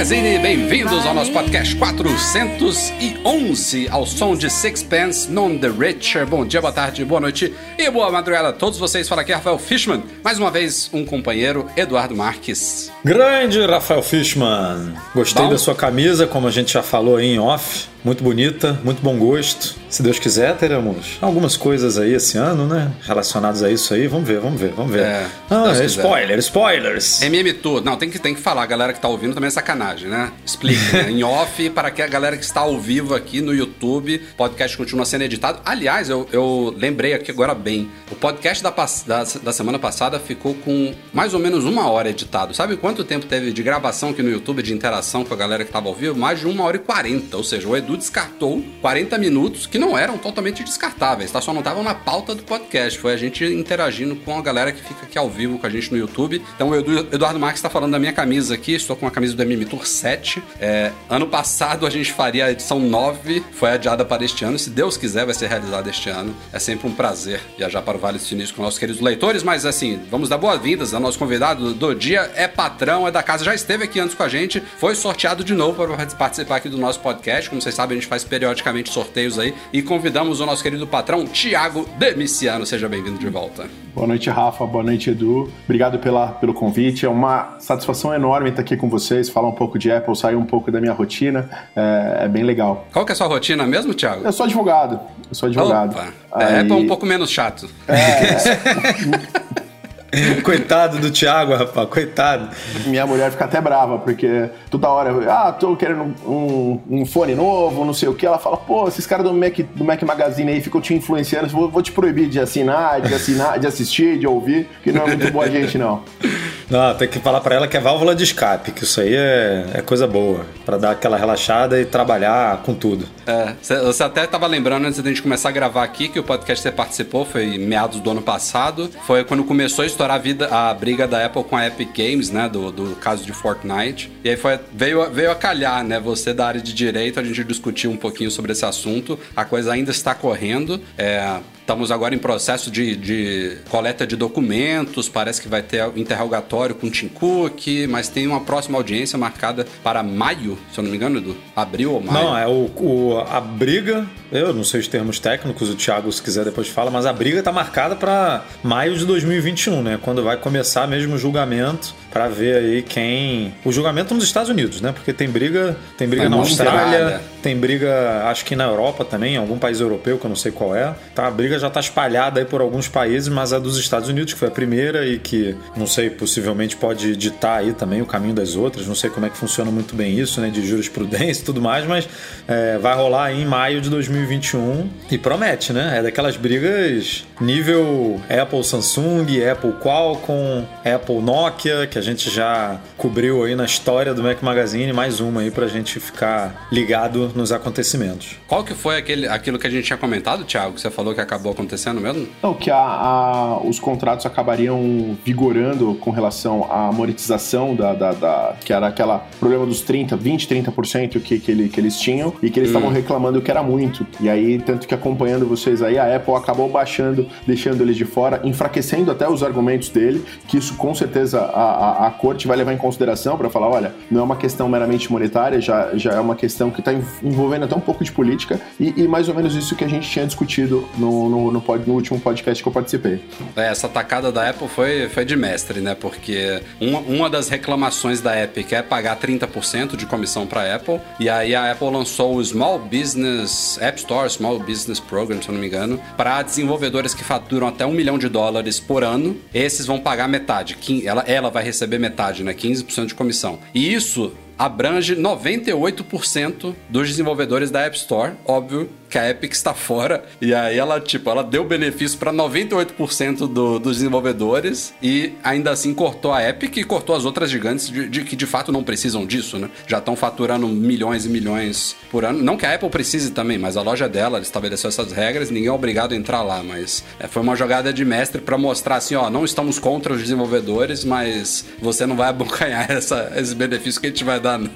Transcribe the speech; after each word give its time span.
Magazine, 0.00 0.38
bem-vindos 0.38 1.04
ao 1.04 1.12
nosso 1.12 1.30
podcast 1.30 1.76
411, 1.76 3.86
ao 3.90 4.06
som 4.06 4.34
de 4.34 4.48
Sixpence 4.48 5.30
Non 5.30 5.58
The 5.58 5.68
Richer. 5.68 6.26
Bom 6.26 6.46
dia, 6.46 6.58
boa 6.58 6.72
tarde, 6.72 7.04
boa 7.04 7.20
noite 7.20 7.54
e 7.76 7.90
boa 7.90 8.10
madrugada 8.10 8.48
a 8.48 8.52
todos 8.54 8.78
vocês. 8.78 9.06
Fala 9.06 9.20
aqui 9.20 9.30
Rafael 9.30 9.58
Fishman, 9.58 10.02
mais 10.24 10.38
uma 10.38 10.50
vez 10.50 10.88
um 10.90 11.04
companheiro, 11.04 11.66
Eduardo 11.76 12.16
Marques. 12.16 12.90
Grande 13.04 13.60
Rafael 13.66 14.02
Fishman. 14.02 14.94
Gostei 15.14 15.44
Bom. 15.44 15.50
da 15.50 15.58
sua 15.58 15.74
camisa, 15.74 16.26
como 16.26 16.48
a 16.48 16.50
gente 16.50 16.72
já 16.72 16.82
falou 16.82 17.16
aí 17.16 17.34
em 17.34 17.38
off. 17.38 17.86
Muito 18.02 18.24
bonita, 18.24 18.80
muito 18.82 19.02
bom 19.02 19.16
gosto. 19.18 19.78
Se 19.90 20.02
Deus 20.02 20.18
quiser, 20.18 20.56
teremos 20.56 21.18
algumas 21.20 21.56
coisas 21.56 21.98
aí 21.98 22.14
esse 22.14 22.38
ano, 22.38 22.66
né? 22.66 22.92
Relacionadas 23.02 23.62
a 23.62 23.70
isso 23.70 23.92
aí. 23.92 24.06
Vamos 24.06 24.26
ver, 24.26 24.40
vamos 24.40 24.58
ver, 24.60 24.72
vamos 24.72 24.92
ver. 24.92 25.02
É, 25.02 25.26
ah, 25.50 25.72
é 25.76 25.84
spoiler, 25.84 26.38
spoilers. 26.38 27.20
MM 27.22 27.52
Tour, 27.54 27.82
não, 27.82 27.96
tem 27.96 28.08
que, 28.08 28.18
tem 28.18 28.34
que 28.34 28.40
falar, 28.40 28.62
a 28.62 28.66
galera 28.66 28.92
que 28.92 29.00
tá 29.00 29.08
ouvindo 29.08 29.34
também 29.34 29.48
é 29.48 29.50
sacanagem, 29.50 30.08
né? 30.08 30.32
Explica, 30.46 31.02
né? 31.02 31.10
Em 31.12 31.22
off, 31.22 31.68
para 31.70 31.90
que 31.90 32.00
a 32.00 32.06
galera 32.06 32.36
que 32.36 32.44
está 32.44 32.60
ao 32.60 32.78
vivo 32.80 33.14
aqui 33.14 33.42
no 33.42 33.52
YouTube, 33.52 34.22
o 34.32 34.36
podcast 34.36 34.76
continua 34.76 35.04
sendo 35.04 35.22
editado. 35.22 35.60
Aliás, 35.64 36.08
eu, 36.08 36.26
eu 36.32 36.74
lembrei 36.78 37.12
aqui 37.12 37.30
agora 37.30 37.54
bem, 37.54 37.90
o 38.10 38.14
podcast 38.14 38.62
da, 38.62 38.70
da, 38.70 39.24
da 39.42 39.52
semana 39.52 39.78
passada 39.78 40.18
ficou 40.18 40.54
com 40.54 40.94
mais 41.12 41.34
ou 41.34 41.40
menos 41.40 41.64
uma 41.64 41.90
hora 41.90 42.08
editado. 42.08 42.54
Sabe 42.54 42.76
quanto 42.76 43.04
tempo 43.04 43.26
teve 43.26 43.52
de 43.52 43.62
gravação 43.62 44.10
aqui 44.10 44.22
no 44.22 44.30
YouTube, 44.30 44.62
de 44.62 44.72
interação 44.72 45.24
com 45.24 45.34
a 45.34 45.36
galera 45.36 45.64
que 45.64 45.70
estava 45.70 45.88
ao 45.88 45.94
vivo? 45.94 46.18
Mais 46.18 46.40
de 46.40 46.46
uma 46.46 46.64
hora 46.64 46.76
e 46.76 46.80
quarenta, 46.80 47.36
ou 47.36 47.44
seja, 47.44 47.68
o 47.68 47.76
Edu 47.76 47.89
descartou 47.96 48.62
40 48.80 49.16
minutos 49.18 49.66
que 49.66 49.78
não 49.78 49.96
eram 49.96 50.18
totalmente 50.18 50.62
descartáveis, 50.64 51.30
tá? 51.30 51.40
Só 51.40 51.52
não 51.52 51.60
estavam 51.60 51.82
na 51.82 51.94
pauta 51.94 52.34
do 52.34 52.42
podcast. 52.42 52.98
Foi 52.98 53.12
a 53.12 53.16
gente 53.16 53.44
interagindo 53.44 54.16
com 54.16 54.38
a 54.38 54.42
galera 54.42 54.72
que 54.72 54.82
fica 54.82 55.04
aqui 55.06 55.18
ao 55.18 55.28
vivo 55.28 55.58
com 55.58 55.66
a 55.66 55.70
gente 55.70 55.90
no 55.92 55.98
YouTube. 55.98 56.42
Então 56.54 56.70
o 56.70 56.76
Edu- 56.76 57.08
Eduardo 57.12 57.38
Marques 57.38 57.58
está 57.58 57.70
falando 57.70 57.92
da 57.92 57.98
minha 57.98 58.12
camisa 58.12 58.54
aqui. 58.54 58.74
Estou 58.74 58.96
com 58.96 59.06
a 59.06 59.10
camisa 59.10 59.34
do 59.34 59.42
MM 59.42 59.64
Tour 59.64 59.86
7. 59.86 60.42
É, 60.60 60.92
ano 61.08 61.26
passado 61.26 61.86
a 61.86 61.90
gente 61.90 62.12
faria 62.12 62.46
a 62.46 62.50
edição 62.52 62.78
9, 62.78 63.42
foi 63.52 63.70
adiada 63.70 64.04
para 64.04 64.24
este 64.24 64.44
ano. 64.44 64.58
Se 64.58 64.70
Deus 64.70 64.96
quiser, 64.96 65.24
vai 65.24 65.34
ser 65.34 65.48
realizada 65.48 65.88
este 65.90 66.08
ano. 66.10 66.34
É 66.52 66.58
sempre 66.58 66.88
um 66.88 66.92
prazer 66.94 67.40
viajar 67.56 67.82
para 67.82 67.96
o 67.96 68.00
Vale 68.00 68.18
do 68.18 68.24
Sinistro 68.24 68.56
com 68.56 68.62
nossos 68.62 68.78
queridos 68.78 69.00
leitores. 69.00 69.42
Mas 69.42 69.64
assim, 69.66 70.00
vamos 70.10 70.28
dar 70.28 70.38
boas-vindas 70.38 70.92
ao 70.94 71.00
nosso 71.00 71.18
convidado 71.18 71.72
do 71.74 71.94
dia. 71.94 72.30
É 72.34 72.46
patrão, 72.48 73.06
é 73.06 73.10
da 73.10 73.22
casa, 73.22 73.44
já 73.44 73.54
esteve 73.54 73.84
aqui 73.84 73.98
antes 74.00 74.14
com 74.14 74.22
a 74.22 74.28
gente. 74.28 74.62
Foi 74.78 74.94
sorteado 74.94 75.42
de 75.44 75.54
novo 75.54 75.86
para 75.86 76.06
participar 76.16 76.56
aqui 76.56 76.68
do 76.68 76.78
nosso 76.78 77.00
podcast. 77.00 77.48
Como 77.48 77.60
vocês 77.60 77.72
sabem, 77.80 77.96
a 77.96 78.00
gente 78.00 78.08
faz 78.08 78.24
periodicamente 78.24 78.92
sorteios 78.92 79.38
aí. 79.38 79.54
E 79.72 79.80
convidamos 79.80 80.40
o 80.40 80.46
nosso 80.46 80.62
querido 80.62 80.86
patrão, 80.86 81.26
Tiago 81.26 81.88
Demiciano. 81.98 82.66
Seja 82.66 82.88
bem-vindo 82.88 83.18
de 83.18 83.28
volta. 83.28 83.66
Boa 83.94 84.06
noite, 84.06 84.28
Rafa. 84.28 84.66
Boa 84.66 84.84
noite, 84.84 85.10
Edu. 85.10 85.50
Obrigado 85.64 85.98
pela, 85.98 86.28
pelo 86.28 86.52
convite. 86.52 87.06
É 87.06 87.08
uma 87.08 87.56
satisfação 87.58 88.14
enorme 88.14 88.50
estar 88.50 88.60
aqui 88.60 88.76
com 88.76 88.88
vocês, 88.88 89.30
falar 89.30 89.48
um 89.48 89.54
pouco 89.54 89.78
de 89.78 89.90
Apple, 89.90 90.14
sair 90.14 90.36
um 90.36 90.44
pouco 90.44 90.70
da 90.70 90.80
minha 90.80 90.92
rotina. 90.92 91.48
É, 91.74 92.24
é 92.24 92.28
bem 92.28 92.42
legal. 92.42 92.86
Qual 92.92 93.04
que 93.04 93.12
é 93.12 93.14
a 93.14 93.16
sua 93.16 93.26
rotina 93.26 93.66
mesmo, 93.66 93.94
Tiago? 93.94 94.24
Eu 94.24 94.32
sou 94.32 94.44
advogado. 94.44 95.00
Eu 95.28 95.34
sou 95.34 95.48
advogado. 95.48 95.92
Opa. 95.92 96.08
É, 96.36 96.44
Aí- 96.44 96.60
Apple 96.60 96.72
é 96.72 96.76
um 96.76 96.86
pouco 96.86 97.06
menos 97.06 97.30
chato. 97.30 97.68
Coitado 100.42 100.98
do 100.98 101.10
Thiago, 101.10 101.54
rapaz, 101.54 101.88
coitado. 101.88 102.48
Minha 102.86 103.06
mulher 103.06 103.30
fica 103.30 103.44
até 103.44 103.60
brava, 103.60 103.98
porque 103.98 104.50
toda 104.70 104.88
hora, 104.88 105.10
eu, 105.10 105.30
ah, 105.30 105.52
tô 105.52 105.76
querendo 105.76 106.14
um, 106.26 106.80
um 106.90 107.06
fone 107.06 107.34
novo, 107.34 107.84
não 107.84 107.94
sei 107.94 108.08
o 108.08 108.14
que. 108.14 108.26
Ela 108.26 108.38
fala, 108.38 108.56
pô, 108.56 108.88
esses 108.88 109.06
caras 109.06 109.24
do 109.24 109.32
Mac, 109.32 109.58
do 109.74 109.84
Mac 109.84 110.02
Magazine 110.02 110.50
aí 110.52 110.60
ficam 110.60 110.80
te 110.80 110.94
influenciando, 110.94 111.48
vou, 111.48 111.68
vou 111.70 111.82
te 111.82 111.92
proibir 111.92 112.28
de 112.28 112.40
assinar, 112.40 113.00
de 113.00 113.14
assinar, 113.14 113.58
de 113.58 113.66
assistir, 113.66 114.18
de 114.18 114.26
ouvir, 114.26 114.68
que 114.82 114.90
não 114.92 115.02
é 115.04 115.16
muito 115.16 115.30
boa 115.32 115.48
gente, 115.50 115.78
não. 115.78 116.02
Não, 116.70 116.94
tem 116.94 117.08
que 117.08 117.18
falar 117.18 117.40
pra 117.40 117.56
ela 117.56 117.66
que 117.66 117.76
é 117.76 117.80
válvula 117.80 118.14
de 118.14 118.22
escape, 118.22 118.70
que 118.70 118.84
isso 118.84 119.00
aí 119.00 119.12
é, 119.12 119.66
é 119.74 119.82
coisa 119.82 120.06
boa. 120.06 120.46
Pra 120.64 120.76
dar 120.76 120.92
aquela 120.92 121.16
relaxada 121.16 121.80
e 121.80 121.84
trabalhar 121.84 122.58
com 122.62 122.72
tudo. 122.74 123.06
É, 123.26 123.54
cê- 123.60 123.80
você 123.80 124.04
até 124.04 124.22
estava 124.22 124.46
lembrando 124.46 124.86
antes 124.86 125.02
da 125.02 125.08
gente 125.08 125.20
começar 125.20 125.48
a 125.48 125.52
gravar 125.52 125.82
aqui 125.82 126.08
que 126.08 126.20
o 126.20 126.22
podcast 126.22 126.62
que 126.62 126.70
você 126.70 126.72
participou 126.72 127.24
foi 127.24 127.58
meados 127.58 127.98
do 127.98 128.08
ano 128.12 128.22
passado. 128.22 128.88
Foi 129.04 129.24
quando 129.24 129.42
começou 129.42 129.82
a 129.82 129.86
estourar 130.00 130.16
a, 130.16 130.18
vida, 130.18 130.48
a 130.48 130.72
briga 130.72 131.06
da 131.06 131.24
Apple 131.26 131.44
com 131.44 131.56
a 131.56 131.66
Epic 131.66 131.90
Games, 131.94 132.30
né? 132.30 132.48
Do, 132.48 132.72
do 132.72 132.96
caso 132.96 133.24
de 133.24 133.32
Fortnite. 133.32 134.10
E 134.24 134.30
aí 134.30 134.36
foi, 134.36 134.58
veio, 134.72 135.10
veio 135.10 135.30
a 135.30 135.34
calhar, 135.34 135.84
né? 135.84 136.00
Você 136.00 136.32
da 136.32 136.46
área 136.46 136.60
de 136.60 136.72
direito, 136.72 137.20
a 137.20 137.24
gente 137.24 137.44
discutiu 137.44 137.90
um 137.90 137.96
pouquinho 137.96 138.30
sobre 138.30 138.52
esse 138.52 138.64
assunto. 138.64 139.18
A 139.36 139.44
coisa 139.44 139.72
ainda 139.72 139.90
está 139.90 140.14
correndo. 140.14 140.80
É, 140.96 141.40
Estamos 141.70 141.92
agora 141.92 142.12
em 142.12 142.18
processo 142.18 142.68
de, 142.68 142.96
de 142.96 143.58
coleta 143.68 144.04
de 144.04 144.16
documentos, 144.16 145.08
parece 145.08 145.40
que 145.40 145.46
vai 145.46 145.62
ter 145.62 145.80
interrogatório 145.96 146.74
com 146.74 146.88
o 146.88 146.90
Tim 146.90 147.06
Cook, 147.06 147.86
mas 147.88 148.08
tem 148.08 148.26
uma 148.26 148.40
próxima 148.40 148.76
audiência 148.76 149.16
marcada 149.16 149.64
para 149.80 150.02
maio, 150.02 150.58
se 150.72 150.80
eu 150.80 150.82
não 150.82 150.90
me 150.90 150.96
engano, 150.96 151.18
Edu. 151.18 151.36
Abril 151.54 151.92
ou 151.92 152.00
maio? 152.00 152.26
Não, 152.26 152.36
é 152.36 152.44
o, 152.48 152.68
o- 152.76 153.20
a 153.24 153.40
briga, 153.40 154.04
eu 154.32 154.52
não 154.52 154.64
sei 154.64 154.80
os 154.80 154.88
termos 154.88 155.20
técnicos, 155.20 155.70
o 155.70 155.76
Thiago, 155.76 156.10
se 156.10 156.20
quiser, 156.20 156.44
depois 156.44 156.66
fala, 156.66 156.90
mas 156.90 157.06
a 157.06 157.12
briga 157.12 157.40
tá 157.40 157.52
marcada 157.52 157.94
pra 157.94 158.44
maio 158.64 158.96
de 158.98 159.04
2021, 159.06 159.80
né? 159.80 159.96
Quando 160.02 160.24
vai 160.24 160.36
começar 160.36 160.88
mesmo 160.88 161.14
o 161.14 161.18
julgamento 161.18 161.94
pra 162.10 162.28
ver 162.28 162.56
aí 162.56 162.82
quem. 162.82 163.54
O 163.64 163.72
julgamento 163.72 164.14
nos 164.14 164.24
Estados 164.24 164.50
Unidos, 164.50 164.80
né? 164.80 164.92
Porque 164.92 165.12
tem 165.12 165.28
briga, 165.28 165.76
tem 165.96 166.08
briga 166.08 166.22
Vai 166.22 166.30
na 166.30 166.36
mostrar, 166.36 166.70
Austrália, 166.70 167.04
né? 167.10 167.20
tem 167.42 167.56
briga, 167.56 168.24
acho 168.26 168.44
que 168.44 168.56
na 168.56 168.64
Europa 168.64 169.04
também, 169.04 169.34
em 169.34 169.38
algum 169.38 169.58
país 169.58 169.80
europeu 169.80 170.18
que 170.18 170.24
eu 170.24 170.28
não 170.28 170.36
sei 170.36 170.52
qual 170.52 170.74
é. 170.74 170.94
Tá, 171.14 171.26
a 171.26 171.30
briga 171.30 171.58
já 171.58 171.70
tá 171.70 171.80
espalhada 171.80 172.40
aí 172.40 172.46
por 172.46 172.60
alguns 172.60 172.88
países, 172.88 173.28
mas 173.28 173.52
a 173.52 173.58
dos 173.58 173.78
Estados 173.78 174.08
Unidos, 174.08 174.32
que 174.32 174.38
foi 174.38 174.48
a 174.48 174.50
primeira 174.50 175.06
e 175.06 175.18
que, 175.18 175.56
não 175.76 175.86
sei, 175.86 176.10
possivelmente 176.10 176.76
pode 176.76 177.16
ditar 177.16 177.60
aí 177.60 177.72
também 177.72 178.02
o 178.02 178.06
caminho 178.06 178.34
das 178.34 178.56
outras. 178.56 178.86
Não 178.86 178.94
sei 178.94 179.10
como 179.10 179.26
é 179.26 179.30
que 179.30 179.36
funciona 179.36 179.70
muito 179.70 179.94
bem 179.94 180.18
isso, 180.18 180.40
né? 180.40 180.50
De 180.50 180.66
jurisprudência 180.66 181.42
e 181.42 181.44
tudo 181.44 181.60
mais, 181.60 181.86
mas 181.86 182.08
é, 182.48 182.78
vai 182.78 182.94
rolar 182.94 183.26
aí 183.26 183.42
em 183.42 183.46
maio 183.46 183.80
de 183.80 183.88
2021 183.88 184.88
e 185.10 185.18
promete, 185.18 185.72
né? 185.72 185.98
É 185.98 186.02
daquelas 186.02 186.36
brigas 186.36 187.24
nível 187.40 188.20
Apple 188.28 188.62
Samsung, 188.64 189.26
Apple 189.50 189.72
Qualcomm, 189.80 190.64
Apple 190.84 191.20
Nokia, 191.20 191.86
que 191.86 191.99
a 192.00 192.02
gente 192.02 192.30
já 192.30 192.80
cobriu 192.96 193.44
aí 193.44 193.54
na 193.54 193.64
história 193.66 194.14
do 194.14 194.22
Mac 194.22 194.42
Magazine, 194.42 194.92
mais 194.92 195.20
uma 195.20 195.42
aí 195.42 195.50
pra 195.50 195.66
gente 195.68 196.00
ficar 196.00 196.66
ligado 196.72 197.30
nos 197.34 197.52
acontecimentos. 197.52 198.36
Qual 198.48 198.64
que 198.64 198.72
foi 198.74 198.96
aquele, 198.96 199.28
aquilo 199.28 199.58
que 199.58 199.66
a 199.66 199.70
gente 199.70 199.84
tinha 199.84 199.96
comentado, 199.98 200.44
Thiago, 200.44 200.72
que 200.74 200.80
você 200.80 200.90
falou 200.90 201.14
que 201.14 201.20
acabou 201.20 201.52
acontecendo 201.52 202.00
mesmo? 202.00 202.26
Não, 202.42 202.54
que 202.54 202.70
a, 202.70 202.76
a- 202.76 203.60
os 203.62 203.78
contratos 203.78 204.24
acabariam 204.26 205.16
vigorando 205.24 205.94
com 206.00 206.10
relação 206.10 206.66
à 206.72 206.90
monetização 206.90 207.74
da, 207.74 207.92
da, 207.92 208.12
da- 208.12 208.56
que 208.64 208.72
era 208.72 208.86
aquela 208.88 209.18
problema 209.38 209.66
dos 209.66 209.82
30, 209.82 210.16
20, 210.16 210.48
30% 210.48 211.20
que, 211.20 211.38
que, 211.38 211.50
ele, 211.50 211.68
que 211.68 211.78
eles 211.78 211.98
tinham 211.98 212.32
e 212.42 212.50
que 212.50 212.58
eles 212.58 212.70
estavam 212.70 212.90
reclamando 212.90 213.40
que 213.42 213.50
era 213.50 213.62
muito. 213.62 214.06
E 214.20 214.28
aí, 214.28 214.58
tanto 214.58 214.88
que 214.88 214.94
acompanhando 214.94 215.46
vocês 215.46 215.82
aí, 215.82 215.98
a 215.98 216.16
Apple 216.16 216.34
acabou 216.34 216.68
baixando, 216.68 217.26
deixando 217.46 217.82
eles 217.82 217.96
de 217.96 218.04
fora, 218.04 218.40
enfraquecendo 218.44 219.10
até 219.10 219.28
os 219.28 219.42
argumentos 219.42 219.90
dele, 219.90 220.24
que 220.48 220.56
isso 220.56 220.74
com 220.74 220.94
certeza 220.94 221.40
a, 221.40 221.62
a, 221.62 221.89
a 221.90 222.10
corte 222.10 222.46
vai 222.46 222.56
levar 222.56 222.72
em 222.72 222.78
consideração 222.78 223.36
para 223.36 223.50
falar, 223.50 223.68
olha, 223.68 223.94
não 224.10 224.20
é 224.20 224.22
uma 224.22 224.36
questão 224.36 224.68
meramente 224.68 225.10
monetária, 225.10 225.60
já, 225.60 225.90
já 225.94 226.12
é 226.12 226.20
uma 226.20 226.34
questão 226.34 226.70
que 226.70 226.80
está 226.80 226.92
envolvendo 227.22 227.64
até 227.64 227.74
um 227.74 227.80
pouco 227.80 228.02
de 228.02 228.12
política 228.12 228.60
e, 228.78 228.94
e 228.96 229.08
mais 229.08 229.28
ou 229.28 229.34
menos 229.34 229.54
isso 229.54 229.76
que 229.76 229.84
a 229.84 229.88
gente 229.88 230.08
tinha 230.08 230.26
discutido 230.26 230.88
no, 230.96 231.28
no 231.28 231.50
no, 231.50 231.60
pod, 231.60 231.86
no 231.86 231.94
último 231.94 232.18
podcast 232.20 232.62
que 232.62 232.68
eu 232.68 232.72
participei. 232.72 233.22
É, 233.56 233.68
essa 233.68 233.88
tacada 233.88 234.32
da 234.32 234.48
Apple 234.48 234.68
foi, 234.68 235.08
foi 235.08 235.24
de 235.24 235.36
mestre, 235.36 235.80
né? 235.80 235.94
Porque 235.94 236.62
uma, 236.80 236.98
uma 237.00 237.30
das 237.30 237.48
reclamações 237.48 238.20
da 238.20 238.40
Epic 238.42 238.72
é 238.72 238.82
pagar 238.82 239.18
30% 239.18 239.96
de 239.96 240.06
comissão 240.06 240.46
para 240.46 240.74
Apple. 240.74 241.00
E 241.18 241.28
aí 241.28 241.54
a 241.54 241.72
Apple 241.72 241.90
lançou 241.90 242.36
o 242.36 242.44
Small 242.44 242.78
Business 242.78 243.78
App 243.80 243.98
Store, 243.98 244.28
Small 244.30 244.58
Business 244.58 245.00
Program, 245.00 245.40
se 245.40 245.48
eu 245.48 245.54
não 245.54 245.60
me 245.60 245.66
engano, 245.66 246.00
para 246.16 246.42
desenvolvedores 246.42 247.14
que 247.14 247.24
faturam 247.24 247.68
até 247.68 247.84
um 247.84 247.92
milhão 247.92 248.18
de 248.18 248.28
dólares 248.28 248.80
por 248.80 249.04
ano. 249.04 249.36
Esses 249.52 249.86
vão 249.86 249.98
pagar 249.98 250.28
metade. 250.28 250.76
Ela, 251.04 251.24
ela 251.26 251.50
vai 251.50 251.62
receber 251.62 251.79
metade, 251.98 252.42
né? 252.42 252.54
15% 252.54 253.06
de 253.06 253.14
comissão. 253.14 253.58
E 253.74 253.92
isso 253.92 254.32
abrange 254.60 255.16
98% 255.16 256.74
dos 256.86 257.08
desenvolvedores 257.08 257.70
da 257.70 257.80
App 257.80 257.96
Store. 257.96 258.34
Óbvio 258.44 258.90
que 259.10 259.18
a 259.18 259.28
Epic 259.28 259.52
está 259.52 259.74
fora. 259.74 260.24
E 260.40 260.54
aí 260.54 260.78
ela, 260.78 261.00
tipo, 261.00 261.28
ela 261.28 261.42
deu 261.42 261.64
benefício 261.64 262.16
para 262.16 262.32
98% 262.32 263.52
do, 263.52 263.78
dos 263.78 263.96
desenvolvedores 263.96 264.94
e 265.02 265.32
ainda 265.42 265.72
assim 265.72 265.92
cortou 265.92 266.32
a 266.32 266.48
Epic 266.48 266.76
e 266.76 266.84
cortou 266.84 267.16
as 267.16 267.24
outras 267.24 267.50
gigantes 267.50 267.88
de, 267.88 268.08
de 268.08 268.22
que 268.22 268.36
de 268.36 268.46
fato 268.46 268.70
não 268.70 268.84
precisam 268.84 269.26
disso, 269.26 269.58
né? 269.58 269.68
Já 269.86 269.98
estão 269.98 270.14
faturando 270.14 270.68
milhões 270.68 271.26
e 271.26 271.28
milhões 271.28 271.96
por 272.10 272.24
ano. 272.24 272.40
Não 272.42 272.56
que 272.56 272.64
a 272.64 272.74
Apple 272.74 272.88
precise 272.88 273.32
também, 273.32 273.58
mas 273.58 273.76
a 273.76 273.82
loja 273.82 274.08
dela 274.08 274.38
estabeleceu 274.38 274.88
essas 274.88 275.10
regras, 275.12 275.50
ninguém 275.50 275.68
é 275.68 275.72
obrigado 275.72 276.12
a 276.12 276.16
entrar 276.16 276.42
lá, 276.42 276.62
mas 276.62 277.02
é, 277.18 277.26
foi 277.26 277.42
uma 277.42 277.56
jogada 277.56 277.92
de 277.92 278.04
mestre 278.04 278.40
para 278.40 278.56
mostrar 278.56 278.96
assim, 278.96 279.16
ó, 279.16 279.28
não 279.28 279.44
estamos 279.44 279.78
contra 279.78 280.12
os 280.12 280.20
desenvolvedores, 280.20 281.04
mas 281.04 281.64
você 281.80 282.06
não 282.06 282.14
vai 282.14 282.28
abocanhar 282.28 282.88
essa, 282.92 283.32
esse 283.34 283.54
benefício 283.54 284.00
que 284.00 284.06
a 284.06 284.10
gente 284.10 284.22
vai 284.22 284.38
dar, 284.38 284.49
não. 284.58 284.70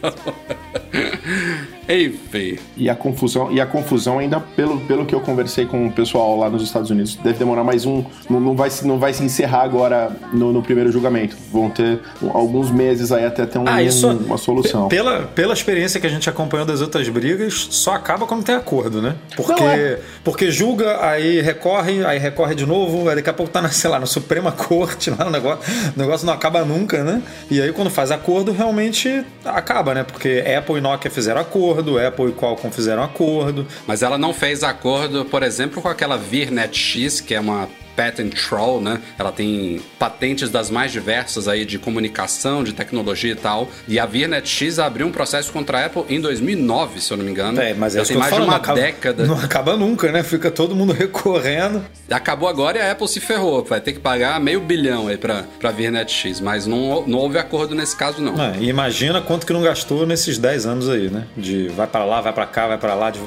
Enfim. 1.89 2.59
E 2.77 2.89
a 2.89 2.95
confusão, 2.95 3.53
e 3.53 3.61
a 3.61 3.67
confusão 3.67 4.19
ainda, 4.19 4.41
pelo, 4.41 4.81
pelo 4.81 5.05
que 5.05 5.15
eu 5.15 5.21
conversei 5.21 5.67
com 5.67 5.87
o 5.87 5.93
pessoal 5.93 6.39
lá 6.39 6.49
nos 6.49 6.63
Estados 6.63 6.91
Unidos, 6.91 7.17
deve 7.17 7.39
demorar 7.39 7.63
mais 7.63 7.85
um. 7.85 8.05
Não, 8.29 8.41
não, 8.41 8.57
vai, 8.57 8.71
não 8.83 8.99
vai 8.99 9.13
se 9.13 9.23
encerrar 9.23 9.63
agora 9.63 10.11
no, 10.33 10.53
no 10.53 10.63
primeiro 10.63 10.91
julgamento. 10.91 11.37
Vão 11.53 11.69
ter 11.69 12.01
alguns 12.33 12.71
meses 12.71 13.13
aí 13.13 13.25
até 13.25 13.45
ter 13.45 13.59
um, 13.59 13.65
ah, 13.67 13.83
isso, 13.83 14.09
um, 14.09 14.17
uma 14.17 14.39
solução. 14.39 14.89
Pela, 14.89 15.23
pela 15.23 15.53
experiência 15.53 16.01
que 16.01 16.07
a 16.07 16.11
gente 16.11 16.29
acompanhou 16.29 16.67
das 16.67 16.81
outras 16.81 17.09
brigas, 17.09 17.69
só 17.71 17.93
acaba 17.93 18.27
quando 18.27 18.45
tem 18.45 18.55
acordo, 18.55 19.03
né? 19.03 19.17
Porque, 19.37 19.63
é. 19.63 20.01
porque 20.23 20.51
julga, 20.51 21.05
aí 21.05 21.41
recorre, 21.41 22.05
aí 22.05 22.19
recorre 22.19 22.55
de 22.55 22.65
novo, 22.65 23.09
aí 23.09 23.17
daqui 23.17 23.31
a 23.31 23.35
pouco 23.35 23.53
tá 23.53 23.61
na, 23.61 23.69
sei 23.71 23.91
lá, 23.91 23.99
na 23.99 24.07
Suprema 24.07 24.53
Corte, 24.53 25.11
lá 25.11 25.25
no 25.25 25.31
negócio, 25.31 25.61
o 25.95 25.99
negócio 25.99 26.27
não 26.27 26.33
acaba 26.33 26.65
nunca, 26.65 27.05
né? 27.05 27.23
E 27.51 27.61
aí 27.61 27.73
quando 27.73 27.91
faz 27.91 28.11
acordo, 28.11 28.53
realmente 28.53 29.25
acaba, 29.45 29.95
né? 29.95 30.03
Porque 30.03 30.43
Apple 30.57 30.79
e 30.79 30.81
Nokia 30.85 31.11
fizeram 31.11 31.41
acordo, 31.41 31.99
Apple 31.99 32.27
e 32.27 32.33
Qualcomm 32.33 32.71
fizeram 32.71 33.03
acordo. 33.03 33.67
Mas 33.87 34.03
ela 34.03 34.19
não 34.19 34.35
fez 34.35 34.63
acordo, 34.63 35.25
por 35.25 35.43
exemplo, 35.43 35.81
com 35.81 35.89
aquela 35.89 36.19
VirNet 36.19 36.77
X, 36.77 37.23
que 37.23 37.35
é 37.35 37.41
uma 37.41 37.67
patent 37.97 38.31
troll, 38.31 38.81
né? 38.81 39.01
Ela 39.19 39.33
tem 39.33 39.81
patentes 39.99 40.51
das 40.51 40.71
mais 40.71 40.93
diversas 40.93 41.49
aí 41.49 41.65
de 41.65 41.79
comunicação, 41.79 42.63
de 42.63 42.73
tecnologia 42.73 43.33
e 43.33 43.37
tal. 43.37 43.69
E 43.89 43.99
a 43.99 44.07
VirNet 44.07 44.49
X 44.49 44.79
abriu 44.79 45.07
um 45.07 45.13
processo 45.13 45.53
contra 45.53 45.79
a 45.79 45.87
Apple 45.87 46.05
em 46.09 46.21
2009, 46.21 47.01
se 47.01 47.13
eu 47.13 47.17
não 47.17 47.25
me 47.25 47.31
engano. 47.31 47.61
É, 47.61 47.75
mas 47.75 47.97
é 47.97 48.03
tem 48.03 48.17
mais 48.17 48.31
falando, 48.31 48.47
de 48.47 48.51
uma 48.51 48.57
acaba, 48.57 48.81
década. 48.81 49.27
Não 49.27 49.39
acaba 49.39 49.77
nunca, 49.77 50.11
né? 50.13 50.23
Fica 50.23 50.51
todo 50.51 50.75
mundo 50.75 50.93
recorrendo. 50.95 51.85
Acabou 52.11 52.49
agora 52.49 52.79
e 52.79 52.81
a 52.81 52.93
Apple 52.93 53.09
se 53.09 53.21
ferrou. 53.21 53.65
Vai 53.65 53.81
ter 53.81 53.93
que 53.93 54.01
pagar 54.01 54.39
meio 54.41 54.61
bilhão 54.61 55.09
aí 55.09 55.17
pra, 55.17 55.45
pra 55.59 55.71
VirNet 55.71 56.13
X. 56.13 56.41
Mas 56.41 56.67
não, 56.67 57.07
não 57.07 57.19
houve 57.19 57.39
acordo 57.39 57.75
nesse 57.75 57.97
caso, 57.97 58.21
não. 58.21 58.41
É, 58.41 58.63
imagina 58.63 59.21
quanto 59.21 59.47
que 59.47 59.53
não 59.53 59.63
gastou 59.63 60.07
nesses 60.07 60.39
10 60.39 60.67
anos 60.67 60.89
aí, 60.89 61.09
né? 61.09 61.27
De 61.37 61.69
vai 61.69 61.87
para 61.87 62.05
lá, 62.05 62.21
vai 62.21 62.33
para 62.33 62.47
cá, 62.47 62.67
vai 62.69 62.79
para 62.79 62.95
lá. 62.95 63.11
De, 63.11 63.19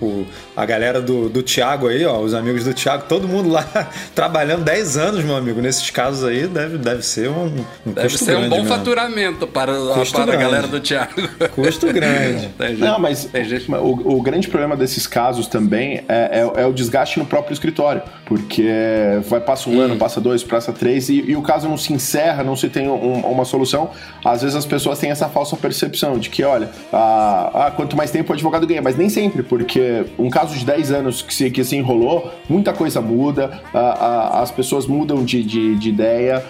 o, 0.00 0.26
a 0.56 0.64
galera 0.64 1.00
do, 1.00 1.28
do 1.28 1.42
Thiago 1.42 1.88
aí, 1.88 2.04
ó, 2.04 2.18
os 2.18 2.34
amigos 2.34 2.64
do 2.64 2.72
Thiago, 2.72 3.04
todo 3.08 3.28
mundo 3.28 3.50
lá 3.50 3.66
trabalhando 4.14 4.64
10 4.64 4.96
anos, 4.96 5.24
meu 5.24 5.36
amigo. 5.36 5.60
Nesses 5.60 5.90
casos 5.90 6.24
aí, 6.24 6.46
deve, 6.46 6.78
deve 6.78 7.02
ser 7.02 7.28
um, 7.30 7.64
um 7.86 7.92
Deve 7.92 8.16
ser 8.18 8.36
um 8.36 8.48
bom 8.48 8.56
mesmo. 8.56 8.68
faturamento 8.68 9.46
para, 9.46 9.72
para 10.12 10.32
a 10.32 10.36
galera 10.36 10.66
do 10.66 10.80
Thiago. 10.80 11.28
Custo 11.54 11.92
grande. 11.92 12.50
Não, 12.78 12.98
mas 12.98 13.28
o, 13.80 14.16
o, 14.16 14.22
grande 14.22 14.48
problema 14.48 14.76
desses 14.76 15.06
casos 15.06 15.46
também 15.46 16.04
é, 16.08 16.40
é, 16.40 16.62
é, 16.62 16.66
o 16.66 16.72
desgaste 16.72 17.18
no 17.18 17.26
próprio 17.26 17.52
escritório. 17.52 18.02
Porque 18.26 18.66
vai, 19.28 19.40
passa 19.40 19.68
um 19.68 19.78
hum. 19.78 19.80
ano, 19.80 19.96
passa 19.96 20.20
dois, 20.20 20.42
passa 20.42 20.72
três, 20.72 21.08
e, 21.08 21.30
e, 21.30 21.36
o 21.36 21.42
caso 21.42 21.68
não 21.68 21.76
se 21.76 21.92
encerra, 21.92 22.42
não 22.42 22.56
se 22.56 22.68
tem 22.68 22.88
um, 22.88 23.20
uma 23.20 23.44
solução. 23.44 23.90
Às 24.24 24.42
vezes 24.42 24.56
as 24.56 24.66
pessoas 24.66 24.98
têm 24.98 25.10
essa 25.10 25.28
falsa 25.28 25.56
percepção 25.56 26.18
de 26.18 26.30
que, 26.30 26.42
olha, 26.42 26.70
ah, 26.92 27.50
ah, 27.66 27.70
quanto 27.70 27.96
mais 27.96 28.10
tempo 28.10 28.30
o 28.30 28.34
advogado 28.34 28.66
ganha, 28.66 28.82
mas 28.82 28.96
nem 28.96 29.08
sempre, 29.08 29.42
porque 29.42 30.04
um 30.18 30.30
caso 30.30 30.54
de 30.56 30.64
10 30.64 30.92
anos 30.92 31.22
que 31.22 31.34
se, 31.34 31.50
que 31.50 31.64
se 31.64 31.76
enrolou, 31.76 32.32
muita 32.48 32.72
coisa 32.72 33.00
muda. 33.00 33.60
Ah, 33.72 34.01
as 34.02 34.50
pessoas 34.50 34.86
mudam 34.86 35.24
de, 35.24 35.42
de, 35.42 35.76
de 35.76 35.88
ideia, 35.88 36.44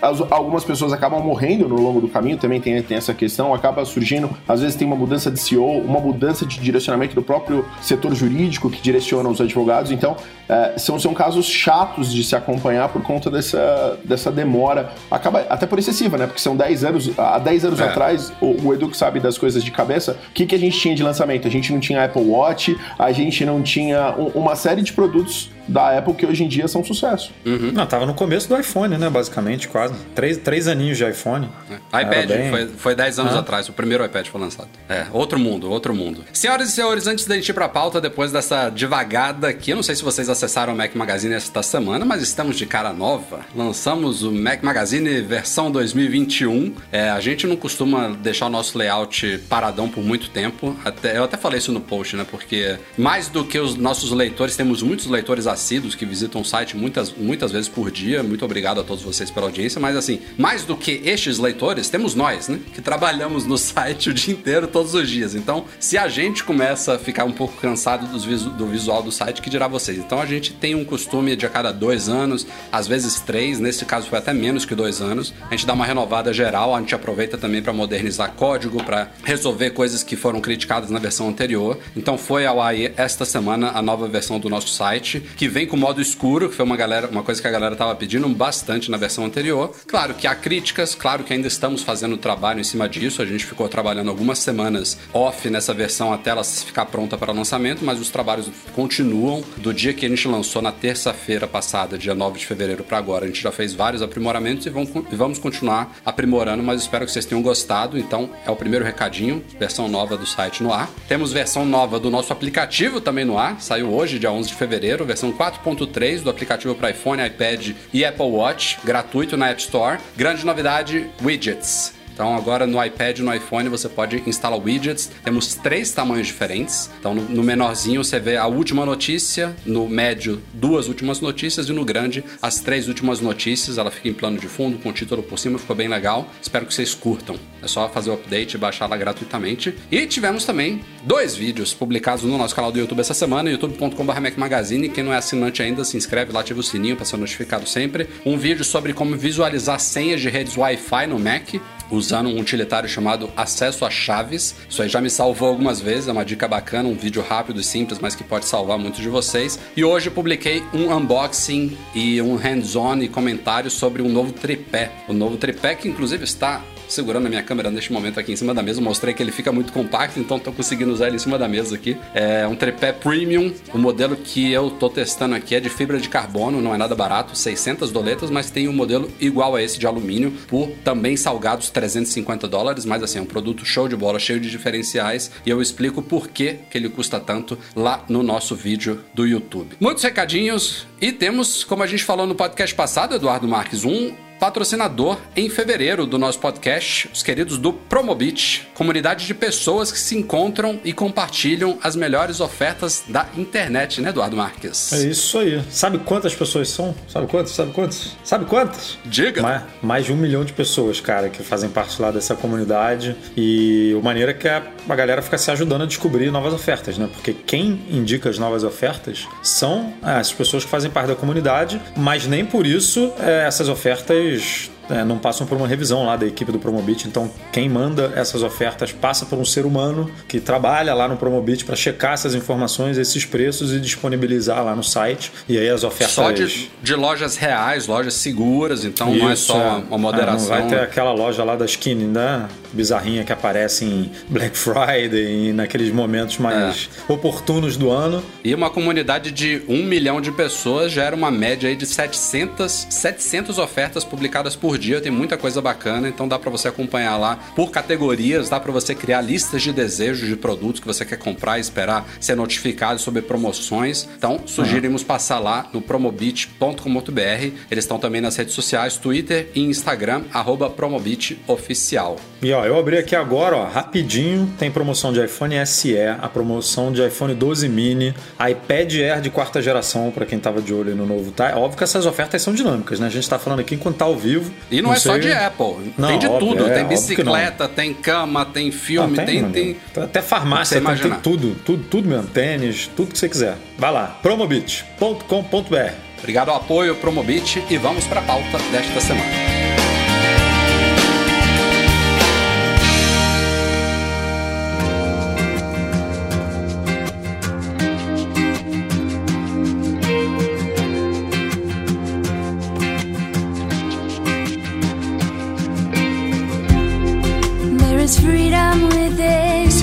as, 0.00 0.20
algumas 0.30 0.64
pessoas 0.64 0.92
acabam 0.92 1.22
morrendo 1.22 1.68
no 1.68 1.76
longo 1.76 2.00
do 2.00 2.08
caminho, 2.08 2.38
também 2.38 2.60
tem, 2.60 2.82
tem 2.82 2.96
essa 2.96 3.12
questão, 3.12 3.52
acaba 3.52 3.84
surgindo, 3.84 4.30
às 4.48 4.60
vezes 4.60 4.76
tem 4.76 4.86
uma 4.86 4.96
mudança 4.96 5.30
de 5.30 5.38
CEO, 5.38 5.78
uma 5.80 6.00
mudança 6.00 6.46
de 6.46 6.58
direcionamento 6.58 7.14
do 7.14 7.22
próprio 7.22 7.64
setor 7.82 8.14
jurídico 8.14 8.70
que 8.70 8.80
direciona 8.80 9.28
os 9.28 9.40
advogados, 9.40 9.90
então 9.90 10.16
é, 10.48 10.78
são, 10.78 10.98
são 10.98 11.12
casos 11.12 11.46
chatos 11.46 12.12
de 12.12 12.24
se 12.24 12.34
acompanhar 12.34 12.88
por 12.88 13.02
conta 13.02 13.30
dessa, 13.30 13.98
dessa 14.04 14.30
demora, 14.30 14.92
acaba 15.10 15.40
até 15.48 15.66
por 15.66 15.78
excessiva, 15.78 16.16
né? 16.16 16.26
Porque 16.26 16.40
são 16.40 16.56
10 16.56 16.84
anos, 16.84 17.18
há 17.18 17.38
10 17.38 17.64
anos 17.66 17.80
é. 17.80 17.84
atrás, 17.84 18.32
o, 18.40 18.68
o 18.68 18.74
Edu 18.74 18.88
que 18.88 18.96
sabe 18.96 19.20
das 19.20 19.36
coisas 19.36 19.62
de 19.62 19.70
cabeça, 19.70 20.16
o 20.30 20.32
que, 20.32 20.46
que 20.46 20.54
a 20.54 20.58
gente 20.58 20.78
tinha 20.78 20.94
de 20.94 21.02
lançamento? 21.02 21.46
A 21.46 21.50
gente 21.50 21.72
não 21.72 21.80
tinha 21.80 22.04
Apple 22.04 22.22
Watch, 22.22 22.76
a 22.98 23.12
gente 23.12 23.44
não 23.44 23.62
tinha 23.62 24.14
um, 24.18 24.26
uma 24.38 24.56
série 24.56 24.82
de 24.82 24.92
produtos 24.92 25.50
da 25.68 25.98
Apple 25.98 26.14
que 26.14 26.26
hoje 26.26 26.44
em 26.44 26.48
dia 26.48 26.68
são 26.68 26.80
um 26.80 26.84
sucesso. 26.84 27.32
Uhum. 27.44 27.72
Não, 27.72 27.86
tava 27.86 28.06
no 28.06 28.14
começo 28.14 28.48
do 28.48 28.58
iPhone, 28.58 28.96
né? 28.96 29.08
Basicamente, 29.08 29.68
quase. 29.68 29.94
Três, 30.14 30.36
três 30.38 30.68
aninhos 30.68 30.98
de 30.98 31.08
iPhone. 31.08 31.48
É. 31.70 32.02
iPad, 32.02 32.28
bem... 32.28 32.50
foi, 32.50 32.66
foi 32.68 32.94
dez 32.94 33.18
anos 33.18 33.34
ah. 33.34 33.40
atrás, 33.40 33.68
o 33.68 33.72
primeiro 33.72 34.04
iPad 34.04 34.26
foi 34.26 34.40
lançado. 34.40 34.68
É, 34.88 35.06
outro 35.12 35.38
mundo, 35.38 35.70
outro 35.70 35.94
mundo. 35.94 36.24
Senhoras 36.32 36.68
e 36.68 36.72
senhores, 36.72 37.06
antes 37.06 37.24
da 37.26 37.34
gente 37.34 37.48
ir 37.48 37.54
pra 37.54 37.68
pauta, 37.68 38.00
depois 38.00 38.32
dessa 38.32 38.70
devagada 38.70 39.48
aqui, 39.48 39.70
eu 39.70 39.76
não 39.76 39.82
sei 39.82 39.94
se 39.94 40.02
vocês 40.02 40.28
acessaram 40.28 40.72
o 40.72 40.76
Mac 40.76 40.94
Magazine 40.94 41.34
esta 41.34 41.62
semana, 41.62 42.04
mas 42.04 42.22
estamos 42.22 42.56
de 42.56 42.66
cara 42.66 42.92
nova. 42.92 43.40
Lançamos 43.54 44.22
o 44.22 44.32
Mac 44.32 44.62
Magazine 44.62 45.20
versão 45.22 45.70
2021. 45.70 46.74
É, 46.92 47.10
a 47.10 47.20
gente 47.20 47.46
não 47.46 47.56
costuma 47.56 48.08
deixar 48.08 48.46
o 48.46 48.50
nosso 48.50 48.76
layout 48.76 49.38
paradão 49.48 49.88
por 49.88 50.02
muito 50.02 50.30
tempo. 50.30 50.76
Até, 50.84 51.16
eu 51.16 51.24
até 51.24 51.36
falei 51.36 51.58
isso 51.58 51.72
no 51.72 51.80
post, 51.80 52.16
né? 52.16 52.26
Porque 52.28 52.78
mais 52.96 53.28
do 53.28 53.44
que 53.44 53.58
os 53.58 53.76
nossos 53.76 54.10
leitores, 54.10 54.56
temos 54.56 54.82
muitos 54.82 55.06
leitores 55.06 55.46
assíduos 55.54 55.94
que 55.94 56.04
visitam 56.04 56.40
o 56.40 56.44
site 56.44 56.76
muitas, 56.76 57.12
muitas 57.12 57.50
vezes 57.50 57.68
por 57.68 57.90
dia. 57.90 58.22
Muito 58.22 58.44
obrigado 58.44 58.80
a 58.80 58.84
todos 58.84 59.02
vocês 59.02 59.30
pela 59.30 59.46
audiência. 59.46 59.80
Mas 59.80 59.96
assim, 59.96 60.20
mais 60.36 60.64
do 60.64 60.76
que 60.76 61.00
estes 61.04 61.38
leitores, 61.38 61.88
temos 61.88 62.14
nós, 62.14 62.48
né? 62.48 62.60
Que 62.72 62.82
trabalhamos 62.82 63.46
no 63.46 63.56
site 63.58 64.10
o 64.10 64.14
dia 64.14 64.34
inteiro, 64.34 64.66
todos 64.66 64.94
os 64.94 65.08
dias. 65.08 65.34
Então, 65.34 65.64
se 65.80 65.96
a 65.96 66.08
gente 66.08 66.44
começa 66.44 66.94
a 66.94 66.98
ficar 66.98 67.24
um 67.24 67.32
pouco 67.32 67.56
cansado 67.60 68.06
visu 68.18 68.50
do 68.50 68.66
visual 68.66 69.02
do 69.02 69.12
site, 69.12 69.40
que 69.40 69.50
dirá 69.50 69.68
vocês? 69.68 69.98
Então 69.98 70.20
a 70.20 70.26
gente 70.26 70.52
tem 70.52 70.74
um 70.74 70.84
costume 70.84 71.36
de 71.36 71.46
a 71.46 71.48
cada 71.48 71.72
dois 71.72 72.08
anos, 72.08 72.46
às 72.72 72.86
vezes 72.86 73.20
três, 73.20 73.60
nesse 73.60 73.84
caso 73.84 74.08
foi 74.08 74.18
até 74.18 74.32
menos 74.32 74.64
que 74.64 74.74
dois 74.74 75.00
anos. 75.00 75.32
A 75.48 75.50
gente 75.50 75.66
dá 75.66 75.72
uma 75.72 75.86
renovada 75.86 76.32
geral, 76.32 76.74
a 76.74 76.80
gente 76.80 76.94
aproveita 76.94 77.36
também 77.38 77.62
para 77.62 77.72
modernizar 77.72 78.32
código, 78.32 78.82
para 78.82 79.10
resolver 79.22 79.70
coisas 79.70 80.02
que 80.02 80.16
foram 80.16 80.40
criticadas 80.40 80.90
na 80.90 80.98
versão 80.98 81.28
anterior. 81.28 81.78
Então 81.96 82.16
foi 82.18 82.46
ao 82.46 82.60
ar 82.60 82.74
esta 82.96 83.24
semana 83.24 83.72
a 83.74 83.82
nova 83.82 84.08
versão 84.08 84.40
do 84.40 84.48
nosso 84.48 84.68
site, 84.68 85.20
que 85.36 85.43
que 85.44 85.48
vem 85.48 85.66
com 85.66 85.76
modo 85.76 86.00
escuro, 86.00 86.48
que 86.48 86.56
foi 86.56 86.64
uma, 86.64 86.74
galera, 86.74 87.06
uma 87.06 87.22
coisa 87.22 87.38
que 87.38 87.46
a 87.46 87.50
galera 87.50 87.76
tava 87.76 87.94
pedindo 87.94 88.26
bastante 88.30 88.90
na 88.90 88.96
versão 88.96 89.26
anterior. 89.26 89.76
Claro 89.86 90.14
que 90.14 90.26
há 90.26 90.34
críticas, 90.34 90.94
claro 90.94 91.22
que 91.22 91.34
ainda 91.34 91.46
estamos 91.46 91.82
fazendo 91.82 92.16
trabalho 92.16 92.60
em 92.60 92.64
cima 92.64 92.88
disso. 92.88 93.20
A 93.20 93.26
gente 93.26 93.44
ficou 93.44 93.68
trabalhando 93.68 94.08
algumas 94.08 94.38
semanas 94.38 94.96
off 95.12 95.50
nessa 95.50 95.74
versão 95.74 96.14
até 96.14 96.30
ela 96.30 96.42
ficar 96.42 96.86
pronta 96.86 97.18
para 97.18 97.30
lançamento, 97.30 97.84
mas 97.84 98.00
os 98.00 98.08
trabalhos 98.08 98.50
continuam. 98.74 99.44
Do 99.58 99.74
dia 99.74 99.92
que 99.92 100.06
a 100.06 100.08
gente 100.08 100.26
lançou 100.26 100.62
na 100.62 100.72
terça-feira 100.72 101.46
passada, 101.46 101.98
dia 101.98 102.14
9 102.14 102.38
de 102.38 102.46
fevereiro 102.46 102.82
para 102.82 102.96
agora, 102.96 103.26
a 103.26 103.28
gente 103.28 103.42
já 103.42 103.52
fez 103.52 103.74
vários 103.74 104.00
aprimoramentos 104.00 104.64
e 104.64 104.70
vamos, 104.70 105.38
continuar 105.38 105.94
aprimorando, 106.06 106.62
mas 106.62 106.80
espero 106.80 107.04
que 107.04 107.12
vocês 107.12 107.26
tenham 107.26 107.42
gostado. 107.42 107.98
Então, 107.98 108.30
é 108.46 108.50
o 108.50 108.56
primeiro 108.56 108.82
recadinho, 108.82 109.44
versão 109.58 109.88
nova 109.88 110.16
do 110.16 110.24
site 110.24 110.62
no 110.62 110.72
ar. 110.72 110.88
Temos 111.06 111.34
versão 111.34 111.66
nova 111.66 112.00
do 112.00 112.08
nosso 112.08 112.32
aplicativo 112.32 112.98
também 112.98 113.26
no 113.26 113.36
ar, 113.36 113.60
saiu 113.60 113.92
hoje, 113.92 114.18
dia 114.18 114.32
11 114.32 114.48
de 114.48 114.54
fevereiro, 114.54 115.04
versão 115.04 115.33
4.3 115.34 116.22
do 116.22 116.30
aplicativo 116.30 116.74
para 116.74 116.90
iPhone, 116.90 117.24
iPad 117.24 117.72
e 117.92 118.04
Apple 118.04 118.26
Watch, 118.26 118.78
gratuito 118.84 119.36
na 119.36 119.50
App 119.50 119.60
Store. 119.60 119.98
Grande 120.16 120.44
novidade: 120.46 121.10
widgets 121.22 122.03
Então 122.14 122.34
agora 122.34 122.66
no 122.66 122.82
iPad 122.82 123.18
e 123.18 123.22
no 123.22 123.34
iPhone 123.34 123.68
você 123.68 123.88
pode 123.88 124.22
instalar 124.26 124.58
widgets. 124.58 125.10
Temos 125.22 125.54
três 125.54 125.90
tamanhos 125.90 126.28
diferentes. 126.28 126.88
Então 126.98 127.14
no, 127.14 127.22
no 127.22 127.42
menorzinho 127.42 128.02
você 128.02 128.20
vê 128.20 128.36
a 128.36 128.46
última 128.46 128.86
notícia, 128.86 129.54
no 129.66 129.88
médio 129.88 130.40
duas 130.52 130.88
últimas 130.88 131.20
notícias 131.20 131.68
e 131.68 131.72
no 131.72 131.84
grande 131.84 132.24
as 132.40 132.60
três 132.60 132.88
últimas 132.88 133.20
notícias. 133.20 133.76
Ela 133.76 133.90
fica 133.90 134.08
em 134.08 134.14
plano 134.14 134.38
de 134.38 134.48
fundo 134.48 134.78
com 134.78 134.90
o 134.90 134.92
título 134.92 135.22
por 135.22 135.38
cima, 135.38 135.58
ficou 135.58 135.74
bem 135.74 135.88
legal. 135.88 136.28
Espero 136.40 136.64
que 136.64 136.72
vocês 136.72 136.94
curtam. 136.94 137.36
É 137.60 137.66
só 137.66 137.88
fazer 137.88 138.10
o 138.10 138.14
update 138.14 138.54
e 138.54 138.58
baixar 138.58 138.88
lá 138.88 138.96
gratuitamente. 138.96 139.74
E 139.90 140.06
tivemos 140.06 140.44
também 140.44 140.82
dois 141.02 141.34
vídeos 141.34 141.74
publicados 141.74 142.22
no 142.24 142.38
nosso 142.38 142.54
canal 142.54 142.70
do 142.70 142.78
YouTube 142.78 143.00
essa 143.00 143.14
semana, 143.14 143.50
youtube.com.br 143.50 144.12
Magazine. 144.36 144.88
Quem 144.88 145.02
não 145.02 145.12
é 145.12 145.16
assinante 145.16 145.62
ainda, 145.62 145.84
se 145.84 145.96
inscreve 145.96 146.32
lá, 146.32 146.40
ativa 146.40 146.60
o 146.60 146.62
sininho 146.62 146.94
para 146.94 147.04
ser 147.04 147.16
notificado 147.16 147.66
sempre. 147.66 148.08
Um 148.24 148.36
vídeo 148.36 148.64
sobre 148.64 148.92
como 148.92 149.16
visualizar 149.16 149.80
senhas 149.80 150.20
de 150.20 150.28
redes 150.28 150.56
Wi-Fi 150.56 151.06
no 151.06 151.18
Mac 151.18 151.54
usando 151.94 152.28
um 152.28 152.38
utilitário 152.38 152.88
chamado 152.88 153.30
Acesso 153.36 153.84
a 153.84 153.90
Chaves. 153.90 154.54
Isso 154.68 154.82
aí 154.82 154.88
já 154.88 155.00
me 155.00 155.10
salvou 155.10 155.48
algumas 155.48 155.80
vezes, 155.80 156.08
é 156.08 156.12
uma 156.12 156.24
dica 156.24 156.46
bacana, 156.46 156.88
um 156.88 156.94
vídeo 156.94 157.22
rápido 157.22 157.60
e 157.60 157.64
simples, 157.64 157.98
mas 157.98 158.14
que 158.14 158.24
pode 158.24 158.44
salvar 158.46 158.78
muitos 158.78 159.00
de 159.00 159.08
vocês. 159.08 159.58
E 159.76 159.84
hoje 159.84 160.10
publiquei 160.10 160.62
um 160.72 160.94
unboxing 160.94 161.76
e 161.94 162.20
um 162.20 162.36
hands-on 162.36 162.98
e 162.98 163.08
comentário 163.08 163.70
sobre 163.70 164.02
um 164.02 164.08
novo 164.08 164.32
tripé. 164.32 164.90
O 165.08 165.12
novo 165.12 165.36
tripé 165.36 165.74
que 165.74 165.88
inclusive 165.88 166.24
está 166.24 166.62
segurando 166.94 167.26
a 167.26 167.28
minha 167.28 167.42
câmera 167.42 167.70
neste 167.70 167.92
momento 167.92 168.20
aqui 168.20 168.32
em 168.32 168.36
cima 168.36 168.54
da 168.54 168.62
mesa. 168.62 168.80
mostrei 168.80 169.12
que 169.12 169.22
ele 169.22 169.32
fica 169.32 169.52
muito 169.52 169.72
compacto, 169.72 170.18
então 170.20 170.36
estou 170.36 170.52
conseguindo 170.52 170.92
usar 170.92 171.08
ele 171.08 171.16
em 171.16 171.18
cima 171.18 171.38
da 171.38 171.48
mesa 171.48 171.74
aqui. 171.74 171.96
É 172.14 172.46
um 172.46 172.54
tripé 172.54 172.92
premium. 172.92 173.52
O 173.72 173.78
modelo 173.78 174.16
que 174.16 174.52
eu 174.52 174.68
estou 174.68 174.88
testando 174.88 175.34
aqui 175.34 175.54
é 175.54 175.60
de 175.60 175.68
fibra 175.68 175.98
de 175.98 176.08
carbono, 176.08 176.60
não 176.60 176.74
é 176.74 176.78
nada 176.78 176.94
barato, 176.94 177.36
600 177.36 177.90
doletas, 177.90 178.30
mas 178.30 178.50
tem 178.50 178.68
um 178.68 178.72
modelo 178.72 179.10
igual 179.20 179.56
a 179.56 179.62
esse 179.62 179.78
de 179.78 179.86
alumínio 179.86 180.32
por 180.46 180.70
também 180.84 181.16
salgados 181.16 181.70
350 181.70 182.46
dólares. 182.46 182.84
Mas 182.84 183.02
assim, 183.02 183.18
é 183.18 183.22
um 183.22 183.26
produto 183.26 183.64
show 183.64 183.88
de 183.88 183.96
bola, 183.96 184.18
cheio 184.18 184.40
de 184.40 184.50
diferenciais 184.50 185.30
e 185.44 185.50
eu 185.50 185.60
explico 185.60 186.02
por 186.02 186.28
que, 186.28 186.58
que 186.70 186.78
ele 186.78 186.88
custa 186.88 187.18
tanto 187.18 187.58
lá 187.74 188.04
no 188.08 188.22
nosso 188.22 188.54
vídeo 188.54 189.00
do 189.12 189.26
YouTube. 189.26 189.76
Muitos 189.80 190.02
recadinhos 190.02 190.86
e 191.00 191.12
temos, 191.12 191.64
como 191.64 191.82
a 191.82 191.86
gente 191.86 192.04
falou 192.04 192.26
no 192.26 192.34
podcast 192.34 192.74
passado, 192.74 193.14
Eduardo 193.14 193.48
Marques, 193.48 193.84
um 193.84 194.14
patrocinador 194.44 195.16
em 195.34 195.48
fevereiro 195.48 196.04
do 196.04 196.18
nosso 196.18 196.38
podcast, 196.38 197.08
os 197.14 197.22
queridos 197.22 197.56
do 197.56 197.72
Promobit, 197.72 198.68
comunidade 198.74 199.26
de 199.26 199.32
pessoas 199.32 199.90
que 199.90 199.98
se 199.98 200.18
encontram 200.18 200.78
e 200.84 200.92
compartilham 200.92 201.78
as 201.82 201.96
melhores 201.96 202.40
ofertas 202.40 203.04
da 203.08 203.26
internet, 203.38 204.02
né, 204.02 204.10
Eduardo 204.10 204.36
Marques? 204.36 204.92
É 204.92 204.98
isso 205.06 205.38
aí. 205.38 205.62
Sabe 205.70 205.96
quantas 205.96 206.34
pessoas 206.34 206.68
são? 206.68 206.94
Sabe 207.08 207.26
quantas? 207.26 207.52
Sabe 207.52 207.72
quantas? 207.72 208.16
Sabe 208.22 208.44
quantas? 208.44 208.98
Diga! 209.06 209.40
Mais, 209.40 209.62
mais 209.80 210.04
de 210.04 210.12
um 210.12 210.16
milhão 210.16 210.44
de 210.44 210.52
pessoas, 210.52 211.00
cara, 211.00 211.30
que 211.30 211.42
fazem 211.42 211.70
parte 211.70 212.02
lá 212.02 212.10
dessa 212.10 212.34
comunidade. 212.34 213.16
E 213.34 213.94
o 213.98 214.02
maneira 214.02 214.32
é 214.32 214.34
que 214.34 214.46
a, 214.46 214.62
a 214.86 214.94
galera 214.94 215.22
fica 215.22 215.38
se 215.38 215.50
ajudando 215.50 215.84
a 215.84 215.86
descobrir 215.86 216.30
novas 216.30 216.52
ofertas, 216.52 216.98
né? 216.98 217.08
Porque 217.10 217.32
quem 217.32 217.80
indica 217.90 218.28
as 218.28 218.38
novas 218.38 218.62
ofertas 218.62 219.26
são 219.42 219.94
é, 220.02 220.16
as 220.16 220.30
pessoas 220.30 220.66
que 220.66 220.70
fazem 220.70 220.90
parte 220.90 221.08
da 221.08 221.16
comunidade, 221.16 221.80
mas 221.96 222.26
nem 222.26 222.44
por 222.44 222.66
isso 222.66 223.10
é, 223.18 223.46
essas 223.46 223.70
ofertas 223.70 224.33
depois 224.34 224.70
é, 224.90 225.04
não 225.04 225.18
passam 225.18 225.46
por 225.46 225.56
uma 225.56 225.66
revisão 225.66 226.04
lá 226.04 226.16
da 226.16 226.26
equipe 226.26 226.50
do 226.52 226.58
Promobit. 226.58 227.08
Então, 227.08 227.30
quem 227.52 227.68
manda 227.68 228.12
essas 228.14 228.42
ofertas 228.42 228.92
passa 228.92 229.26
por 229.26 229.38
um 229.38 229.44
ser 229.44 229.66
humano 229.66 230.10
que 230.28 230.40
trabalha 230.40 230.94
lá 230.94 231.08
no 231.08 231.16
Promobit 231.16 231.64
para 231.64 231.76
checar 231.76 232.14
essas 232.14 232.34
informações, 232.34 232.98
esses 232.98 233.24
preços 233.24 233.72
e 233.72 233.80
disponibilizar 233.80 234.64
lá 234.64 234.74
no 234.74 234.82
site. 234.82 235.32
E 235.48 235.58
aí 235.58 235.68
as 235.68 235.84
ofertas. 235.84 236.14
Só 236.14 236.30
de, 236.30 236.70
de 236.82 236.94
lojas 236.94 237.36
reais, 237.36 237.86
lojas 237.86 238.14
seguras, 238.14 238.84
então 238.84 239.12
Isso, 239.14 239.24
não 239.24 239.30
é 239.30 239.36
só 239.36 239.78
uma 239.88 239.98
moderação. 239.98 240.54
É, 240.54 240.60
não 240.60 240.68
vai 240.68 240.78
ter 240.78 240.84
aquela 240.84 241.12
loja 241.12 241.42
lá 241.44 241.56
da 241.56 241.64
skin, 241.64 241.94
né? 241.94 242.48
Bizarrinha 242.72 243.24
que 243.24 243.32
aparece 243.32 243.84
em 243.84 244.10
Black 244.28 244.56
Friday 244.56 245.48
e 245.48 245.52
naqueles 245.52 245.92
momentos 245.92 246.38
mais 246.38 246.88
é. 247.08 247.12
oportunos 247.12 247.76
do 247.76 247.90
ano. 247.90 248.22
E 248.42 248.54
uma 248.54 248.68
comunidade 248.68 249.30
de 249.30 249.62
um 249.68 249.84
milhão 249.84 250.20
de 250.20 250.32
pessoas 250.32 250.92
gera 250.92 251.14
uma 251.14 251.30
média 251.30 251.68
aí 251.68 251.76
de 251.76 251.86
700, 251.86 252.88
700 252.90 253.58
ofertas 253.58 254.04
publicadas 254.04 254.56
por 254.56 254.73
dia, 254.78 255.00
tem 255.00 255.12
muita 255.12 255.36
coisa 255.36 255.60
bacana, 255.60 256.08
então 256.08 256.26
dá 256.26 256.38
para 256.38 256.50
você 256.50 256.68
acompanhar 256.68 257.16
lá 257.16 257.36
por 257.54 257.70
categorias, 257.70 258.48
dá 258.48 258.58
para 258.60 258.72
você 258.72 258.94
criar 258.94 259.20
listas 259.20 259.62
de 259.62 259.72
desejos 259.72 260.28
de 260.28 260.36
produtos 260.36 260.80
que 260.80 260.86
você 260.86 261.04
quer 261.04 261.18
comprar 261.18 261.58
e 261.58 261.60
esperar 261.60 262.06
ser 262.20 262.34
notificado 262.34 263.00
sobre 263.00 263.22
promoções. 263.22 264.08
Então, 264.16 264.40
sugerimos 264.46 265.02
uhum. 265.02 265.08
passar 265.08 265.38
lá 265.38 265.68
no 265.72 265.80
promobit.com.br. 265.80 267.52
Eles 267.70 267.84
estão 267.84 267.98
também 267.98 268.20
nas 268.20 268.36
redes 268.36 268.54
sociais, 268.54 268.96
Twitter 268.96 269.50
e 269.54 269.60
Instagram, 269.60 270.24
arroba 270.32 270.70
promobitoficial. 270.70 272.16
E 272.44 272.52
ó, 272.52 272.62
eu 272.66 272.78
abri 272.78 272.98
aqui 272.98 273.16
agora, 273.16 273.56
ó, 273.56 273.64
rapidinho, 273.64 274.52
tem 274.58 274.70
promoção 274.70 275.14
de 275.14 275.24
iPhone 275.24 275.54
SE, 275.66 275.96
a 275.98 276.28
promoção 276.28 276.92
de 276.92 277.02
iPhone 277.02 277.34
12 277.34 277.66
mini, 277.70 278.14
iPad 278.38 278.96
Air 278.96 279.22
de 279.22 279.30
quarta 279.30 279.62
geração, 279.62 280.10
para 280.10 280.26
quem 280.26 280.38
tava 280.38 280.60
de 280.60 280.74
olho 280.74 280.94
no 280.94 281.06
novo, 281.06 281.30
tá? 281.30 281.56
Óbvio 281.56 281.78
que 281.78 281.84
essas 281.84 282.04
ofertas 282.04 282.42
são 282.42 282.52
dinâmicas, 282.52 283.00
né? 283.00 283.06
A 283.06 283.10
gente 283.10 283.26
tá 283.26 283.38
falando 283.38 283.60
aqui 283.60 283.76
enquanto 283.76 283.96
tá 283.96 284.04
ao 284.04 284.14
vivo. 284.14 284.52
E 284.70 284.82
não, 284.82 284.90
não 284.90 284.94
é 284.94 285.00
sei... 285.00 285.12
só 285.12 285.16
de 285.16 285.32
Apple, 285.32 285.94
não, 285.96 286.08
tem 286.08 286.18
de 286.18 286.26
óbvio, 286.26 286.48
tudo. 286.50 286.66
É, 286.66 286.74
tem 286.74 286.84
bicicleta, 286.84 287.66
tem 287.66 287.94
cama, 287.94 288.44
tem 288.44 288.70
filme, 288.70 289.16
não, 289.16 289.24
tem, 289.24 289.50
tem, 289.50 289.76
tem, 289.94 290.02
Até 290.02 290.20
farmácia, 290.20 290.78
tem, 290.82 290.96
tem, 290.96 291.12
tudo, 291.20 291.56
tudo, 291.64 291.84
tudo 291.84 292.06
mesmo. 292.06 292.26
Tênis, 292.26 292.90
tudo 292.94 293.12
que 293.12 293.18
você 293.18 293.28
quiser. 293.28 293.56
Vai 293.78 293.90
lá, 293.90 294.18
promobit.com.br. 294.22 295.92
Obrigado 296.18 296.50
ao 296.50 296.56
apoio, 296.56 296.94
Promobit, 296.96 297.62
e 297.70 297.78
vamos 297.78 298.06
para 298.06 298.20
a 298.20 298.22
pauta 298.22 298.58
desta 298.70 299.00
semana. 299.00 299.53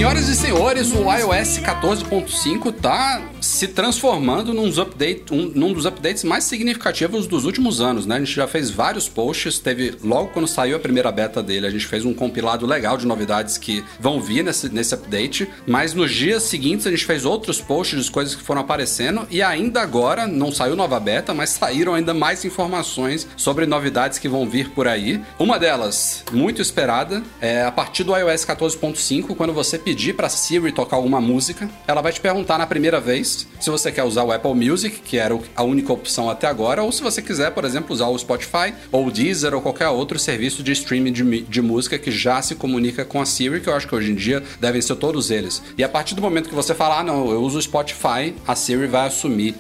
Senhoras 0.02 0.28
e 0.30 0.36
senhores, 0.36 0.92
o 0.94 1.04
iOS 1.14 1.60
14.5 1.60 2.74
tá 2.74 3.22
se 3.62 3.68
transformando 3.68 4.56
num, 4.56 4.68
update, 4.82 5.32
um, 5.32 5.52
num 5.54 5.72
dos 5.72 5.86
updates 5.86 6.24
mais 6.24 6.46
significativos 6.46 7.28
dos 7.28 7.46
últimos 7.46 7.80
anos, 7.80 8.08
né? 8.08 8.16
A 8.16 8.20
gente 8.20 8.34
já 8.34 8.48
fez 8.48 8.72
vários 8.72 9.08
posts, 9.08 9.60
teve 9.60 9.94
logo 10.04 10.30
quando 10.30 10.48
saiu 10.48 10.78
a 10.78 10.80
primeira 10.80 11.12
beta 11.12 11.44
dele, 11.44 11.68
a 11.68 11.70
gente 11.70 11.86
fez 11.86 12.04
um 12.04 12.12
compilado 12.12 12.66
legal 12.66 12.98
de 12.98 13.06
novidades 13.06 13.60
que 13.60 13.84
vão 14.00 14.20
vir 14.20 14.44
nesse, 14.44 14.68
nesse 14.70 14.96
update, 14.96 15.48
mas 15.68 15.94
nos 15.94 16.12
dias 16.12 16.42
seguintes 16.42 16.88
a 16.88 16.90
gente 16.90 17.06
fez 17.06 17.24
outros 17.24 17.62
posts 17.62 18.04
de 18.04 18.10
coisas 18.10 18.34
que 18.34 18.42
foram 18.42 18.62
aparecendo 18.62 19.28
e 19.30 19.44
ainda 19.44 19.80
agora 19.80 20.26
não 20.26 20.52
saiu 20.52 20.76
nova 20.76 21.00
beta, 21.00 21.32
mas 21.32 21.52
saíram 21.52 21.94
ainda 21.94 22.16
mais 22.16 22.44
informações 22.44 23.28
sobre 23.38 23.68
novidades 23.68 24.18
que 24.18 24.28
vão 24.28 24.50
vir 24.50 24.72
por 24.72 24.88
aí. 24.88 25.22
Uma 25.38 25.60
delas, 25.60 26.24
muito 26.32 26.64
esperada, 26.64 27.22
é 27.40 27.62
a 27.62 27.72
partir 27.72 28.04
do 28.04 28.18
iOS 28.18 28.44
14.5, 28.44 29.36
quando 29.36 29.54
você 29.54 29.78
pedir 29.78 30.14
para 30.14 30.30
Siri 30.30 30.72
tocar 30.72 30.96
alguma 30.96 31.22
música, 31.22 31.70
ela 31.86 32.02
vai 32.02 32.12
te 32.12 32.20
perguntar 32.20 32.58
na 32.58 32.66
primeira 32.66 33.00
vez 33.00 33.51
se 33.60 33.70
você 33.70 33.92
quer 33.92 34.04
usar 34.04 34.24
o 34.24 34.32
Apple 34.32 34.54
Music, 34.54 35.02
que 35.02 35.18
era 35.18 35.38
a 35.56 35.64
única 35.64 35.94
opção 35.94 36.30
até 36.30 36.48
agora, 36.48 36.84
ou 36.84 36.92
se 36.92 37.02
você 37.02 37.22
quiser, 37.22 37.52
por 37.52 37.66
exemplo, 37.66 37.94
usar 37.94 38.08
o 38.08 38.18
Spotify 38.18 38.74
ou 38.92 39.08
o 39.08 39.12
Deezer 39.12 39.54
ou 39.54 39.62
qualquer 39.62 39.88
outro 39.90 40.18
serviço 40.18 40.64
de 40.64 40.72
streaming 40.72 41.12
de, 41.12 41.42
de 41.42 41.62
música 41.62 41.98
que 41.98 42.12
já 42.12 42.42
se 42.42 42.56
comunica 42.56 43.06
com 43.06 43.22
a 43.22 43.26
Siri, 43.26 43.62
que 43.62 43.68
eu 43.68 43.76
acho 43.76 43.88
que 43.88 43.96
hoje 43.96 44.12
em 44.12 44.16
dia 44.16 44.44
devem 44.60 44.82
ser 44.82 44.96
todos 44.96 45.32
eles. 45.32 45.62
E 45.78 45.84
a 45.84 45.90
partir 45.90 46.16
do 46.16 46.22
momento 46.22 46.50
que 46.50 46.56
você 46.56 46.74
falar, 46.74 47.00
ah, 47.00 47.04
não, 47.04 47.32
eu 47.32 47.42
uso 47.42 47.58
o 47.58 47.62
Spotify, 47.62 48.34
a 48.48 48.56
Siri 48.56 48.88
vai 48.88 49.08
assumir 49.08 49.56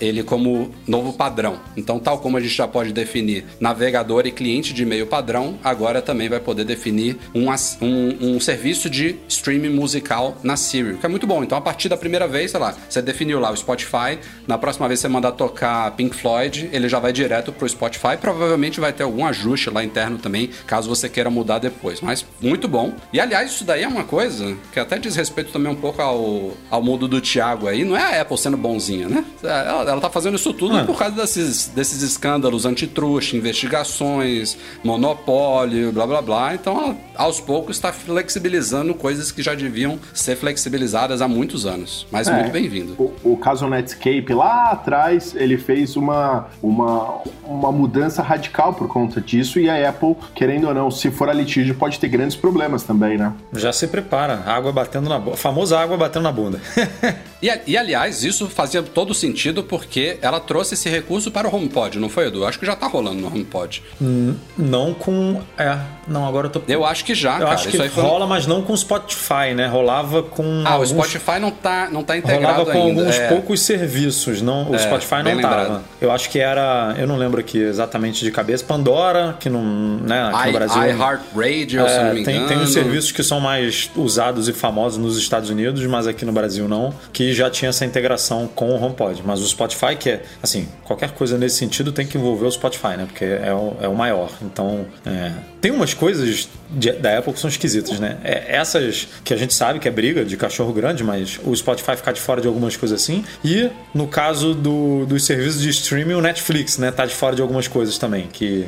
ele 0.00 0.22
como 0.22 0.70
novo 0.86 1.12
padrão. 1.12 1.60
Então, 1.76 1.98
tal 1.98 2.18
como 2.18 2.36
a 2.36 2.40
gente 2.40 2.54
já 2.54 2.68
pode 2.68 2.92
definir 2.92 3.44
navegador 3.60 4.26
e 4.26 4.32
cliente 4.32 4.72
de 4.72 4.82
e-mail 4.82 5.06
padrão, 5.06 5.58
agora 5.62 6.02
também 6.02 6.28
vai 6.28 6.40
poder 6.40 6.64
definir 6.64 7.16
um, 7.34 7.46
um, 7.80 8.34
um 8.34 8.40
serviço 8.40 8.88
de 8.88 9.16
streaming 9.28 9.70
musical 9.70 10.36
na 10.42 10.56
Siri, 10.56 10.96
que 10.96 11.06
é 11.06 11.08
muito 11.08 11.26
bom. 11.26 11.42
Então, 11.42 11.56
a 11.56 11.60
partir 11.60 11.88
da 11.88 11.96
primeira 11.96 12.26
vez, 12.28 12.50
sei 12.50 12.60
lá, 12.60 12.74
você 12.88 13.00
definiu 13.00 13.35
lá 13.38 13.50
o 13.50 13.56
Spotify. 13.56 14.18
Na 14.46 14.58
próxima 14.58 14.88
vez 14.88 15.00
que 15.00 15.02
você 15.02 15.08
mandar 15.08 15.32
tocar 15.32 15.90
Pink 15.92 16.16
Floyd, 16.16 16.68
ele 16.72 16.88
já 16.88 16.98
vai 16.98 17.12
direto 17.12 17.52
pro 17.52 17.68
Spotify. 17.68 18.16
Provavelmente 18.20 18.80
vai 18.80 18.92
ter 18.92 19.02
algum 19.02 19.24
ajuste 19.26 19.70
lá 19.70 19.84
interno 19.84 20.18
também, 20.18 20.50
caso 20.66 20.88
você 20.88 21.08
queira 21.08 21.30
mudar 21.30 21.58
depois. 21.58 22.00
Mas 22.00 22.24
muito 22.40 22.68
bom. 22.68 22.92
E 23.12 23.20
aliás, 23.20 23.50
isso 23.50 23.64
daí 23.64 23.82
é 23.82 23.88
uma 23.88 24.04
coisa 24.04 24.56
que 24.72 24.80
até 24.80 24.98
diz 24.98 25.16
respeito 25.16 25.52
também 25.52 25.70
um 25.70 25.76
pouco 25.76 26.02
ao, 26.02 26.52
ao 26.70 26.82
mundo 26.82 27.06
do 27.06 27.20
Thiago 27.20 27.68
aí. 27.68 27.84
Não 27.84 27.96
é 27.96 28.18
a 28.18 28.22
Apple 28.22 28.38
sendo 28.38 28.56
bonzinha, 28.56 29.08
né? 29.08 29.24
Ela, 29.42 29.90
ela 29.90 30.00
tá 30.00 30.10
fazendo 30.10 30.36
isso 30.36 30.52
tudo 30.52 30.76
ah. 30.76 30.84
por 30.84 30.98
causa 30.98 31.16
desses, 31.16 31.68
desses 31.68 32.02
escândalos 32.02 32.66
antitruste, 32.66 33.36
investigações, 33.36 34.56
monopólio, 34.82 35.92
blá 35.92 36.06
blá 36.06 36.22
blá. 36.22 36.54
Então, 36.54 36.78
ela, 36.78 36.96
aos 37.14 37.40
poucos, 37.40 37.76
está 37.76 37.92
flexibilizando 37.92 38.94
coisas 38.94 39.30
que 39.30 39.42
já 39.42 39.54
deviam 39.54 39.98
ser 40.12 40.36
flexibilizadas 40.36 41.20
há 41.20 41.28
muitos 41.28 41.66
anos. 41.66 42.06
Mas 42.10 42.28
é. 42.28 42.32
muito 42.32 42.50
bem-vindo 42.50 42.96
o, 42.98 43.12
o 43.32 43.36
caso 43.36 43.66
Netscape 43.68 44.32
lá 44.32 44.70
atrás, 44.70 45.34
ele 45.34 45.56
fez 45.56 45.96
uma, 45.96 46.46
uma, 46.62 47.20
uma 47.44 47.72
mudança 47.72 48.22
radical 48.22 48.74
por 48.74 48.88
conta 48.88 49.20
disso 49.20 49.58
e 49.58 49.68
a 49.68 49.88
Apple, 49.88 50.16
querendo 50.34 50.68
ou 50.68 50.74
não, 50.74 50.90
se 50.90 51.10
for 51.10 51.28
a 51.28 51.32
litígio, 51.32 51.74
pode 51.74 51.98
ter 51.98 52.08
grandes 52.08 52.36
problemas 52.36 52.82
também, 52.82 53.16
né? 53.16 53.32
Já 53.52 53.72
se 53.72 53.86
prepara, 53.88 54.42
água 54.46 54.72
batendo 54.72 55.08
na 55.08 55.18
bunda, 55.18 55.36
famosa 55.36 55.78
água 55.78 55.96
batendo 55.96 56.22
na 56.22 56.32
bunda. 56.32 56.60
e, 57.42 57.50
e, 57.66 57.76
aliás, 57.76 58.24
isso 58.24 58.48
fazia 58.48 58.82
todo 58.82 59.14
sentido 59.14 59.62
porque 59.62 60.18
ela 60.22 60.40
trouxe 60.40 60.74
esse 60.74 60.88
recurso 60.88 61.30
para 61.30 61.48
o 61.48 61.54
HomePod, 61.54 61.98
não 61.98 62.08
foi, 62.08 62.28
Edu? 62.28 62.44
Acho 62.44 62.58
que 62.58 62.66
já 62.66 62.76
tá 62.76 62.86
rolando 62.86 63.20
no 63.20 63.28
HomePod. 63.28 63.82
Hum, 64.00 64.34
não 64.56 64.94
com. 64.94 65.40
É, 65.58 65.78
não, 66.06 66.26
agora 66.26 66.46
eu 66.46 66.50
tô. 66.50 66.62
Eu 66.68 66.84
acho 66.84 67.04
que 67.04 67.14
já, 67.14 67.34
eu 67.34 67.40
cara. 67.40 67.54
acho 67.54 67.68
que 67.68 67.86
rola, 68.00 68.26
mas 68.26 68.46
não 68.46 68.62
com 68.62 68.72
o 68.72 68.76
Spotify, 68.76 69.54
né? 69.54 69.66
Rolava 69.66 70.22
com. 70.22 70.62
Ah, 70.64 70.72
alguns... 70.72 70.90
o 70.90 70.94
Spotify 70.94 71.38
não 71.40 71.50
tá, 71.50 71.88
não 71.90 72.02
tá 72.02 72.16
integrado 72.16 72.42
Rolava 72.42 72.64
com 72.64 72.86
ainda. 72.86 73.00
alguns 73.00 73.15
é... 73.16 73.28
poucos 73.28 73.60
serviços, 73.60 74.42
não, 74.42 74.70
o 74.70 74.74
É, 74.74 74.78
Spotify 74.78 75.16
não 75.16 75.24
tava. 75.24 75.34
lembrado. 75.34 75.84
Eu 76.00 76.10
acho 76.12 76.28
que 76.30 76.38
era. 76.38 76.94
Eu 76.98 77.06
não 77.06 77.16
lembro 77.16 77.40
aqui 77.40 77.58
exatamente 77.58 78.24
de 78.24 78.30
cabeça. 78.30 78.64
Pandora, 78.64 79.36
que 79.40 79.48
não. 79.48 79.62
Né, 79.62 80.30
aqui 80.32 80.42
I, 80.42 80.46
no 80.46 80.52
Brasil. 80.52 80.82
iHeartRadio, 80.82 81.88
se 81.88 81.96
eu 81.96 82.02
não 82.04 82.10
É, 82.10 82.14
me 82.14 82.24
tem, 82.24 82.36
engano. 82.36 82.48
tem 82.48 82.58
os 82.62 82.72
serviços 82.72 83.12
que 83.12 83.22
são 83.22 83.40
mais 83.40 83.90
usados 83.96 84.48
e 84.48 84.52
famosos 84.52 84.98
nos 84.98 85.18
Estados 85.18 85.50
Unidos, 85.50 85.84
mas 85.86 86.06
aqui 86.06 86.24
no 86.24 86.32
Brasil 86.32 86.68
não, 86.68 86.92
que 87.12 87.32
já 87.32 87.50
tinha 87.50 87.68
essa 87.70 87.84
integração 87.84 88.48
com 88.54 88.70
o 88.70 88.82
HomePod. 88.82 89.22
Mas 89.24 89.40
o 89.40 89.46
Spotify, 89.48 89.96
que 89.98 90.10
é, 90.10 90.22
assim, 90.42 90.68
qualquer 90.84 91.10
coisa 91.12 91.36
nesse 91.38 91.56
sentido 91.56 91.92
tem 91.92 92.06
que 92.06 92.16
envolver 92.18 92.46
o 92.46 92.50
Spotify, 92.50 92.96
né? 92.96 93.06
Porque 93.06 93.24
é 93.24 93.52
o, 93.52 93.76
é 93.80 93.88
o 93.88 93.94
maior. 93.94 94.30
Então, 94.42 94.86
é, 95.04 95.32
tem 95.66 95.72
umas 95.74 95.92
coisas 95.94 96.48
de- 96.70 96.92
da 96.92 97.18
Apple 97.18 97.32
que 97.32 97.40
são 97.40 97.50
esquisitas, 97.50 97.98
né? 97.98 98.18
É, 98.22 98.54
essas 98.56 99.08
que 99.24 99.34
a 99.34 99.36
gente 99.36 99.52
sabe 99.52 99.80
que 99.80 99.88
é 99.88 99.90
briga 99.90 100.24
de 100.24 100.36
cachorro 100.36 100.72
grande, 100.72 101.02
mas 101.02 101.40
o 101.42 101.54
Spotify 101.56 101.96
ficar 101.96 102.12
de 102.12 102.20
fora 102.20 102.40
de 102.40 102.46
algumas 102.46 102.76
coisas 102.76 103.02
assim. 103.02 103.24
E 103.44 103.68
no 103.92 104.06
caso 104.06 104.54
do, 104.54 105.04
dos 105.06 105.24
serviços 105.24 105.60
de 105.60 105.68
streaming, 105.70 106.14
o 106.14 106.20
Netflix, 106.20 106.78
né? 106.78 106.92
Tá 106.92 107.04
de 107.04 107.12
fora 107.16 107.34
de 107.34 107.42
algumas 107.42 107.66
coisas 107.66 107.98
também, 107.98 108.28
que 108.32 108.64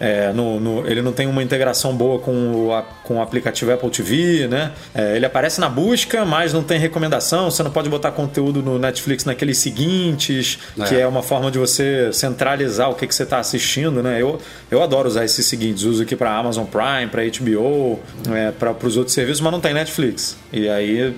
é, 0.00 0.32
no- 0.32 0.60
no- 0.60 0.86
ele 0.86 1.00
não 1.02 1.12
tem 1.12 1.26
uma 1.26 1.42
integração 1.42 1.94
boa 1.96 2.18
com 2.18 2.32
o, 2.66 2.72
a- 2.74 2.82
com 2.82 3.16
o 3.18 3.22
aplicativo 3.22 3.72
Apple 3.72 3.90
TV, 3.90 4.46
né? 4.48 4.72
É, 4.94 5.16
ele 5.16 5.24
aparece 5.26 5.60
na 5.60 5.68
busca, 5.68 6.24
mas 6.24 6.52
não 6.52 6.62
tem 6.62 6.78
recomendação. 6.78 7.50
Você 7.50 7.62
não 7.62 7.70
pode 7.70 7.88
botar 7.88 8.10
conteúdo 8.12 8.62
no 8.62 8.78
Netflix 8.78 9.24
naqueles 9.24 9.58
seguintes, 9.58 10.58
que 10.88 10.94
É. 10.94 11.00
é 11.00 11.06
uma 11.06 11.22
forma 11.22 11.50
de 11.50 11.58
você 11.58 12.10
centralizar 12.12 12.90
o 12.90 12.94
que, 12.94 13.06
que 13.06 13.14
você 13.14 13.22
está 13.22 13.38
assistindo, 13.38 14.02
né? 14.02 14.20
Eu, 14.20 14.38
eu 14.70 14.82
adoro 14.82 15.08
usar 15.08 15.24
esses 15.24 15.46
seguintes. 15.46 15.84
Uso 15.84 16.02
aqui 16.02 16.14
para 16.16 16.36
Amazon 16.36 16.64
Prime, 16.66 17.06
para 17.10 17.22
HBO, 17.24 18.00
é, 18.34 18.50
para 18.52 18.74
os 18.86 18.96
outros 18.96 19.14
serviços, 19.14 19.40
mas 19.40 19.52
não 19.52 19.60
tem 19.60 19.72
Netflix. 19.74 20.36
E 20.52 20.68
aí 20.68 21.14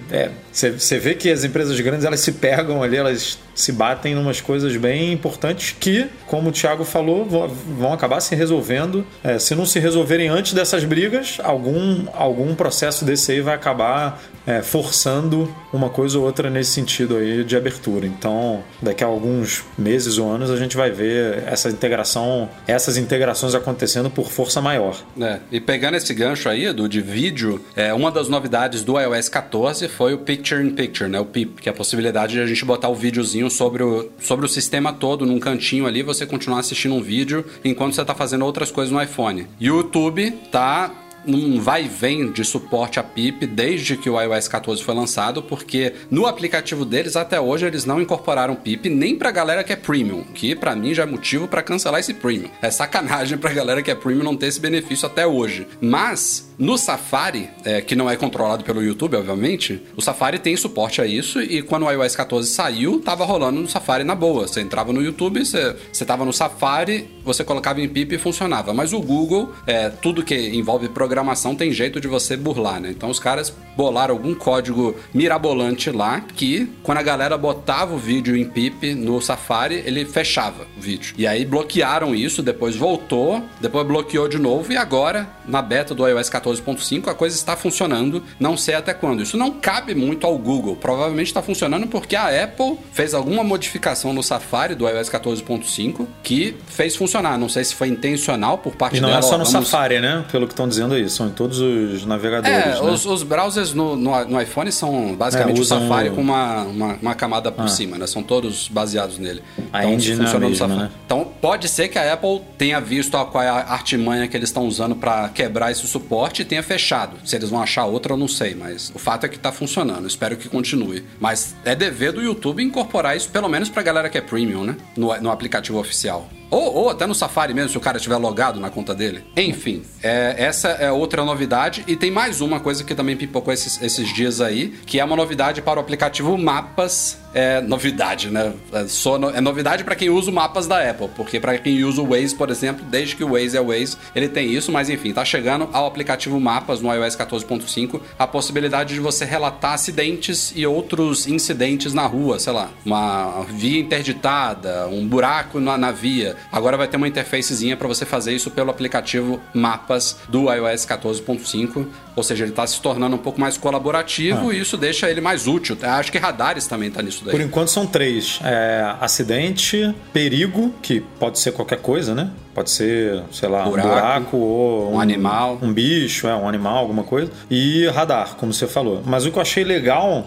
você 0.53 0.99
vê 0.99 1.15
que 1.15 1.31
as 1.31 1.45
empresas 1.45 1.79
grandes 1.81 2.05
elas 2.05 2.21
se 2.21 2.33
pegam 2.33 2.83
ali, 2.83 2.97
elas 2.97 3.39
se 3.55 3.73
batem 3.73 4.13
em 4.15 4.17
umas 4.17 4.41
coisas 4.41 4.75
bem 4.77 5.13
importantes 5.13 5.75
que, 5.79 6.07
como 6.27 6.49
o 6.49 6.53
Thiago 6.53 6.85
falou, 6.85 7.25
vão- 7.27 7.93
acabar 7.93 8.21
se 8.21 8.35
resolvendo. 8.35 9.05
É, 9.23 9.39
se 9.39 9.55
não 9.55 9.67
se 9.67 9.79
resolverem 9.79 10.29
antes 10.29 10.53
dessas 10.55 10.85
brigas, 10.85 11.39
algum, 11.43 12.07
algum 12.15 12.55
processo 12.55 13.05
desse 13.05 13.33
aí 13.33 13.41
vai 13.41 13.55
acabar 13.55 14.23
é, 14.47 14.63
forçando 14.63 15.53
uma 15.73 15.91
coisa 15.91 16.19
ou 16.19 16.25
outra 16.25 16.49
nesse 16.49 16.71
sentido 16.73 17.17
aí 17.17 17.45
de 17.45 17.57
abertura. 17.57 18.07
Então, 18.07 18.63
daqui 18.81 19.05
a 19.05 19.07
alguns 19.07 19.63
meses 19.77 20.19
ou 20.19 20.31
anos 20.31 20.51
a 20.51 20.57
gente 20.57 20.77
vai 20.77 20.91
ver 20.91 21.43
essa 21.47 21.69
integração, 21.69 22.49
essas 22.67 22.97
integrações 22.97 23.55
acontecendo 23.55 24.09
por 24.11 24.31
força 24.31 24.61
maior. 24.61 24.97
É, 25.21 25.39
e 25.53 25.61
pegando 25.61 25.97
esse 25.97 26.15
gancho 26.15 26.49
aí, 26.49 26.65
Edu, 26.67 26.89
de 26.89 27.01
vídeo, 27.01 27.61
é, 27.77 27.93
uma 27.93 28.11
das 28.11 28.29
novidades 28.29 28.83
do 28.83 28.99
iOS 28.99 29.29
14 29.29 29.87
foi 29.89 30.15
o 30.15 30.19
Picture 30.41 30.67
in 30.67 30.71
Picture, 30.71 31.11
né? 31.11 31.21
O 31.21 31.27
PIP, 31.27 31.61
que 31.61 31.69
é 31.69 31.73
a 31.73 31.75
possibilidade 31.75 32.33
de 32.33 32.41
a 32.41 32.47
gente 32.47 32.65
botar 32.65 32.89
o 32.89 32.95
videozinho 32.95 33.51
sobre 33.51 33.83
o, 33.83 34.11
sobre 34.19 34.47
o 34.47 34.49
sistema 34.49 34.93
todo, 34.93 35.27
num 35.27 35.39
cantinho 35.39 35.87
ali, 35.87 36.03
você 36.03 36.25
continuar 36.25 36.61
assistindo 36.61 36.95
um 36.95 37.03
vídeo 37.03 37.45
enquanto 37.63 37.95
você 37.95 38.05
tá 38.05 38.15
fazendo 38.15 38.45
outras 38.45 38.71
coisas 38.71 38.91
no 38.91 39.03
iPhone. 39.03 39.47
YouTube 39.61 40.31
tá 40.51 40.91
num 41.27 41.61
vai 41.61 41.85
e 41.85 41.89
vem 41.89 42.33
de 42.33 42.43
suporte 42.43 42.99
a 42.99 43.03
PIP 43.03 43.47
desde 43.47 43.97
que 43.97 44.09
o 44.09 44.19
iOS 44.19 44.49
14 44.49 44.83
foi 44.83 44.95
lançado, 44.95 45.43
porque 45.43 45.93
no 46.11 46.25
aplicativo 46.27 46.85
deles 46.87 47.17
até 47.17 47.39
hoje 47.39 47.67
eles 47.67 47.85
não 47.85 48.01
incorporaram 48.01 48.55
PIP 48.55 48.89
nem 48.89 49.17
pra 49.17 49.31
galera 49.31 49.63
que 49.63 49.73
é 49.73 49.77
premium, 49.77 50.25
que 50.25 50.55
pra 50.55 50.75
mim 50.75 50.95
já 50.95 51.03
é 51.03 51.07
motivo 51.07 51.47
pra 51.47 51.63
cancelar 51.63 52.01
esse 52.01 52.15
premium. 52.15 52.51
É 52.63 52.71
sacanagem 52.71 53.37
pra 53.37 53.53
galera 53.53 53.83
que 53.83 53.91
é 53.91 53.95
premium 53.95 54.25
não 54.25 54.37
ter 54.37 54.47
esse 54.47 54.61
benefício 54.61 55.07
até 55.07 55.27
hoje. 55.27 55.67
Mas 55.81 56.50
no 56.61 56.77
Safari, 56.77 57.49
é, 57.65 57.81
que 57.81 57.97
não 57.97 58.09
é 58.09 58.17
controlado 58.17 58.63
pelo 58.63 58.83
YouTube, 58.83 59.17
obviamente, 59.17 59.81
o 59.97 60.03
Safari 60.03 60.39
tem 60.39 60.55
suporte 60.59 61.01
a 61.01 61.07
isso 61.07 61.41
e 61.41 61.63
quando 61.63 61.87
o 61.87 61.91
iOS 61.91 62.15
14 62.15 62.51
saiu, 62.51 63.01
tava 63.01 63.25
rolando 63.25 63.63
no 63.63 63.67
Safari 63.67 64.05
na 64.05 64.15
boa. 64.15 64.47
Você 64.47 64.61
entrava 64.61 64.93
no 64.93 65.03
YouTube, 65.03 65.43
você, 65.43 65.75
você 65.91 66.05
tava 66.05 66.23
no 66.23 66.35
Safari, 66.35 67.09
você 67.25 67.43
colocava 67.43 67.81
em 67.81 67.89
PIP 67.89 68.17
e 68.17 68.19
funcionava. 68.19 68.75
Mas 68.75 68.93
o 68.93 69.01
Google, 69.01 69.53
é, 69.67 69.89
tudo 69.89 70.23
que 70.23 70.35
envolve 70.35 70.91
programação 70.91 71.55
tem 71.55 71.73
jeito 71.73 71.99
de 71.99 72.07
você 72.07 72.37
burlar, 72.37 72.79
né? 72.79 72.91
Então 72.91 73.09
os 73.09 73.19
caras 73.19 73.55
bolaram 73.75 74.15
algum 74.15 74.35
código 74.35 74.95
mirabolante 75.15 75.91
lá 75.91 76.21
que, 76.21 76.71
quando 76.83 76.99
a 76.99 77.03
galera 77.03 77.39
botava 77.39 77.95
o 77.95 77.99
vídeo 77.99 78.37
em 78.37 78.45
PIP 78.45 78.93
no 78.95 79.19
Safari, 79.23 79.83
ele 79.87 80.05
fechava 80.05 80.67
o 80.77 80.81
vídeo. 80.81 81.15
E 81.17 81.27
aí 81.27 81.47
bloquearam 81.47 82.15
isso, 82.15 82.43
depois 82.43 82.77
voltou, 82.77 83.43
depois 83.63 83.87
bloqueou 83.87 84.29
de 84.29 84.39
novo 84.39 84.71
e 84.71 84.77
agora, 84.77 85.27
na 85.47 85.63
beta 85.63 85.95
do 85.95 86.07
iOS 86.07 86.29
14.5, 86.59 87.09
a 87.09 87.15
coisa 87.15 87.37
está 87.37 87.57
funcionando. 87.57 88.23
Não 88.39 88.57
sei 88.57 88.75
até 88.75 88.93
quando. 88.95 89.23
Isso 89.23 89.37
não 89.37 89.51
cabe 89.53 89.95
muito 89.95 90.27
ao 90.27 90.37
Google. 90.37 90.77
Provavelmente 90.77 91.29
está 91.29 91.43
funcionando 91.43 91.87
porque 91.87 92.17
a 92.17 92.45
Apple 92.45 92.79
fez 92.93 93.15
alguma 93.15 93.43
modificação 93.45 94.13
no 94.13 94.23
Safari 94.23 94.75
do 94.75 94.89
iOS 94.89 95.09
14.5 95.09 96.07
que 96.23 96.57
fez 96.67 96.97
funcionar. 96.97 97.39
Não 97.39 97.49
sei 97.49 97.65
se 97.65 97.75
foi 97.75 97.89
intencional 97.89 98.59
por 98.59 98.75
parte 98.75 98.99
E 98.99 99.01
não 99.01 99.09
dela. 99.09 99.21
é 99.21 99.23
só 99.23 99.39
no 99.39 99.45
vamos- 99.45 99.69
Safari, 99.69 100.01
né? 100.01 100.25
Pelo 100.31 100.47
que 100.47 100.53
estão 100.53 100.69
dizendo 100.69 100.95
aí, 100.95 101.09
são 101.09 101.29
em 101.29 101.31
todos 101.31 101.59
os 101.59 102.05
navegadores. 102.07 102.57
É, 102.57 102.69
né? 102.83 102.91
os, 102.91 103.05
os 103.07 103.23
browsers 103.23 103.73
no, 103.75 103.97
no, 103.97 104.25
no 104.25 104.41
iPhone 104.41 104.71
são 104.73 105.15
basicamente 105.15 105.59
É, 105.59 105.63
o 105.63 105.65
Safari 105.65 106.09
o- 106.09 106.15
com 106.15 106.21
uma, 106.21 106.63
uma, 106.65 106.95
uma 107.01 107.15
camada 107.15 107.51
por 107.53 107.69
cima, 107.69 107.99
né? 107.99 108.07
São 108.07 108.23
todos 108.23 108.69
baseados 108.69 109.19
nele. 109.19 109.43
A 109.73 109.81
então, 109.81 109.95
engine 109.95 110.21
é 110.21 110.25
funciona 110.25 110.49
no 110.49 110.55
Safari. 110.57 110.81
né? 110.81 110.91
Então, 111.07 111.27
pode 111.41 111.69
ser 111.69 111.89
que 111.89 111.99
a 111.99 112.13
Apple 112.13 112.41
tenha 112.59 112.81
visto 112.81 113.11
qual 113.27 113.43
é 113.45 113.49
a 113.49 113.73
artimanha 113.73 114.27
que 114.29 114.37
eles 114.37 114.49
estão 114.49 114.67
usando 114.67 114.95
para 114.95 115.29
quebrar 115.29 115.71
esse 115.71 115.87
suporte 115.87 116.40
tenha 116.45 116.63
fechado. 116.63 117.17
Se 117.25 117.37
eles 117.37 117.51
vão 117.51 117.63
achar 117.63 117.85
outra, 117.85 118.13
eu 118.13 118.17
não 118.17 118.29
sei, 118.29 118.55
mas 118.55 118.91
o 118.95 118.99
fato 118.99 119.27
é 119.27 119.29
que 119.29 119.39
tá 119.39 119.53
funcionando. 119.53 120.07
Espero 120.07 120.37
que 120.37 120.49
continue. 120.49 121.05
Mas 121.19 121.55
é 121.65 121.75
dever 121.75 122.13
do 122.13 122.23
YouTube 122.23 122.63
incorporar 122.63 123.17
isso, 123.17 123.29
pelo 123.29 123.49
menos 123.49 123.69
pra 123.69 123.83
galera 123.83 124.09
que 124.09 124.19
é 124.19 124.21
premium, 124.21 124.65
né? 124.65 124.77
No, 124.97 125.15
no 125.21 125.31
aplicativo 125.31 125.79
oficial. 125.79 126.29
Ou, 126.51 126.75
ou 126.75 126.91
até 126.91 127.07
no 127.07 127.15
Safari 127.15 127.55
mesmo, 127.55 127.71
se 127.71 127.79
o 127.79 127.81
cara 127.81 127.97
estiver 127.97 128.17
logado 128.17 128.59
na 128.59 128.71
conta 128.71 128.95
dele. 128.95 129.25
Enfim, 129.37 129.83
é, 130.03 130.35
essa 130.39 130.69
é 130.71 130.91
outra 130.91 131.25
novidade. 131.25 131.85
E 131.87 131.95
tem 131.97 132.11
mais 132.11 132.41
uma 132.41 132.59
coisa 132.61 132.83
que 132.85 132.95
também 132.95 133.17
pipocou 133.17 133.53
esses, 133.53 133.81
esses 133.83 134.13
dias 134.13 134.41
aí, 134.41 134.69
que 134.87 134.99
é 134.99 135.05
uma 135.05 135.17
novidade 135.17 135.63
para 135.63 135.79
o 135.79 135.83
aplicativo 135.83 136.37
Mapas. 136.37 137.19
É 137.33 137.61
novidade, 137.61 138.29
né? 138.29 138.53
É, 138.73 138.89
só 138.89 139.17
no- 139.17 139.31
é 139.31 139.41
novidade 139.41 139.85
para 139.85 139.95
quem 139.95 140.11
usa 140.11 140.33
o 140.33 140.35
Mapas 140.35 140.67
da 140.67 140.91
Apple, 140.91 141.09
porque 141.15 141.39
para 141.39 141.57
quem 141.59 141.85
usa 141.85 142.03
o 142.03 142.09
Waze, 142.09 142.35
por 142.35 142.51
exemplo, 142.51 142.85
desde 142.85 143.15
que 143.15 143.23
o 143.23 143.35
Waze 143.35 143.57
é 143.57 143.61
o 143.61 143.67
Waze, 143.69 143.97
ele 144.17 144.29
tem 144.29 144.53
isso, 144.53 144.73
mas 144.73 144.91
enfim, 144.91 145.13
tá 145.13 145.25
chegando 145.25 145.69
ao 145.73 145.87
aplicativo 145.87 146.41
Mapas 146.41 146.81
no 146.81 146.93
iOS 146.93 147.15
14.5 147.15 148.01
a 148.19 148.27
possibilidade 148.27 148.95
de 148.95 149.01
você 149.01 149.25
relatar 149.25 149.75
acidentes 149.75 150.53
e 150.57 150.67
outros 150.67 151.29
incidentes 151.29 151.95
na 151.95 152.05
rua, 152.05 152.41
sei 152.41 152.53
lá, 152.53 152.71
uma 152.85 153.45
via 153.49 153.79
interditada, 153.79 154.89
um 154.89 155.07
buraco 155.07 155.61
na, 155.61 155.79
na 155.79 155.93
via. 155.93 156.37
Agora 156.53 156.77
vai 156.77 156.89
ter 156.89 156.97
uma 156.97 157.09
interfacezinha 157.09 157.77
para 157.77 157.87
você 157.89 158.05
fazer 158.05 158.33
isso 158.35 158.51
pelo 158.51 158.71
aplicativo 158.71 159.41
Mapas 159.55 160.17
do 160.29 160.53
iOS 160.53 160.87
14.5, 160.87 161.87
ou 162.17 162.23
seja, 162.23 162.45
ele 162.45 162.53
tá 162.53 162.67
se 162.67 162.81
tornando 162.81 163.17
um 163.17 163.19
pouco 163.19 163.41
mais 163.41 163.57
colaborativo 163.57 164.53
e 164.53 164.61
isso 164.61 164.77
deixa 164.77 165.11
ele 165.11 165.21
mais 165.21 165.47
útil. 165.47 165.77
Acho 165.83 166.11
que 166.11 166.19
radares 166.19 166.67
também 166.67 166.91
tá 166.91 167.03
nisso 167.03 167.25
daí. 167.25 167.33
Por 167.33 167.41
enquanto 167.41 167.69
são 167.69 167.87
três: 167.87 168.41
É, 168.43 168.95
acidente, 169.01 169.95
perigo, 170.13 170.75
que 170.83 171.01
pode 171.01 171.39
ser 171.39 171.53
qualquer 171.53 171.79
coisa, 171.79 172.15
né? 172.15 172.31
Pode 172.55 172.71
ser, 172.71 173.23
sei 173.31 173.49
lá, 173.49 173.63
Buraco, 173.65 173.89
um 173.89 173.91
buraco 173.91 174.37
ou 174.37 174.95
um 174.95 175.01
animal. 175.01 175.59
um 175.63 175.73
bicho, 175.73 176.27
é, 176.27 176.35
um 176.35 176.49
animal, 176.49 176.79
alguma 176.79 177.05
coisa. 177.05 177.31
E 177.49 177.87
radar, 177.89 178.35
como 178.37 178.53
você 178.53 178.67
falou. 178.67 179.03
Mas 179.07 179.25
o 179.25 179.31
que 179.31 179.39
eu 179.39 179.43
achei 179.43 179.63
legal 179.63 180.27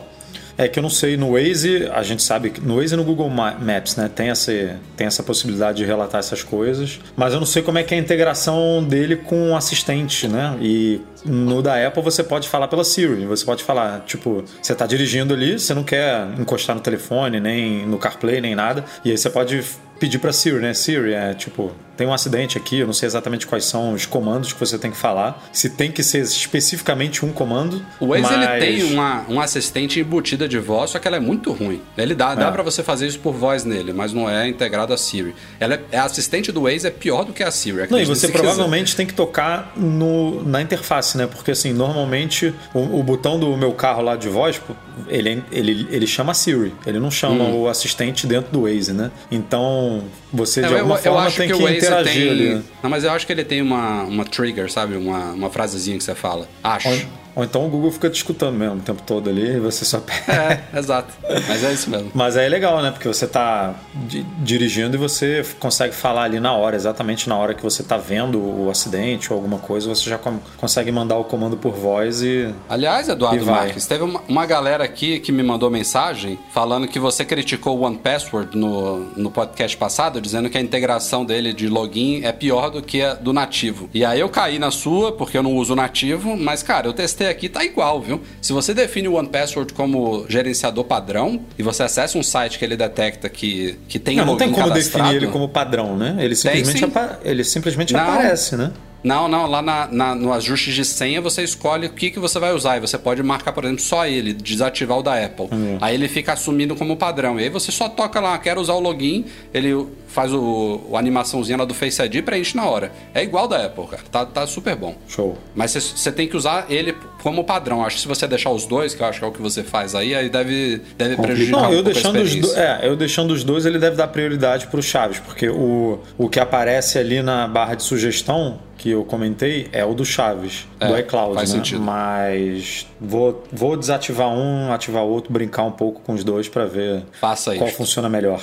é 0.58 0.68
que 0.68 0.78
eu 0.80 0.84
não 0.84 0.89
sei, 0.89 1.18
no 1.18 1.32
Waze, 1.34 1.89
a 1.94 2.04
gente 2.04 2.22
sabe 2.22 2.50
que 2.52 2.62
no 2.62 2.78
Waze 2.80 2.94
e 2.94 2.98
no 2.98 3.04
Google 3.04 3.30
Ma- 3.30 3.56
Maps, 3.60 3.96
né, 3.96 4.10
tem 4.13 4.30
essa, 4.30 4.52
tem 4.96 5.08
essa 5.08 5.24
possibilidade 5.24 5.78
de 5.78 5.86
relatar 5.86 6.20
essas 6.20 6.44
coisas, 6.44 7.00
mas 7.16 7.34
eu 7.34 7.39
não 7.39 7.46
sei 7.48 7.62
como 7.62 7.78
é 7.78 7.84
que 7.84 7.94
é 7.94 7.98
a 7.98 8.00
integração 8.00 8.84
dele 8.84 9.16
com 9.16 9.52
o 9.52 9.56
assistente, 9.56 10.28
né? 10.28 10.56
E 10.62 11.02
no 11.26 11.62
da 11.62 11.88
Apple 11.88 12.02
você 12.04 12.24
pode 12.24 12.48
falar 12.50 12.68
pela 12.68 12.84
Siri, 12.84 13.26
você 13.26 13.46
pode 13.46 13.63
falar, 13.63 14.02
tipo, 14.06 14.44
você 14.62 14.76
tá 14.76 14.86
dirigindo 14.86 15.34
ali, 15.34 15.58
você 15.60 15.74
não 15.74 15.84
quer 15.84 16.28
encostar 16.39 16.76
no 16.76 16.82
telefone, 16.82 17.39
nem 17.39 17.86
no 17.88 17.98
CarPlay, 17.98 18.42
nem 18.42 18.54
nada, 18.56 18.84
e 19.04 19.12
aí 19.12 19.18
você 19.18 19.30
pode 19.30 19.63
pedir 20.00 20.20
pra 20.20 20.34
Siri, 20.34 20.60
né? 20.60 20.74
Siri 20.74 21.13
é 21.13 21.34
tipo, 21.34 21.72
tem 21.96 22.08
um 22.08 22.14
acidente 22.14 22.58
aqui, 22.58 22.80
eu 22.80 22.86
não 22.88 22.94
sei 22.94 23.08
exatamente 23.08 23.46
quais 23.46 23.66
são 23.66 23.94
os 23.94 24.06
comandos 24.06 24.52
que 24.54 24.60
você 24.60 24.78
tem 24.78 24.90
que 24.92 24.98
falar, 24.98 25.44
se 25.52 25.70
tem 25.70 25.92
que 25.92 26.02
ser 26.04 26.20
especificamente 26.24 27.26
um 27.26 27.32
comando. 27.32 27.86
O 28.00 28.08
Waze 28.08 28.24
mas... 28.24 28.32
ele 28.34 28.60
tem 28.60 28.84
uma, 28.94 29.26
um 29.30 29.40
assistente 29.40 30.00
embutida 30.00 30.48
de 30.48 30.58
voz, 30.60 30.92
só 30.92 31.00
que 31.00 31.08
ela 31.08 31.18
é 31.18 31.20
muito 31.20 31.52
ruim. 31.52 31.82
Ele 31.98 32.16
dá, 32.16 32.36
dá 32.36 32.48
É. 32.48 32.52
para 32.52 32.64
você 32.64 32.82
fazer 32.84 33.08
isso 33.08 33.20
por 33.20 33.34
voz 33.34 33.64
nele, 33.64 33.94
mas 33.94 34.14
não 34.14 34.30
é 34.30 34.48
integrado 34.48 34.94
a 34.94 34.98
Siri. 34.98 35.36
Ela 35.60 35.76
é, 35.76 35.82
é 35.92 35.98
a 36.00 36.06
assistente 36.06 36.52
do 36.52 36.64
Waze 36.64 36.88
é 36.88 36.92
pior 36.92 37.26
do 37.26 37.34
que 37.34 37.44
a 37.44 37.52
Siri. 37.52 37.88
Não, 37.90 38.00
e 38.00 38.06
você 38.06 38.22
se 38.22 38.28
quiser. 38.28 38.40
provavelmente 38.40 38.96
tem 38.96 39.06
que 39.06 39.14
tocar 39.14 39.72
no, 39.76 40.44
na 40.44 40.62
interface, 40.62 41.18
né? 41.18 41.28
Porque 41.28 41.52
assim, 41.52 41.74
normalmente 41.74 42.54
o, 42.74 43.00
o 43.00 43.04
botão 43.04 43.40
do 43.40 43.56
meu 43.58 43.72
carro 43.74 44.02
lá 44.02 44.16
de 44.16 44.30
voz, 44.30 44.62
ele, 45.08 45.44
ele, 45.52 45.88
ele 45.92 46.08
chama 46.08 46.34
Siri, 46.34 46.74
ele 46.86 47.00
não 47.00 47.12
chama 47.12 47.44
Hum. 47.44 47.62
o 47.62 47.68
assistente 47.68 48.26
dentro 48.28 48.52
do 48.52 48.62
Waze, 48.64 48.94
né? 48.94 49.12
Então 49.32 50.04
você 50.34 50.62
de 50.62 50.74
É, 50.74 50.80
alguma 50.80 50.98
forma 50.98 51.32
tem 51.32 51.48
que, 51.48 51.54
o 51.54 51.62
Waze 51.62 51.78
interagir 51.78 52.13
tem... 52.13 52.30
ali. 52.30 52.63
Não, 52.82 52.89
mas 52.89 53.04
eu 53.04 53.12
acho 53.12 53.26
que 53.28 53.32
ele 53.32 53.43
tem 53.43 53.62
uma, 53.62 54.04
uma 54.04 54.26
trigger, 54.26 54.72
sabe? 54.72 54.96
Uma, 54.98 55.32
uma 55.32 55.50
frasezinha 55.50 55.98
que 55.98 56.04
você 56.04 56.15
fala. 56.15 56.50
Acho. 56.63 56.89
Ou, 56.89 56.96
ou 57.36 57.43
então 57.43 57.65
o 57.65 57.69
Google 57.69 57.91
fica 57.91 58.10
te 58.10 58.15
escutando 58.17 58.56
mesmo 58.58 58.76
o 58.78 58.80
tempo 58.82 59.02
todo 59.04 59.30
ali 59.30 59.56
e 59.56 59.60
você 59.60 59.84
só 59.86 60.00
pega. 60.00 60.63
É, 60.74 60.80
exato. 60.80 61.13
Mas 61.48 61.63
é 61.63 61.74
isso 61.74 61.89
mesmo. 61.89 62.12
Mas 62.13 62.38
aí 62.38 62.46
é 62.46 62.50
legal, 62.50 62.82
né? 62.82 62.91
Porque 62.91 63.08
você 63.08 63.28
tá 63.28 63.74
di- 64.08 64.24
dirigindo 64.39 64.96
e 64.96 65.00
você 65.00 65.46
consegue 65.60 65.93
falar 65.93 66.24
ali 66.24 66.39
na 66.39 66.54
hora, 66.54 66.76
exatamente 66.76 67.28
na 67.30 67.36
hora 67.38 67.54
que 67.54 67.63
você 67.63 67.84
tá 67.84 67.98
vendo 67.98 68.39
o 68.39 68.69
acidente 68.69 69.32
ou 69.32 69.38
alguma 69.38 69.58
coisa, 69.60 69.88
você 69.88 70.10
já 70.10 70.19
consegue 70.58 70.91
mandar 70.91 71.17
o 71.17 71.24
comando 71.24 71.58
por 71.58 71.74
voz 71.74 72.22
e. 72.22 72.54
Aliás, 72.69 73.08
E 73.08 73.12
Eduardo 73.12 73.43
vai. 73.46 73.65
Marques, 73.65 73.86
teve 73.86 74.04
uma, 74.04 74.22
uma 74.28 74.46
galera 74.46 74.84
aqui 74.84 75.19
que 75.19 75.32
me 75.32 75.43
mandou 75.43 75.69
mensagem 75.69 76.38
falando 76.52 76.88
que 76.88 77.00
você 77.00 77.24
criticou 77.26 77.78
o 77.78 77.82
One 77.82 77.98
Password 77.98 78.58
no, 78.58 79.00
no 79.17 79.32
podcast 79.32 79.76
passado, 79.78 80.22
dizendo 80.22 80.50
que 80.50 80.58
a 80.58 80.62
integração 80.62 81.26
dele 81.26 81.54
de 81.54 81.67
login 81.67 82.22
é 82.24 82.32
pior 82.32 82.69
do 82.69 82.82
que 82.82 83.02
a 83.02 83.13
do 83.13 83.32
nativo. 83.34 83.89
E 83.93 84.04
aí 84.06 84.19
eu 84.19 84.30
caí 84.30 84.60
na 84.60 84.72
sua, 84.72 85.12
porque 85.12 85.38
eu 85.38 85.43
não 85.43 85.56
uso 85.56 85.74
o 85.74 85.76
nativo, 85.76 86.36
mas 86.38 86.62
cara, 86.63 86.88
eu 86.88 86.93
testei 86.93 87.23
aqui, 87.30 87.50
tá 87.50 87.64
igual, 87.64 88.02
viu? 88.02 88.22
Se 88.42 88.54
você 88.54 88.74
define 88.74 89.08
o 89.08 89.14
One 89.16 89.28
Password 89.30 89.74
como 89.74 90.26
gerenciador 90.30 90.84
padrão 90.84 91.42
e 91.58 91.64
você 91.64 91.84
acessa 91.84 92.18
um 92.18 92.24
site 92.24 92.58
que 92.60 92.66
ele 92.66 92.76
detecta 92.78 93.30
que, 93.30 93.78
que 93.88 94.00
tem 94.00 94.18
Não, 94.18 94.26
não 94.26 94.34
login 94.34 94.46
tem 94.46 94.54
como 94.54 94.68
cadastrado, 94.70 95.04
definir 95.10 95.24
ele 95.24 95.32
como 95.32 95.50
padrão, 95.50 95.98
né? 95.98 96.16
Ele 96.20 96.36
simplesmente, 96.36 96.80
sim. 96.80 96.86
apa- 96.86 97.20
ele 97.24 97.44
simplesmente 97.44 97.94
Não. 97.94 98.00
aparece, 98.02 98.56
né? 98.56 98.72
Não, 99.04 99.28
não, 99.28 99.46
lá 99.48 99.62
na, 99.62 99.88
na- 99.92 100.16
no 100.16 100.32
ajuste 100.32 100.72
de 100.74 100.86
senha 100.86 101.20
você 101.20 101.44
escolhe 101.44 101.88
o 101.88 101.89
que, 101.89 102.10
que 102.10 102.20
você 102.20 102.39
vai 102.39 102.54
usar. 102.54 102.78
E 102.78 102.80
você 102.80 102.98
pode 102.98 103.22
marcar, 103.22 103.52
por 103.52 103.66
exemplo, 103.66 103.82
só 103.84 104.06
ele, 104.08 104.34
desativar 104.34 104.98
o 104.98 105.04
da 105.04 105.24
Apple. 105.24 105.48
Hum. 105.52 105.78
Aí 105.82 105.94
ele 105.96 106.08
fica 106.08 106.34
assumindo 106.34 106.76
como 106.76 106.96
padrão. 106.96 107.39
E 107.39 107.44
aí 107.44 107.50
você 107.50 107.72
só 107.72 107.89
toca 107.89 108.20
lá, 108.20 108.38
quero 108.38 108.62
usar 108.62 108.74
o 108.74 108.80
login, 108.80 109.26
ele 109.54 109.86
faz 110.08 110.32
o, 110.32 110.80
a 110.94 111.00
animaçãozinha 111.00 111.58
lá 111.58 111.66
do 111.66 111.74
Face 111.74 112.02
ID 112.02 112.16
e 112.16 112.22
preenche 112.22 112.56
na 112.56 112.66
hora. 112.66 112.92
É 113.13 113.24
igual 113.24 113.48
da 113.48 113.66
Apple, 113.66 113.88
cara. 113.88 114.04
Tá, 114.12 114.26
tá 114.26 114.48
super 114.48 114.76
bom. 114.76 114.96
Show. 115.08 115.38
Mas 115.56 115.72
você- 115.72 116.12
tem 116.12 116.28
que 116.28 116.38
usar 116.38 116.68
ele 116.70 116.96
como 117.22 117.44
padrão. 117.44 117.84
Acho 117.84 117.96
que 117.96 118.02
se 118.04 118.08
você 118.08 118.28
deixar 118.28 118.52
os 118.52 118.66
dois, 118.66 118.94
que 118.94 119.02
eu 119.02 119.08
acho 119.08 119.20
que 119.20 119.26
é 119.26 119.28
o 119.28 119.32
que 119.32 119.42
você 119.42 119.63
faz 119.63 119.96
aí, 119.96 120.13
aí 120.16 120.30
deve, 120.30 120.80
deve 120.98 121.16
prejudicar 121.18 121.62
Não, 121.63 121.70
um 121.70 121.74
eu 121.74 121.84
pouco 121.84 121.89
a 121.89 121.94
deixando, 121.94 122.16
os 122.22 122.30
do, 122.36 122.38
experiência. 122.48 122.80
é, 122.84 122.88
eu 122.88 122.96
deixando 122.96 123.32
os 123.32 123.44
dois, 123.44 123.66
ele 123.66 123.80
deve 123.80 123.96
dar 123.96 124.08
prioridade 124.08 124.68
para 124.68 124.80
o 124.80 124.84
Chaves, 124.84 125.20
porque 125.20 125.50
o, 125.50 126.00
o 126.18 126.30
que 126.30 126.39
aparece 126.39 127.00
ali 127.00 127.22
na 127.24 127.48
barra 127.48 127.74
de 127.76 127.84
sugestão 127.84 128.60
que 128.84 128.89
eu 128.89 129.06
comentei 129.06 129.69
é 129.72 129.86
o 129.86 129.93
do 129.93 130.04
Chaves, 130.04 130.67
É, 130.78 130.88
do 130.89 130.98
iCloud, 131.00 131.36
faz 131.36 131.54
né? 131.54 131.56
sentido. 131.58 131.80
Mas 131.82 132.86
vou, 133.00 133.41
vou 133.50 133.78
desativar 133.78 134.28
um, 134.28 134.74
ativar 134.74 135.04
outro, 135.06 135.32
brincar 135.32 135.63
um 135.63 135.72
pouco 135.72 136.02
com 136.02 136.12
os 136.12 136.22
dois 136.22 136.50
para 136.50 136.65
ver 136.65 137.06
Faça 137.13 137.56
qual 137.56 137.69
funciona 137.69 138.10
melhor. 138.10 138.41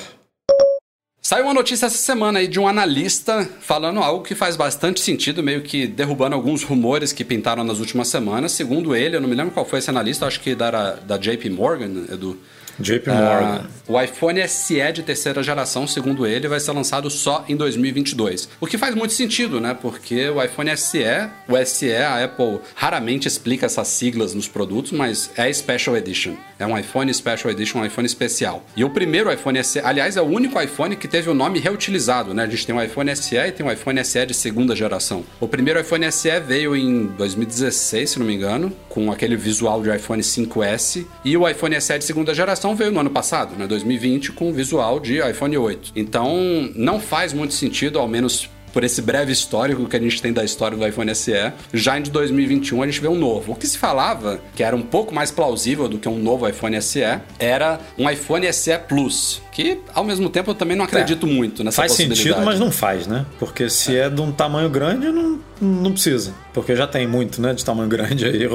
Saiu 1.21 1.45
uma 1.45 1.53
notícia 1.53 1.85
essa 1.85 1.99
semana 1.99 2.39
aí 2.39 2.49
de 2.49 2.59
um 2.59 2.67
analista 2.67 3.47
falando 3.61 4.01
algo 4.01 4.25
que 4.25 4.35
faz 4.35 4.57
bastante 4.57 5.01
sentido, 5.01 5.43
meio 5.43 5.61
que 5.61 5.87
derrubando 5.87 6.35
alguns 6.35 6.63
rumores 6.63 7.13
que 7.13 7.23
pintaram 7.23 7.63
nas 7.63 7.79
últimas 7.79 8.09
semanas. 8.09 8.53
Segundo 8.53 8.97
ele, 8.97 9.17
eu 9.17 9.21
não 9.21 9.29
me 9.29 9.35
lembro 9.35 9.53
qual 9.53 9.67
foi 9.67 9.79
esse 9.81 9.91
analista, 9.91 10.25
acho 10.27 10.41
que 10.41 10.55
da, 10.55 10.95
da 10.95 11.19
JP 11.19 11.51
Morgan, 11.51 12.07
Edu. 12.11 12.39
JP 12.81 13.11
Ah, 13.11 13.15
Morgan. 13.15 13.67
o 13.89 14.01
iPhone 14.01 14.49
SE 14.49 14.93
de 14.93 15.03
terceira 15.03 15.43
geração, 15.43 15.87
segundo 15.87 16.27
ele, 16.27 16.49
vai 16.49 16.59
ser 16.61 16.73
lançado 16.73 17.11
só 17.11 17.45
em 17.49 17.57
2022. 17.57 18.49
O 18.61 18.67
que 18.67 18.79
faz 18.79 18.95
muito 18.95 19.13
sentido, 19.13 19.61
né? 19.61 19.77
Porque 19.81 20.29
o 20.31 20.43
iPhone 20.43 20.77
SE, 20.77 21.05
o 21.49 21.57
SE, 21.67 21.93
a 21.95 22.25
Apple 22.25 22.61
raramente 22.75 23.27
explica 23.29 23.67
essas 23.67 23.89
siglas 23.89 24.35
nos 24.35 24.49
produtos, 24.49 24.93
mas 24.93 25.31
é 25.37 25.53
Special 25.53 25.97
Edition. 25.97 26.35
É 26.59 26.67
um 26.67 26.77
iPhone 26.79 27.13
Special 27.13 27.51
Edition, 27.51 27.79
um 27.81 27.87
iPhone 27.87 28.07
especial. 28.07 28.65
E 28.77 28.85
o 28.85 28.91
primeiro 28.91 29.33
iPhone 29.33 29.63
SE, 29.65 29.81
aliás, 29.81 30.17
é 30.17 30.21
o 30.23 30.27
único 30.27 30.61
iPhone 30.61 30.95
que 30.97 31.09
teve 31.09 31.29
o 31.31 31.35
nome 31.35 31.59
reutilizado, 31.59 32.33
né? 32.35 32.45
A 32.45 32.47
gente 32.47 32.67
tem 32.67 32.75
o 32.75 32.83
iPhone 32.83 33.15
SE 33.17 33.37
e 33.37 33.53
tem 33.53 33.67
o 33.67 33.73
iPhone 33.73 34.05
SE 34.05 34.27
de 34.27 34.35
segunda 34.35 34.75
geração. 34.77 35.25
O 35.41 35.49
primeiro 35.49 35.81
iPhone 35.81 36.11
SE 36.13 36.29
veio 36.41 36.77
em 36.77 37.07
2016, 37.07 38.11
se 38.11 38.19
não 38.19 38.27
me 38.27 38.35
engano, 38.35 38.73
com 38.89 39.11
aquele 39.11 39.37
visual 39.37 39.83
de 39.83 39.95
iPhone 39.95 40.23
5S. 40.23 41.07
E 41.25 41.37
o 41.37 41.49
iPhone 41.49 41.81
SE 41.81 41.99
de 41.99 42.05
segunda 42.05 42.35
geração 42.35 42.70
veio 42.75 42.91
no 42.91 43.01
ano 43.01 43.11
passado, 43.11 43.57
né, 43.57 43.67
2020, 43.67 44.33
com 44.33 44.51
o 44.51 44.53
visual 44.53 45.01
de 45.01 45.19
iPhone 45.19 45.57
8. 45.57 45.93
Então, 45.97 46.71
não 46.75 47.01
faz 47.01 47.33
muito 47.33 47.55
sentido, 47.55 47.99
ao 47.99 48.09
menos 48.09 48.49
por 48.73 48.85
esse 48.85 49.03
breve 49.03 49.33
histórico 49.33 49.87
que 49.87 49.97
a 49.97 50.01
gente 50.01 50.21
tem 50.21 50.33
da 50.33 50.45
história 50.45 50.77
do 50.77 50.87
iPhone 50.87 51.15
SE, 51.15 51.53
já 51.73 51.99
em 51.99 52.03
2021 52.03 52.83
a 52.83 52.87
gente 52.87 53.01
vê 53.01 53.09
um 53.09 53.19
novo. 53.19 53.53
O 53.53 53.55
que 53.55 53.67
se 53.67 53.79
falava, 53.79 54.41
que 54.55 54.63
era 54.63 54.75
um 54.75 54.83
pouco 54.83 55.15
mais 55.15 55.31
plausível 55.31 55.89
do 55.89 55.99
que 55.99 56.09
um 56.09 56.19
novo 56.19 56.49
iPhone 56.49 56.81
SE, 56.81 57.01
era 57.39 57.81
um 57.99 58.09
iPhone 58.09 58.51
SE 58.53 58.79
Plus, 58.89 59.43
que 59.53 59.81
ao 59.95 60.05
mesmo 60.05 60.29
tempo 60.31 60.51
eu 60.51 60.55
também 60.55 60.77
não 60.77 60.85
acredito 60.85 61.27
muito 61.27 61.65
nessa 61.65 61.77
Faz 61.79 61.93
possibilidade. 61.93 62.29
sentido, 62.29 62.45
mas 62.45 62.61
não 62.61 62.71
faz, 62.71 63.07
né? 63.07 63.27
Porque 63.39 63.69
se 63.69 63.97
é. 63.97 64.09
de 64.09 64.21
um 64.21 64.33
tamanho 64.33 64.69
grande, 64.69 65.09
não, 65.09 65.41
não 65.61 65.93
precisa. 65.93 66.33
Porque 66.53 66.75
já 66.75 66.87
tem 66.87 67.07
muito, 67.07 67.41
né? 67.41 67.53
De 67.53 67.65
tamanho 67.65 67.89
grande 67.89 68.25
aí. 68.25 68.49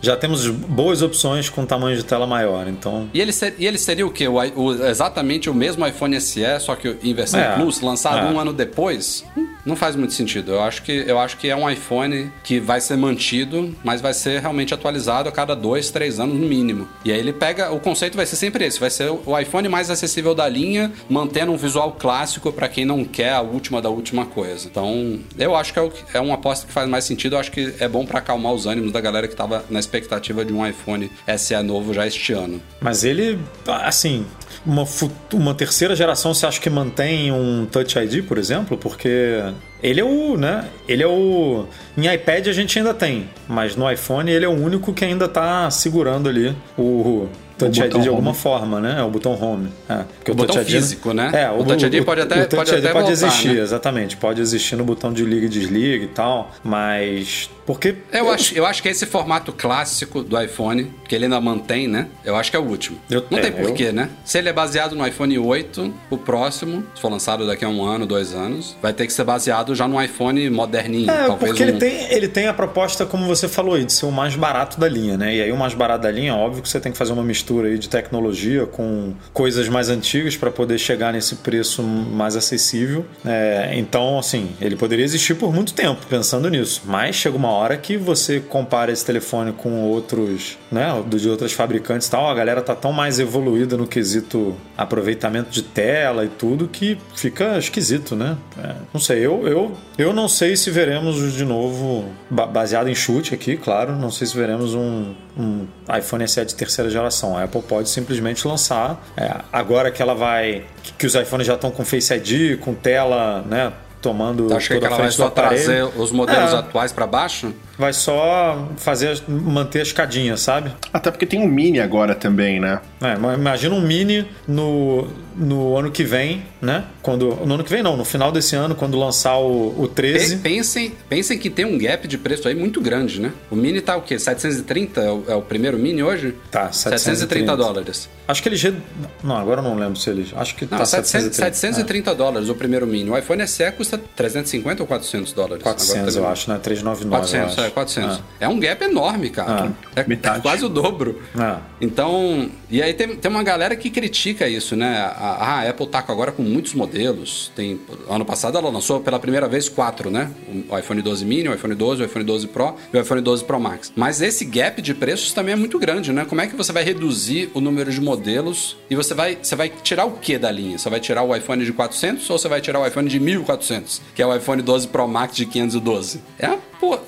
Já 0.00 0.16
temos 0.16 0.46
boas 0.48 1.02
opções 1.02 1.48
com 1.48 1.64
tamanho 1.64 1.96
de 1.96 2.04
tela 2.04 2.26
maior, 2.26 2.68
então. 2.68 3.08
E 3.14 3.20
ele, 3.20 3.32
ser- 3.32 3.54
e 3.58 3.66
ele 3.66 3.78
seria 3.78 4.06
o 4.06 4.10
quê? 4.10 4.28
O, 4.28 4.34
o- 4.36 4.86
exatamente 4.86 5.48
o 5.50 5.54
mesmo 5.54 5.86
iPhone 5.86 6.20
SE, 6.20 6.42
só 6.60 6.74
que 6.74 6.96
em 7.02 7.14
versão 7.14 7.40
É, 7.40 7.54
Plus, 7.56 7.80
lançado 7.80 8.26
é. 8.26 8.30
um 8.30 8.38
ano 8.38 8.52
depois? 8.52 9.24
Não 9.64 9.76
faz 9.76 9.96
muito 9.96 10.12
sentido. 10.12 10.52
Eu 10.52 10.62
acho, 10.62 10.82
que, 10.82 10.92
eu 11.06 11.18
acho 11.18 11.36
que 11.36 11.48
é 11.48 11.56
um 11.56 11.68
iPhone 11.68 12.32
que 12.42 12.58
vai 12.58 12.80
ser 12.80 12.96
mantido, 12.96 13.74
mas 13.84 14.00
vai 14.00 14.12
ser 14.12 14.40
realmente 14.40 14.74
atualizado 14.74 15.28
a 15.28 15.32
cada 15.32 15.54
dois, 15.54 15.90
três 15.90 16.18
anos 16.18 16.38
no 16.38 16.46
mínimo. 16.46 16.88
E 17.04 17.12
aí 17.12 17.18
ele 17.18 17.32
pega. 17.32 17.72
O 17.72 17.80
conceito 17.80 18.16
vai 18.16 18.26
ser 18.26 18.36
sempre 18.36 18.64
esse: 18.64 18.80
vai 18.80 18.90
ser 18.90 19.10
o 19.10 19.38
iPhone 19.38 19.68
mais 19.68 19.90
acessível 19.90 20.34
da 20.34 20.48
linha, 20.48 20.92
mantendo 21.08 21.52
um 21.52 21.56
visual 21.56 21.92
clássico 21.92 22.52
para 22.52 22.68
quem 22.68 22.84
não 22.84 23.04
quer 23.04 23.32
a 23.32 23.40
última 23.40 23.80
da 23.80 23.88
última 23.88 24.26
coisa. 24.26 24.68
Então, 24.68 25.20
eu 25.38 25.54
acho 25.54 25.72
que 25.72 25.78
é, 25.78 25.82
o 25.82 25.92
é 26.14 26.20
uma 26.20 26.34
aposta 26.34 26.66
que 26.66 26.72
faz 26.72 26.88
mais 26.88 27.04
sentido. 27.04 27.36
Eu 27.36 27.40
acho 27.40 27.52
que 27.52 27.74
é 27.78 27.88
bom 27.88 28.04
para 28.04 28.18
acalmar 28.18 28.52
os 28.52 28.66
ânimos 28.66 28.92
da 28.92 29.00
galera 29.00 29.28
que 29.28 29.36
tava 29.36 29.64
na 29.70 29.78
expectativa 29.78 30.44
de 30.44 30.52
um 30.52 30.66
iPhone 30.66 31.10
SE 31.38 31.62
novo 31.62 31.94
já 31.94 32.06
este 32.06 32.32
ano. 32.32 32.60
Mas 32.80 33.04
ele, 33.04 33.38
assim, 33.66 34.26
uma, 34.64 34.84
uma 35.32 35.54
terceira 35.54 35.94
geração 35.94 36.32
você 36.32 36.46
acha 36.46 36.60
que 36.60 36.70
mantém 36.70 37.32
um 37.32 37.66
Touch 37.66 37.98
ID, 37.98 38.24
por 38.24 38.38
exemplo? 38.38 38.76
Porque 38.78 39.42
ele 39.82 40.00
é 40.00 40.04
o, 40.04 40.36
né? 40.36 40.68
Ele 40.88 41.02
é 41.02 41.06
o. 41.06 41.66
Em 41.96 42.12
iPad 42.12 42.48
a 42.48 42.52
gente 42.52 42.78
ainda 42.78 42.94
tem, 42.94 43.28
mas 43.48 43.76
no 43.76 43.90
iPhone 43.90 44.30
ele 44.30 44.44
é 44.44 44.48
o 44.48 44.52
único 44.52 44.92
que 44.92 45.04
ainda 45.04 45.28
tá 45.28 45.70
segurando 45.70 46.28
ali 46.28 46.54
o. 46.78 47.28
Touch 47.66 47.80
O 47.80 47.84
ID 47.84 48.02
de 48.02 48.08
alguma 48.08 48.30
home. 48.30 48.38
forma, 48.38 48.80
né? 48.80 48.96
É 48.98 49.02
o 49.02 49.10
botão 49.10 49.32
home. 49.40 49.68
É, 49.88 49.94
porque 50.16 50.30
O 50.30 50.34
botão 50.34 50.60
ID 50.60 50.68
físico, 50.68 51.12
né? 51.12 51.30
É, 51.34 51.50
O 51.50 51.64
Touch 51.64 51.84
ID 51.84 52.04
pode 52.04 52.20
até- 52.20 52.34
o 52.42 52.46
Touch 52.46 52.56
pode 52.56 52.70
ID 52.70 52.78
até 52.84 52.92
pode 52.92 53.06
voltar, 53.14 53.26
existir, 53.26 53.54
né? 53.54 53.60
exatamente. 53.60 54.16
Pode 54.16 54.40
existir 54.40 54.76
no 54.76 54.84
botão 54.84 55.12
de 55.12 55.24
liga 55.24 55.46
e 55.46 55.48
desliga 55.48 56.04
e 56.04 56.08
tal, 56.08 56.50
mas. 56.62 57.48
Porque. 57.64 57.94
Eu 58.12 58.28
acho, 58.30 58.54
eu 58.56 58.66
acho 58.66 58.82
que 58.82 58.88
esse 58.88 59.06
formato 59.06 59.52
clássico 59.52 60.22
do 60.22 60.40
iPhone, 60.40 60.90
que 61.08 61.14
ele 61.14 61.24
ainda 61.24 61.40
mantém, 61.40 61.86
né? 61.86 62.08
Eu 62.24 62.34
acho 62.34 62.50
que 62.50 62.56
é 62.56 62.60
o 62.60 62.64
último. 62.64 62.98
Eu- 63.08 63.24
não 63.30 63.38
é, 63.38 63.42
tem 63.42 63.52
porquê, 63.52 63.92
né? 63.92 64.08
Se 64.24 64.38
ele 64.38 64.48
é 64.48 64.52
baseado 64.52 64.96
no 64.96 65.06
iPhone 65.06 65.38
8, 65.38 65.94
o 66.10 66.16
próximo, 66.18 66.82
se 66.94 67.00
for 67.00 67.08
lançado 67.10 67.46
daqui 67.46 67.64
a 67.64 67.68
um 67.68 67.84
ano, 67.84 68.04
dois 68.04 68.34
anos, 68.34 68.76
vai 68.82 68.92
ter 68.92 69.06
que 69.06 69.12
ser 69.12 69.22
baseado 69.24 69.74
já 69.76 69.86
no 69.86 70.02
iPhone 70.02 70.50
moderninho. 70.50 71.08
É, 71.10 71.26
talvez 71.26 71.50
porque 71.52 71.62
um... 71.64 71.68
ele, 71.68 71.78
tem, 71.78 72.12
ele 72.12 72.26
tem 72.28 72.46
a 72.48 72.52
proposta, 72.54 73.06
como 73.06 73.26
você 73.26 73.46
falou 73.48 73.74
aí, 73.74 73.84
de 73.84 73.92
ser 73.92 74.06
o 74.06 74.10
mais 74.10 74.34
barato 74.34 74.80
da 74.80 74.88
linha, 74.88 75.16
né? 75.16 75.32
E 75.36 75.42
aí 75.42 75.52
o 75.52 75.56
mais 75.56 75.72
barato 75.74 76.02
da 76.02 76.10
linha, 76.10 76.34
óbvio 76.34 76.62
que 76.62 76.68
você 76.68 76.80
tem 76.80 76.90
que 76.90 76.98
fazer 76.98 77.12
uma 77.12 77.22
mistura 77.22 77.51
aí 77.60 77.78
de 77.78 77.88
tecnologia 77.88 78.66
com 78.66 79.12
coisas 79.32 79.68
mais 79.68 79.88
antigas 79.88 80.36
para 80.36 80.50
poder 80.50 80.78
chegar 80.78 81.12
nesse 81.12 81.36
preço 81.36 81.82
mais 81.82 82.36
acessível. 82.36 83.04
É, 83.24 83.72
então, 83.74 84.18
assim, 84.18 84.50
ele 84.60 84.76
poderia 84.76 85.04
existir 85.04 85.34
por 85.34 85.52
muito 85.52 85.72
tempo 85.74 86.06
pensando 86.08 86.48
nisso. 86.48 86.82
Mas 86.86 87.16
chega 87.16 87.36
uma 87.36 87.50
hora 87.50 87.76
que 87.76 87.96
você 87.96 88.40
compara 88.40 88.90
esse 88.92 89.04
telefone 89.04 89.52
com 89.52 89.82
outros, 89.82 90.56
né? 90.70 90.88
De 91.08 91.28
outras 91.28 91.52
fabricantes 91.52 92.08
e 92.08 92.10
tal, 92.10 92.28
a 92.28 92.34
galera 92.34 92.62
tá 92.62 92.74
tão 92.74 92.92
mais 92.92 93.18
evoluída 93.18 93.76
no 93.76 93.86
quesito 93.86 94.56
aproveitamento 94.76 95.50
de 95.50 95.62
tela 95.62 96.24
e 96.24 96.28
tudo 96.28 96.68
que 96.68 96.98
fica 97.14 97.58
esquisito, 97.58 98.16
né? 98.16 98.36
É, 98.62 98.74
não 98.92 99.00
sei, 99.00 99.18
eu, 99.18 99.46
eu, 99.46 99.72
eu 99.98 100.12
não 100.12 100.28
sei 100.28 100.56
se 100.56 100.70
veremos 100.70 101.32
de 101.34 101.44
novo, 101.44 102.04
ba- 102.30 102.46
baseado 102.46 102.88
em 102.88 102.94
chute 102.94 103.34
aqui, 103.34 103.56
claro, 103.56 103.94
não 103.96 104.10
sei 104.10 104.26
se 104.26 104.36
veremos 104.36 104.74
um, 104.74 105.12
um 105.38 105.66
iPhone 105.98 106.26
SE 106.28 106.44
de 106.44 106.54
terceira 106.54 106.90
geração. 106.90 107.31
A 107.36 107.44
Apple 107.44 107.62
pode 107.62 107.88
simplesmente 107.88 108.46
lançar, 108.46 109.02
é, 109.16 109.34
agora 109.52 109.90
que 109.90 110.00
ela 110.02 110.14
vai, 110.14 110.64
que, 110.82 110.92
que 110.94 111.06
os 111.06 111.14
iPhones 111.14 111.46
já 111.46 111.54
estão 111.54 111.70
com 111.70 111.84
Face 111.84 112.12
ID, 112.14 112.58
com 112.60 112.74
tela, 112.74 113.42
né? 113.48 113.72
tomando 114.00 114.48
Tu 114.48 114.56
acha 114.56 114.76
que 114.78 114.84
ela 114.84 114.96
vai 114.96 115.10
só 115.12 115.26
aparelho. 115.28 115.64
trazer 115.64 115.84
os 115.96 116.10
modelos 116.10 116.52
É. 116.52 116.56
atuais 116.56 116.90
pra 116.92 117.06
baixo? 117.06 117.54
Vai 117.82 117.92
só 117.92 118.68
fazer 118.76 119.08
as- 119.08 119.22
manter 119.26 119.80
a 119.80 119.82
escadinha, 119.82 120.36
sabe? 120.36 120.70
Até 120.92 121.10
porque 121.10 121.26
tem 121.26 121.40
um 121.40 121.48
Mini 121.48 121.80
agora 121.80 122.14
também, 122.14 122.60
né? 122.60 122.80
É, 123.00 123.14
imagina 123.34 123.74
um 123.74 123.80
mini 123.80 124.24
no, 124.46 125.08
no 125.34 125.76
ano 125.76 125.90
que 125.90 126.04
vem, 126.04 126.44
né? 126.60 126.84
Quando, 127.02 127.34
no 127.44 127.54
ano 127.54 127.64
que 127.64 127.70
vem 127.70 127.82
não, 127.82 127.96
no 127.96 128.04
final 128.04 128.30
desse 128.30 128.54
ano, 128.54 128.76
quando 128.76 128.96
lançar 128.96 129.36
o, 129.38 129.70
o 129.76 129.88
Pe- 129.88 129.94
13. 130.12 130.36
Pensem, 130.36 130.92
pensem 131.08 131.36
que 131.36 131.50
tem 131.50 131.64
um 131.64 131.76
gap 131.76 132.06
de 132.06 132.16
preço 132.16 132.46
aí 132.46 132.54
muito 132.54 132.80
grande, 132.80 133.20
né? 133.20 133.32
O 133.50 133.56
Mini 133.56 133.80
tá 133.80 133.96
o 133.96 134.02
quê? 134.02 134.16
730 134.16 135.00
é 135.00 135.10
o, 135.10 135.24
é 135.26 135.34
o 135.34 135.42
primeiro 135.42 135.76
Mini 135.76 136.00
hoje? 136.04 136.36
Tá, 136.52 136.70
730 136.70 137.56
dólares. 137.56 138.08
Acho 138.28 138.40
que 138.40 138.48
eles. 138.48 138.62
redu- 138.62 138.80
Não, 139.24 139.36
agora 139.36 139.60
eu 139.60 139.64
não 139.64 139.74
lembro 139.76 139.96
se 139.96 140.08
eles. 140.08 140.28
Acho 140.36 140.54
que 140.54 140.62
Não, 140.70 140.78
tá 140.78 140.84
700, 140.86 141.34
730. 141.34 141.34
730 141.34 142.14
dólares 142.14 142.48
o 142.48 142.54
primeiro 142.54 142.86
Mini. 142.86 143.10
O 143.10 143.18
iPhone 143.18 143.44
SE 143.48 143.68
custa 143.72 143.98
350 144.14 144.80
ou 144.80 144.86
400 144.86 145.32
dólares? 145.32 145.58
É, 145.60 145.64
400, 145.64 146.14
eu 146.14 146.28
acho, 146.28 146.48
né? 146.48 146.60
399. 146.62 147.10
400, 147.10 147.58
eu 147.58 147.64
é, 147.64 147.70
acho. 147.80 147.92
400. 147.92 148.22
É. 148.40 148.48
um 148.48 148.58
gap 148.58 148.84
enorme, 148.84 149.30
cara. 149.30 149.72
É 149.94 150.04
metade. 150.04 150.42
quase 150.42 150.64
o 150.64 150.68
dobro. 150.68 151.20
É. 151.38 151.56
Então, 151.80 152.50
e 152.70 152.82
aí 152.82 152.94
tem, 152.94 153.16
tem 153.16 153.30
uma 153.30 153.42
galera 153.42 153.74
que 153.76 153.90
critica 153.90 154.48
isso, 154.48 154.76
né? 154.76 154.98
A, 154.98 155.60
a 155.60 155.68
Apple 155.68 155.86
tá 155.86 156.04
agora 156.06 156.32
com 156.32 156.42
muitos 156.42 156.74
modelos. 156.74 157.50
Tem, 157.54 157.80
ano 158.08 158.24
passado 158.24 158.56
ela 158.56 158.70
lançou 158.70 159.00
pela 159.00 159.18
primeira 159.18 159.48
vez 159.48 159.68
quatro, 159.68 160.10
né? 160.10 160.30
O 160.68 160.78
iPhone 160.78 161.02
12 161.02 161.24
mini, 161.24 161.48
o 161.48 161.54
iPhone 161.54 161.74
12, 161.74 162.02
o 162.02 162.04
iPhone 162.04 162.24
12 162.24 162.46
Pro 162.48 162.76
e 162.92 162.96
o 162.96 163.00
iPhone 163.00 163.20
12 163.20 163.44
Pro 163.44 163.60
Max. 163.60 163.92
Mas 163.96 164.22
esse 164.22 164.44
gap 164.44 164.80
de 164.80 164.94
preços 164.94 165.32
também 165.32 165.54
é 165.54 165.56
muito 165.56 165.78
grande, 165.78 166.12
né? 166.12 166.24
Como 166.24 166.40
é 166.40 166.46
que 166.46 166.56
você 166.56 166.72
vai 166.72 166.84
reduzir 166.84 167.50
o 167.54 167.60
número 167.60 167.90
de 167.90 168.00
modelos 168.00 168.76
e 168.88 168.96
você 168.96 169.14
vai, 169.14 169.38
você 169.40 169.56
vai 169.56 169.68
tirar 169.68 170.04
o 170.04 170.12
que 170.12 170.38
da 170.38 170.50
linha? 170.50 170.78
Você 170.78 170.88
vai 170.88 171.00
tirar 171.00 171.22
o 171.22 171.34
iPhone 171.34 171.64
de 171.64 171.72
400 171.72 172.28
ou 172.30 172.38
você 172.38 172.48
vai 172.48 172.60
tirar 172.60 172.80
o 172.80 172.86
iPhone 172.86 173.08
de 173.08 173.18
1400, 173.18 174.00
que 174.14 174.22
é 174.22 174.26
o 174.26 174.34
iPhone 174.34 174.62
12 174.62 174.88
Pro 174.88 175.06
Max 175.08 175.36
de 175.36 175.46
512? 175.46 176.20
É, 176.38 176.56
pô, 176.80 176.98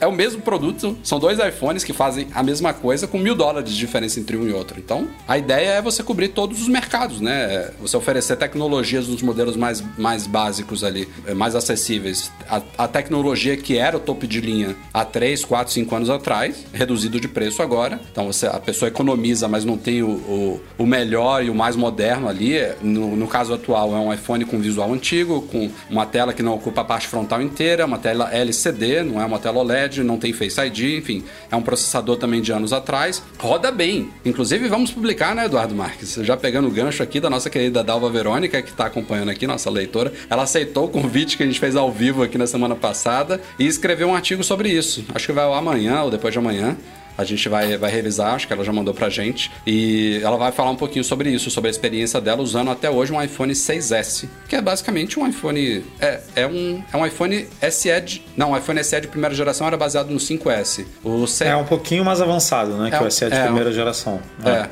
é 0.00 0.06
o 0.06 0.12
mesmo 0.12 0.42
produto, 0.42 0.96
são 1.02 1.18
dois 1.18 1.38
iPhones 1.38 1.82
que 1.82 1.92
fazem 1.92 2.28
a 2.34 2.42
mesma 2.42 2.72
coisa 2.72 3.06
com 3.06 3.18
mil 3.18 3.34
dólares 3.34 3.70
de 3.70 3.76
diferença 3.76 4.20
entre 4.20 4.36
um 4.36 4.46
e 4.46 4.52
outro. 4.52 4.78
Então, 4.78 5.08
a 5.26 5.38
ideia 5.38 5.70
é 5.70 5.82
você 5.82 6.02
cobrir 6.02 6.28
todos 6.28 6.60
os 6.60 6.68
mercados, 6.68 7.20
né? 7.20 7.70
Você 7.80 7.96
oferecer 7.96 8.36
tecnologias 8.36 9.08
nos 9.08 9.22
modelos 9.22 9.56
mais, 9.56 9.82
mais 9.96 10.26
básicos 10.26 10.84
ali, 10.84 11.08
eh, 11.26 11.34
mais 11.34 11.54
acessíveis. 11.54 12.30
A, 12.48 12.62
a 12.78 12.88
tecnologia 12.88 13.56
que 13.56 13.76
era 13.76 13.96
o 13.96 14.00
topo 14.00 14.26
de 14.26 14.40
linha 14.40 14.76
há 14.92 15.04
3, 15.04 15.44
4, 15.44 15.72
5 15.72 15.94
anos 15.94 16.10
atrás, 16.10 16.64
reduzido 16.72 17.18
de 17.18 17.28
preço 17.28 17.62
agora. 17.62 17.98
Então, 18.12 18.26
você, 18.26 18.46
a 18.46 18.60
pessoa 18.60 18.88
economiza, 18.88 19.48
mas 19.48 19.64
não 19.64 19.76
tem 19.76 20.02
o, 20.02 20.08
o, 20.08 20.60
o 20.78 20.86
melhor 20.86 21.42
e 21.42 21.50
o 21.50 21.54
mais 21.54 21.76
moderno 21.76 22.28
ali. 22.28 22.56
No, 22.82 23.16
no 23.16 23.26
caso 23.26 23.54
atual, 23.54 23.94
é 23.94 23.98
um 23.98 24.12
iPhone 24.12 24.44
com 24.44 24.58
visual 24.58 24.92
antigo, 24.92 25.42
com 25.42 25.70
uma 25.90 26.06
tela 26.06 26.32
que 26.32 26.42
não 26.42 26.54
ocupa 26.54 26.82
a 26.82 26.84
parte 26.84 27.08
frontal 27.08 27.40
inteira, 27.40 27.86
uma 27.86 27.98
tela 27.98 28.30
LCD, 28.32 29.02
não 29.02 29.20
é 29.20 29.24
uma 29.24 29.38
tela 29.38 29.55
OLED, 29.58 30.02
não 30.02 30.18
tem 30.18 30.32
Face 30.32 30.60
ID, 30.60 30.98
enfim, 30.98 31.24
é 31.50 31.56
um 31.56 31.62
processador 31.62 32.16
também 32.16 32.40
de 32.40 32.52
anos 32.52 32.72
atrás. 32.72 33.22
Roda 33.38 33.70
bem. 33.70 34.10
Inclusive, 34.24 34.68
vamos 34.68 34.90
publicar, 34.90 35.34
né, 35.34 35.46
Eduardo 35.46 35.74
Marques? 35.74 36.14
Já 36.22 36.36
pegando 36.36 36.68
o 36.68 36.70
gancho 36.70 37.02
aqui 37.02 37.20
da 37.20 37.30
nossa 37.30 37.50
querida 37.50 37.82
Dalva 37.82 38.10
Verônica, 38.10 38.60
que 38.62 38.70
está 38.70 38.86
acompanhando 38.86 39.30
aqui, 39.30 39.46
nossa 39.46 39.70
leitora. 39.70 40.12
Ela 40.28 40.42
aceitou 40.42 40.86
o 40.86 40.88
convite 40.88 41.36
que 41.36 41.42
a 41.42 41.46
gente 41.46 41.60
fez 41.60 41.76
ao 41.76 41.90
vivo 41.90 42.22
aqui 42.22 42.38
na 42.38 42.46
semana 42.46 42.74
passada 42.74 43.40
e 43.58 43.66
escreveu 43.66 44.08
um 44.08 44.14
artigo 44.14 44.42
sobre 44.42 44.68
isso. 44.68 45.04
Acho 45.14 45.26
que 45.26 45.32
vai 45.32 45.44
ao 45.44 45.54
amanhã 45.54 46.02
ou 46.02 46.10
depois 46.10 46.32
de 46.32 46.38
amanhã. 46.38 46.76
A 47.16 47.24
gente 47.24 47.48
vai, 47.48 47.76
vai 47.76 47.90
revisar, 47.90 48.34
acho 48.34 48.46
que 48.46 48.52
ela 48.52 48.64
já 48.64 48.72
mandou 48.72 48.92
pra 48.92 49.08
gente. 49.08 49.50
E 49.66 50.20
ela 50.22 50.36
vai 50.36 50.52
falar 50.52 50.70
um 50.70 50.76
pouquinho 50.76 51.04
sobre 51.04 51.30
isso, 51.30 51.50
sobre 51.50 51.68
a 51.68 51.70
experiência 51.70 52.20
dela 52.20 52.42
usando 52.42 52.70
até 52.70 52.90
hoje 52.90 53.12
um 53.12 53.22
iPhone 53.22 53.52
6S, 53.52 54.28
que 54.48 54.56
é 54.56 54.62
basicamente 54.62 55.18
um 55.18 55.26
iPhone. 55.26 55.84
É, 56.00 56.20
é, 56.34 56.46
um, 56.46 56.82
é 56.92 56.96
um 56.96 57.06
iPhone 57.06 57.46
SE 57.70 58.00
de. 58.00 58.22
Não, 58.36 58.52
o 58.52 58.56
iPhone 58.56 58.82
SE 58.82 59.00
de 59.00 59.08
primeira 59.08 59.34
geração 59.34 59.66
era 59.66 59.76
baseado 59.76 60.10
no 60.10 60.18
5S. 60.18 60.84
O 61.02 61.26
C, 61.26 61.44
É 61.44 61.56
um 61.56 61.64
pouquinho 61.64 62.04
mais 62.04 62.20
avançado, 62.20 62.76
né? 62.76 62.88
É, 62.92 62.98
que 62.98 63.04
o 63.04 63.10
SE 63.10 63.26
de 63.28 63.34
é, 63.34 63.44
primeira 63.44 63.72
geração. 63.72 64.20
é, 64.44 64.50
é. 64.50 64.70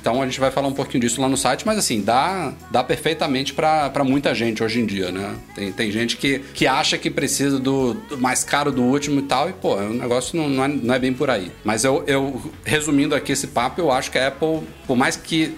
Então 0.00 0.20
a 0.20 0.26
gente 0.26 0.38
vai 0.38 0.50
falar 0.50 0.68
um 0.68 0.72
pouquinho 0.72 1.00
disso 1.00 1.20
lá 1.20 1.28
no 1.28 1.36
site, 1.36 1.66
mas 1.66 1.78
assim, 1.78 2.02
dá, 2.02 2.52
dá 2.70 2.84
perfeitamente 2.84 3.52
pra 3.54 4.04
muita 4.04 4.34
gente 4.34 4.62
hoje 4.62 4.80
em 4.80 4.86
dia, 4.86 5.10
né? 5.10 5.34
Tem, 5.54 5.72
tem 5.72 5.90
gente 5.90 6.16
que, 6.16 6.40
que 6.52 6.66
acha 6.66 6.98
que 6.98 7.10
precisa 7.10 7.58
do, 7.58 7.94
do 7.94 8.18
mais 8.18 8.44
caro 8.44 8.70
do 8.70 8.82
último 8.82 9.20
e 9.20 9.22
tal, 9.22 9.48
e 9.48 9.52
pô, 9.52 9.76
o 9.76 9.94
negócio 9.94 10.36
não, 10.36 10.48
não, 10.48 10.64
é, 10.64 10.68
não 10.68 10.94
é 10.94 10.98
bem 10.98 11.12
por 11.12 11.30
aí. 11.30 11.50
Mas 11.64 11.84
eu, 11.84 12.04
eu, 12.06 12.52
resumindo 12.64 13.14
aqui 13.14 13.32
esse 13.32 13.46
papo, 13.46 13.80
eu 13.80 13.90
acho 13.90 14.10
que 14.10 14.18
a 14.18 14.28
Apple, 14.28 14.60
por 14.86 14.96
mais 14.96 15.16
que 15.16 15.54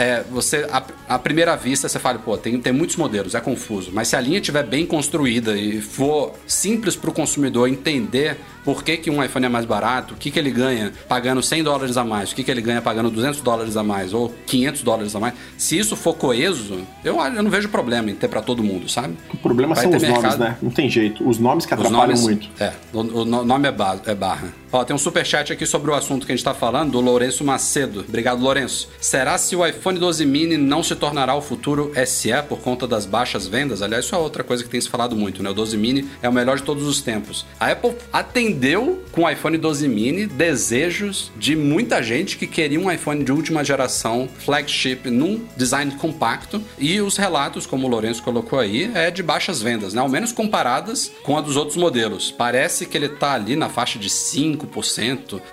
é, 0.00 0.24
você, 0.30 0.66
à, 1.08 1.18
primeira 1.18 1.54
vista, 1.56 1.88
você 1.88 1.98
fala, 1.98 2.18
pô, 2.18 2.38
tem, 2.38 2.58
tem 2.58 2.72
muitos 2.72 2.96
modelos, 2.96 3.34
é 3.34 3.40
confuso. 3.40 3.90
Mas 3.92 4.08
se 4.08 4.16
a 4.16 4.20
linha 4.20 4.38
estiver 4.38 4.62
bem 4.64 4.86
construída 4.86 5.56
e 5.56 5.80
for 5.80 6.32
simples 6.46 6.96
para 6.96 7.10
o 7.10 7.12
consumidor 7.12 7.68
entender 7.68 8.38
por 8.64 8.82
que, 8.82 8.96
que 8.96 9.10
um 9.10 9.22
iPhone 9.22 9.44
é 9.46 9.48
mais 9.48 9.64
barato, 9.64 10.14
o 10.14 10.16
que, 10.16 10.30
que 10.30 10.38
ele 10.38 10.50
ganha 10.50 10.92
pagando 11.08 11.42
100 11.42 11.62
dólares 11.64 11.96
a 11.96 12.04
mais, 12.04 12.32
o 12.32 12.34
que, 12.34 12.42
que 12.44 12.50
ele 12.50 12.60
ganha 12.62 12.80
pagando 12.80 13.10
200 13.10 13.40
dólares 13.40 13.76
a 13.76 13.82
mais 13.82 14.12
ou 14.14 14.32
500 14.46 14.82
dólares 14.82 15.14
a 15.16 15.20
mais, 15.20 15.34
se 15.58 15.78
isso 15.78 15.96
for 15.96 16.14
coeso, 16.14 16.80
eu, 17.04 17.18
eu 17.20 17.42
não 17.42 17.50
vejo 17.50 17.68
problema 17.68 18.10
em 18.10 18.14
ter 18.14 18.28
para 18.28 18.40
todo 18.42 18.62
mundo, 18.62 18.88
sabe? 18.88 19.16
O 19.32 19.36
problema 19.36 19.74
Vai 19.74 19.84
são 19.84 19.94
os 19.94 20.02
nomes, 20.02 20.18
mercado. 20.22 20.38
né? 20.40 20.56
Não 20.62 20.70
tem 20.70 20.88
jeito. 20.88 21.26
Os 21.28 21.38
nomes 21.38 21.66
que 21.66 21.74
atrapalham 21.74 22.00
nomes, 22.06 22.22
muito. 22.22 22.48
É, 22.58 22.72
o, 22.92 23.00
o 23.00 23.24
no- 23.24 23.44
nome 23.44 23.68
é, 23.68 23.74
é 24.10 24.14
barra. 24.14 24.48
Ó, 24.72 24.84
tem 24.84 24.94
um 24.94 24.98
superchat 24.98 25.52
aqui 25.52 25.66
sobre 25.66 25.90
o 25.90 25.94
assunto 25.94 26.24
que 26.24 26.32
a 26.32 26.36
gente 26.36 26.44
tá 26.44 26.54
falando, 26.54 26.92
do 26.92 27.00
Lourenço 27.00 27.42
Macedo. 27.42 28.04
Obrigado, 28.08 28.40
Lourenço. 28.40 28.88
Será 29.00 29.36
se 29.36 29.56
o 29.56 29.66
iPhone 29.66 29.98
12 29.98 30.24
mini 30.24 30.56
não 30.56 30.80
se 30.80 30.94
tornará 30.94 31.34
o 31.34 31.42
futuro 31.42 31.90
SE 32.06 32.30
por 32.48 32.60
conta 32.60 32.86
das 32.86 33.04
baixas 33.04 33.48
vendas? 33.48 33.82
Aliás, 33.82 34.04
isso 34.04 34.14
é 34.14 34.18
outra 34.18 34.44
coisa 34.44 34.62
que 34.62 34.70
tem 34.70 34.80
se 34.80 34.88
falado 34.88 35.16
muito, 35.16 35.42
né? 35.42 35.50
O 35.50 35.54
12 35.54 35.76
mini 35.76 36.08
é 36.22 36.28
o 36.28 36.32
melhor 36.32 36.56
de 36.56 36.62
todos 36.62 36.86
os 36.86 37.02
tempos. 37.02 37.44
A 37.58 37.72
Apple 37.72 37.96
atendeu 38.12 39.02
com 39.10 39.22
o 39.22 39.30
iPhone 39.30 39.58
12 39.58 39.88
mini 39.88 40.26
desejos 40.26 41.32
de 41.36 41.56
muita 41.56 42.00
gente 42.00 42.38
que 42.38 42.46
queria 42.46 42.78
um 42.78 42.88
iPhone 42.88 43.24
de 43.24 43.32
última 43.32 43.64
geração, 43.64 44.28
flagship, 44.38 45.10
num 45.10 45.44
design 45.56 45.90
compacto. 45.96 46.62
E 46.78 47.00
os 47.00 47.16
relatos, 47.16 47.66
como 47.66 47.88
o 47.88 47.90
Lourenço 47.90 48.22
colocou 48.22 48.60
aí, 48.60 48.88
é 48.94 49.10
de 49.10 49.22
baixas 49.22 49.60
vendas, 49.60 49.94
né? 49.94 50.00
Ao 50.00 50.08
menos 50.08 50.30
comparadas 50.30 51.10
com 51.24 51.36
a 51.36 51.40
dos 51.40 51.56
outros 51.56 51.76
modelos. 51.76 52.30
Parece 52.30 52.86
que 52.86 52.96
ele 52.96 53.08
tá 53.08 53.32
ali 53.32 53.56
na 53.56 53.68
faixa 53.68 53.98
de 53.98 54.08
5%, 54.08 54.59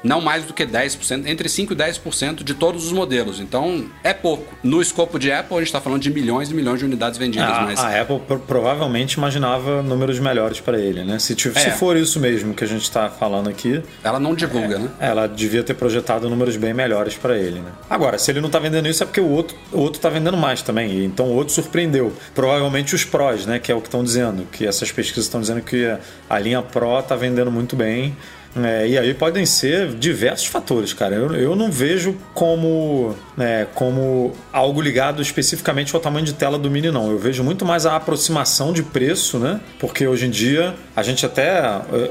não 0.04 0.22
mais 0.22 0.44
do 0.46 0.54
que 0.54 0.66
10%, 0.66 1.26
entre 1.28 1.48
5% 1.50 1.72
e 1.72 1.76
10% 1.76 2.44
de 2.44 2.54
todos 2.54 2.86
os 2.86 2.92
modelos. 2.92 3.40
Então, 3.40 3.86
é 4.04 4.14
pouco. 4.14 4.54
No 4.64 4.82
escopo 4.82 5.18
de 5.20 5.32
Apple, 5.32 5.56
a 5.58 5.60
gente 5.60 5.72
tá 5.72 5.82
falando 5.82 6.02
de 6.02 6.10
milhões 6.12 6.50
e 6.52 6.54
milhões 6.54 6.80
de 6.80 6.86
unidades 6.86 7.18
vendidas, 7.18 7.50
A, 7.50 7.62
mas... 7.62 7.80
a 7.80 8.02
Apple 8.02 8.20
pro- 8.20 8.40
provavelmente 8.40 9.14
imaginava 9.14 9.82
números 9.82 10.20
melhores 10.20 10.60
para 10.60 10.80
ele, 10.80 11.04
né? 11.04 11.20
Se, 11.20 11.36
tiv- 11.36 11.54
se 11.58 11.68
É. 11.68 11.72
for 11.72 11.96
isso 11.98 12.20
mesmo 12.20 12.54
que 12.54 12.64
a 12.64 12.68
gente 12.68 12.84
está 12.84 13.10
falando 13.10 13.50
aqui, 13.50 13.82
Ela 14.04 14.20
não 14.20 14.34
divulga, 14.36 14.80
né? 14.80 14.90
ela 15.00 15.28
devia 15.28 15.64
ter 15.64 15.74
projetado 15.74 16.30
números 16.30 16.56
bem 16.58 16.74
melhores 16.74 17.16
para 17.16 17.38
ele, 17.38 17.60
né? 17.60 17.72
Agora, 17.90 18.18
se 18.18 18.32
ele 18.32 18.42
não 18.42 18.50
tá 18.50 18.60
vendendo 18.60 18.88
isso 18.88 19.04
é 19.04 19.06
porque 19.06 19.22
o 19.22 19.30
outro, 19.30 19.56
o 19.72 19.80
outro 19.80 20.00
tá 20.02 20.10
vendendo 20.10 20.38
mais 20.38 20.62
também, 20.62 21.04
então 21.06 21.26
o 21.28 21.34
outro 21.36 21.54
surpreendeu. 21.54 22.12
Provavelmente 22.34 22.96
os 22.96 23.04
prós, 23.06 23.46
né? 23.46 23.60
Que 23.60 23.72
é 23.72 23.76
o 23.76 23.82
que 23.82 23.88
estão 23.88 24.04
dizendo, 24.04 24.48
que 24.52 24.66
essas 24.66 24.92
pesquisas 24.92 25.26
estão 25.26 25.42
dizendo 25.42 25.62
que 25.62 25.96
a 26.30 26.40
linha 26.40 26.62
Pro 26.62 27.02
tá 27.02 27.16
vendendo 27.16 27.52
muito 27.52 27.76
bem. 27.76 28.16
É, 28.56 28.88
e 28.88 28.98
aí 28.98 29.14
podem 29.14 29.46
ser 29.46 29.90
diversos 29.90 30.48
fatores, 30.48 30.94
cara. 30.94 31.16
Eu, 31.16 31.34
eu 31.36 31.56
não 31.56 31.72
vejo 31.72 32.16
como, 32.34 33.16
né, 33.36 33.68
como 33.76 34.34
algo 34.52 34.82
ligado 34.82 35.22
especificamente 35.22 35.94
ao 35.94 36.02
tamanho 36.02 36.26
de 36.26 36.34
tela 36.34 36.58
do 36.58 36.70
Mini, 36.70 36.90
não. 36.92 37.12
Eu 37.12 37.20
vejo 37.20 37.44
muito 37.44 37.66
mais 37.66 37.86
a 37.86 37.96
aproximação 37.96 38.74
de 38.74 38.82
preço, 38.84 39.38
né? 39.38 39.60
Porque 39.80 40.08
hoje 40.08 40.26
em 40.26 40.30
dia 40.30 40.74
a 40.96 41.04
gente 41.04 41.26
até. 41.26 41.60
eh, 41.94 42.10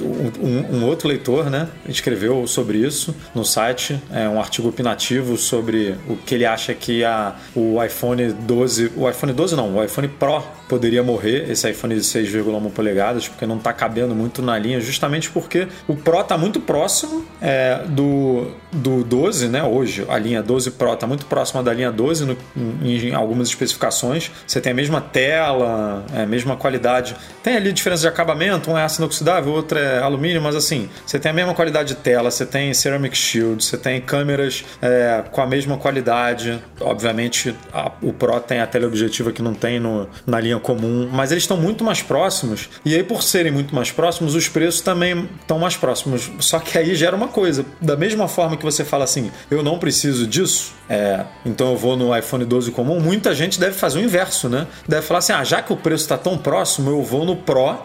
um, 0.00 0.78
um 0.78 0.84
outro 0.84 1.08
leitor 1.08 1.48
né, 1.48 1.68
escreveu 1.88 2.46
sobre 2.46 2.78
isso 2.78 3.14
no 3.34 3.44
site, 3.44 4.00
é 4.12 4.28
um 4.28 4.40
artigo 4.40 4.68
opinativo 4.68 5.36
sobre 5.36 5.96
o 6.08 6.16
que 6.16 6.34
ele 6.34 6.44
acha 6.44 6.74
que 6.74 7.04
a, 7.04 7.36
o 7.54 7.82
iPhone 7.82 8.32
12, 8.32 8.92
o 8.96 9.08
iPhone 9.08 9.32
12 9.32 9.56
não, 9.56 9.76
o 9.76 9.84
iPhone 9.84 10.08
Pro 10.08 10.42
poderia 10.68 11.02
morrer, 11.02 11.50
esse 11.50 11.68
iPhone 11.68 11.94
de 11.94 12.00
6,1 12.00 12.70
polegadas, 12.70 13.28
porque 13.28 13.44
não 13.44 13.56
está 13.56 13.72
cabendo 13.72 14.14
muito 14.14 14.40
na 14.40 14.56
linha, 14.56 14.80
justamente 14.80 15.28
porque 15.28 15.66
o 15.88 15.96
Pro 15.96 16.20
está 16.20 16.38
muito 16.38 16.60
próximo 16.60 17.24
é, 17.40 17.82
do, 17.88 18.52
do 18.70 19.02
12, 19.02 19.48
né? 19.48 19.64
Hoje, 19.64 20.06
a 20.08 20.16
linha 20.16 20.42
12 20.42 20.70
Pro 20.72 20.92
está 20.92 21.06
muito 21.08 21.26
próxima 21.26 21.60
da 21.60 21.72
linha 21.72 21.90
12 21.90 22.24
no, 22.24 22.36
em, 22.56 23.08
em 23.08 23.14
algumas 23.14 23.48
especificações. 23.48 24.30
Você 24.46 24.60
tem 24.60 24.70
a 24.70 24.74
mesma 24.74 25.00
tela, 25.00 26.04
é, 26.14 26.22
a 26.22 26.26
mesma 26.26 26.56
qualidade. 26.56 27.16
Tem 27.42 27.56
ali 27.56 27.72
diferença 27.72 28.02
de 28.02 28.08
acabamento, 28.08 28.70
um 28.70 28.78
é 28.78 28.84
ácido 28.84 29.04
inoxidável, 29.04 29.59
outra 29.60 29.80
é 29.80 30.02
alumínio, 30.02 30.42
mas 30.42 30.56
assim, 30.56 30.88
você 31.06 31.18
tem 31.18 31.30
a 31.30 31.34
mesma 31.34 31.54
qualidade 31.54 31.90
de 31.90 31.94
tela, 31.96 32.30
você 32.30 32.44
tem 32.44 32.72
ceramic 32.74 33.16
shield, 33.16 33.64
você 33.64 33.76
tem 33.76 34.00
câmeras 34.00 34.64
é, 34.82 35.22
com 35.30 35.40
a 35.40 35.46
mesma 35.46 35.76
qualidade. 35.76 36.62
Obviamente, 36.80 37.54
a, 37.72 37.92
o 38.02 38.12
Pro 38.12 38.40
tem 38.40 38.60
a 38.60 38.66
teleobjetiva 38.66 39.32
que 39.32 39.42
não 39.42 39.54
tem 39.54 39.78
no, 39.78 40.08
na 40.26 40.40
linha 40.40 40.58
comum, 40.58 41.08
mas 41.12 41.30
eles 41.30 41.44
estão 41.44 41.56
muito 41.56 41.84
mais 41.84 42.02
próximos. 42.02 42.68
E 42.84 42.94
aí, 42.94 43.02
por 43.02 43.22
serem 43.22 43.52
muito 43.52 43.74
mais 43.74 43.90
próximos, 43.90 44.34
os 44.34 44.48
preços 44.48 44.80
também 44.80 45.28
estão 45.40 45.58
mais 45.58 45.76
próximos. 45.76 46.30
Só 46.40 46.58
que 46.58 46.76
aí 46.76 46.94
gera 46.94 47.14
uma 47.14 47.28
coisa: 47.28 47.64
da 47.80 47.96
mesma 47.96 48.28
forma 48.28 48.56
que 48.56 48.64
você 48.64 48.84
fala 48.84 49.04
assim, 49.04 49.30
eu 49.50 49.62
não 49.62 49.78
preciso 49.78 50.26
disso, 50.26 50.72
é, 50.88 51.24
então 51.44 51.70
eu 51.70 51.76
vou 51.76 51.96
no 51.96 52.16
iPhone 52.16 52.44
12 52.44 52.70
comum, 52.72 52.98
muita 52.98 53.34
gente 53.34 53.60
deve 53.60 53.76
fazer 53.76 53.98
o 53.98 54.02
inverso, 54.02 54.48
né? 54.48 54.66
Deve 54.88 55.02
falar 55.06 55.18
assim: 55.18 55.32
ah, 55.32 55.44
já 55.44 55.62
que 55.62 55.72
o 55.72 55.76
preço 55.76 56.04
está 56.04 56.18
tão 56.18 56.36
próximo, 56.36 56.90
eu 56.90 57.02
vou 57.02 57.24
no 57.24 57.36
Pro 57.36 57.78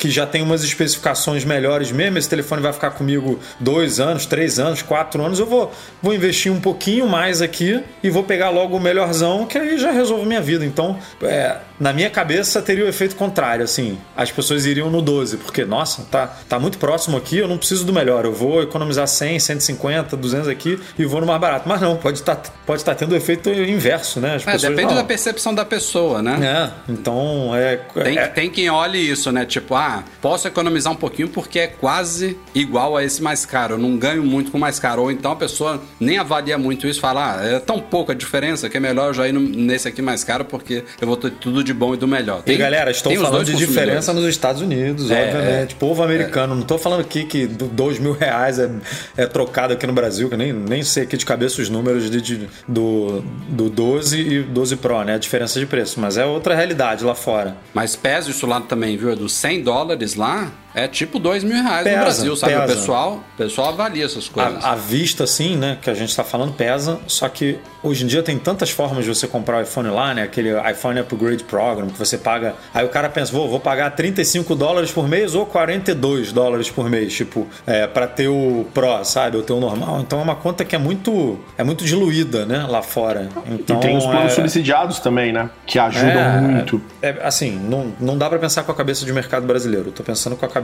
que 0.00 0.10
já 0.10 0.26
tem 0.26 0.40
umas 0.40 0.64
especificações 0.64 1.44
melhores 1.44 1.92
mesmo, 1.92 2.16
esse 2.16 2.28
telefone 2.28 2.62
vai 2.62 2.72
ficar 2.72 2.92
comigo 2.92 3.38
dois 3.60 4.00
anos, 4.00 4.24
três 4.24 4.58
anos, 4.58 4.80
quatro 4.80 5.22
anos, 5.22 5.38
eu 5.38 5.44
vou, 5.44 5.70
vou 6.02 6.14
investir 6.14 6.50
um 6.50 6.58
pouquinho 6.58 7.06
mais 7.06 7.42
aqui 7.42 7.84
e 8.02 8.08
vou 8.08 8.24
pegar 8.24 8.48
logo 8.48 8.74
o 8.74 8.80
melhorzão, 8.80 9.44
que 9.44 9.58
aí 9.58 9.76
já 9.76 9.90
resolve 9.90 10.24
minha 10.24 10.40
vida. 10.40 10.64
Então, 10.64 10.98
é, 11.22 11.58
na 11.78 11.92
minha 11.92 12.08
cabeça 12.08 12.62
teria 12.62 12.86
o 12.86 12.88
efeito 12.88 13.14
contrário, 13.14 13.62
assim, 13.62 13.98
as 14.16 14.30
pessoas 14.30 14.64
iriam 14.64 14.90
no 14.90 15.02
12, 15.02 15.36
porque, 15.36 15.66
nossa, 15.66 16.02
tá, 16.10 16.26
tá 16.48 16.58
muito 16.58 16.78
próximo 16.78 17.18
aqui, 17.18 17.36
eu 17.36 17.46
não 17.46 17.58
preciso 17.58 17.84
do 17.84 17.92
melhor, 17.92 18.24
eu 18.24 18.32
vou 18.32 18.62
economizar 18.62 19.06
100, 19.06 19.38
150, 19.38 20.16
200 20.16 20.48
aqui 20.48 20.80
e 20.98 21.04
vou 21.04 21.20
no 21.20 21.26
mais 21.26 21.40
barato. 21.40 21.68
Mas 21.68 21.78
não, 21.78 21.98
pode 21.98 22.20
estar 22.20 22.36
tá, 22.36 22.50
pode 22.64 22.82
tá 22.82 22.94
tendo 22.94 23.12
o 23.12 23.16
efeito 23.16 23.50
inverso, 23.50 24.18
né? 24.18 24.36
As 24.36 24.42
é, 24.42 24.52
pessoas, 24.52 24.70
depende 24.70 24.94
não. 24.94 25.02
da 25.02 25.04
percepção 25.04 25.54
da 25.54 25.64
pessoa, 25.66 26.22
né? 26.22 26.38
É, 26.42 26.92
então 26.92 27.54
é... 27.54 27.76
Tem, 27.76 28.16
é... 28.16 28.26
tem 28.28 28.50
quem 28.50 28.70
olhe 28.70 28.98
isso, 28.98 29.30
né? 29.30 29.44
Tipo, 29.44 29.74
ah, 29.74 29.89
ah, 29.90 30.04
posso 30.22 30.46
economizar 30.46 30.92
um 30.92 30.96
pouquinho 30.96 31.28
porque 31.28 31.58
é 31.58 31.66
quase 31.66 32.36
igual 32.54 32.96
a 32.96 33.02
esse 33.02 33.20
mais 33.20 33.44
caro. 33.44 33.74
Eu 33.74 33.78
não 33.78 33.96
ganho 33.96 34.22
muito 34.22 34.52
com 34.52 34.58
mais 34.58 34.78
caro. 34.78 35.02
Ou 35.02 35.10
então 35.10 35.32
a 35.32 35.36
pessoa 35.36 35.82
nem 35.98 36.18
avalia 36.18 36.56
muito 36.56 36.86
isso, 36.86 37.00
fala, 37.00 37.40
ah, 37.40 37.44
é 37.44 37.58
tão 37.58 37.80
pouca 37.80 38.14
diferença 38.14 38.68
que 38.68 38.76
é 38.76 38.80
melhor 38.80 39.08
eu 39.08 39.14
já 39.14 39.26
ir 39.26 39.32
nesse 39.32 39.88
aqui 39.88 40.00
mais 40.00 40.22
caro 40.22 40.44
porque 40.44 40.84
eu 41.00 41.06
vou 41.06 41.16
ter 41.16 41.32
tudo 41.32 41.64
de 41.64 41.74
bom 41.74 41.94
e 41.94 41.96
do 41.96 42.06
melhor. 42.06 42.42
Tem, 42.42 42.54
e 42.54 42.58
galera, 42.58 42.90
estou 42.90 43.14
falando 43.16 43.44
de 43.44 43.56
diferença 43.56 44.12
nos 44.12 44.24
Estados 44.26 44.62
Unidos, 44.62 45.10
é, 45.10 45.24
obviamente. 45.24 45.74
É, 45.74 45.78
Povo 45.78 46.02
americano. 46.02 46.52
É. 46.52 46.56
Não 46.56 46.62
estou 46.62 46.78
falando 46.78 47.00
aqui 47.00 47.24
que 47.24 47.46
dois 47.46 47.98
mil 47.98 48.12
reais 48.12 48.58
é, 48.58 48.70
é 49.16 49.26
trocado 49.26 49.72
aqui 49.72 49.86
no 49.86 49.92
Brasil, 49.92 50.28
que 50.28 50.36
nem, 50.36 50.52
nem 50.52 50.82
sei 50.82 51.02
aqui 51.02 51.16
de 51.16 51.26
cabeça 51.26 51.60
os 51.60 51.68
números 51.68 52.10
de, 52.10 52.20
de, 52.20 52.48
do, 52.68 53.22
do 53.48 53.68
12 53.68 54.20
e 54.20 54.42
12 54.42 54.76
Pro, 54.76 55.02
né? 55.02 55.14
A 55.14 55.18
diferença 55.18 55.58
de 55.58 55.66
preço. 55.66 55.98
Mas 55.98 56.16
é 56.16 56.24
outra 56.24 56.54
realidade 56.54 57.04
lá 57.04 57.14
fora. 57.14 57.56
Mas 57.74 57.96
pesa 57.96 58.30
isso 58.30 58.46
lá 58.46 58.60
também, 58.60 58.96
viu? 58.96 59.10
É 59.10 59.16
dos 59.16 59.32
100 59.32 59.62
dólares 59.62 59.79
lá, 60.16 60.50
é 60.74 60.86
tipo 60.86 61.18
dois 61.18 61.42
mil 61.42 61.62
reais 61.62 61.84
pesa, 61.84 61.96
no 61.96 62.02
Brasil, 62.02 62.36
sabe? 62.36 62.52
Pesa. 62.52 62.64
O 62.64 62.76
pessoal, 62.76 63.12
o 63.14 63.36
pessoal 63.36 63.68
avalia 63.70 64.04
essas 64.04 64.28
coisas. 64.28 64.64
A, 64.64 64.72
a 64.72 64.74
vista, 64.74 65.26
sim, 65.26 65.56
né? 65.56 65.78
Que 65.80 65.90
a 65.90 65.94
gente 65.94 66.10
está 66.10 66.22
falando 66.22 66.52
pesa, 66.52 67.00
só 67.06 67.28
que 67.28 67.58
hoje 67.82 68.04
em 68.04 68.06
dia 68.06 68.22
tem 68.22 68.38
tantas 68.38 68.70
formas 68.70 69.04
de 69.04 69.10
você 69.14 69.26
comprar 69.26 69.58
o 69.58 69.62
iPhone 69.62 69.88
lá, 69.88 70.14
né? 70.14 70.22
Aquele 70.22 70.50
iPhone 70.70 70.98
Upgrade 71.00 71.44
Program 71.44 71.88
que 71.88 71.98
você 71.98 72.16
paga. 72.16 72.54
Aí 72.72 72.84
o 72.84 72.88
cara 72.88 73.08
pensa, 73.08 73.32
vou, 73.32 73.48
vou 73.48 73.60
pagar 73.60 73.90
35 73.90 74.54
dólares 74.54 74.92
por 74.92 75.08
mês 75.08 75.34
ou 75.34 75.44
42 75.46 76.32
dólares 76.32 76.70
por 76.70 76.88
mês, 76.88 77.12
tipo, 77.12 77.46
é, 77.66 77.86
para 77.86 78.06
ter 78.06 78.28
o 78.28 78.66
Pro, 78.72 79.04
sabe? 79.04 79.36
Ou 79.36 79.42
ter 79.42 79.52
o 79.52 79.60
normal. 79.60 80.00
Então 80.00 80.20
é 80.20 80.22
uma 80.22 80.36
conta 80.36 80.64
que 80.64 80.76
é 80.76 80.78
muito, 80.78 81.38
é 81.58 81.64
muito 81.64 81.84
diluída, 81.84 82.46
né? 82.46 82.66
Lá 82.68 82.82
fora. 82.82 83.28
Então, 83.46 83.78
e 83.78 83.80
tem 83.80 83.96
os 83.96 84.04
planos 84.04 84.32
é... 84.32 84.34
subsidiados 84.36 85.00
também, 85.00 85.32
né? 85.32 85.50
Que 85.66 85.78
ajudam 85.78 86.10
é, 86.10 86.40
muito. 86.40 86.80
É, 87.02 87.16
assim, 87.22 87.50
não, 87.50 87.92
não 87.98 88.16
dá 88.16 88.28
para 88.28 88.38
pensar 88.38 88.62
com 88.62 88.72
a 88.72 88.74
cabeça 88.74 89.04
de 89.04 89.12
mercado 89.12 89.46
brasileiro. 89.46 89.88
Eu 89.88 89.92
tô 89.92 90.02
pensando 90.02 90.36
com 90.36 90.44
a 90.44 90.48
cabeça 90.48 90.59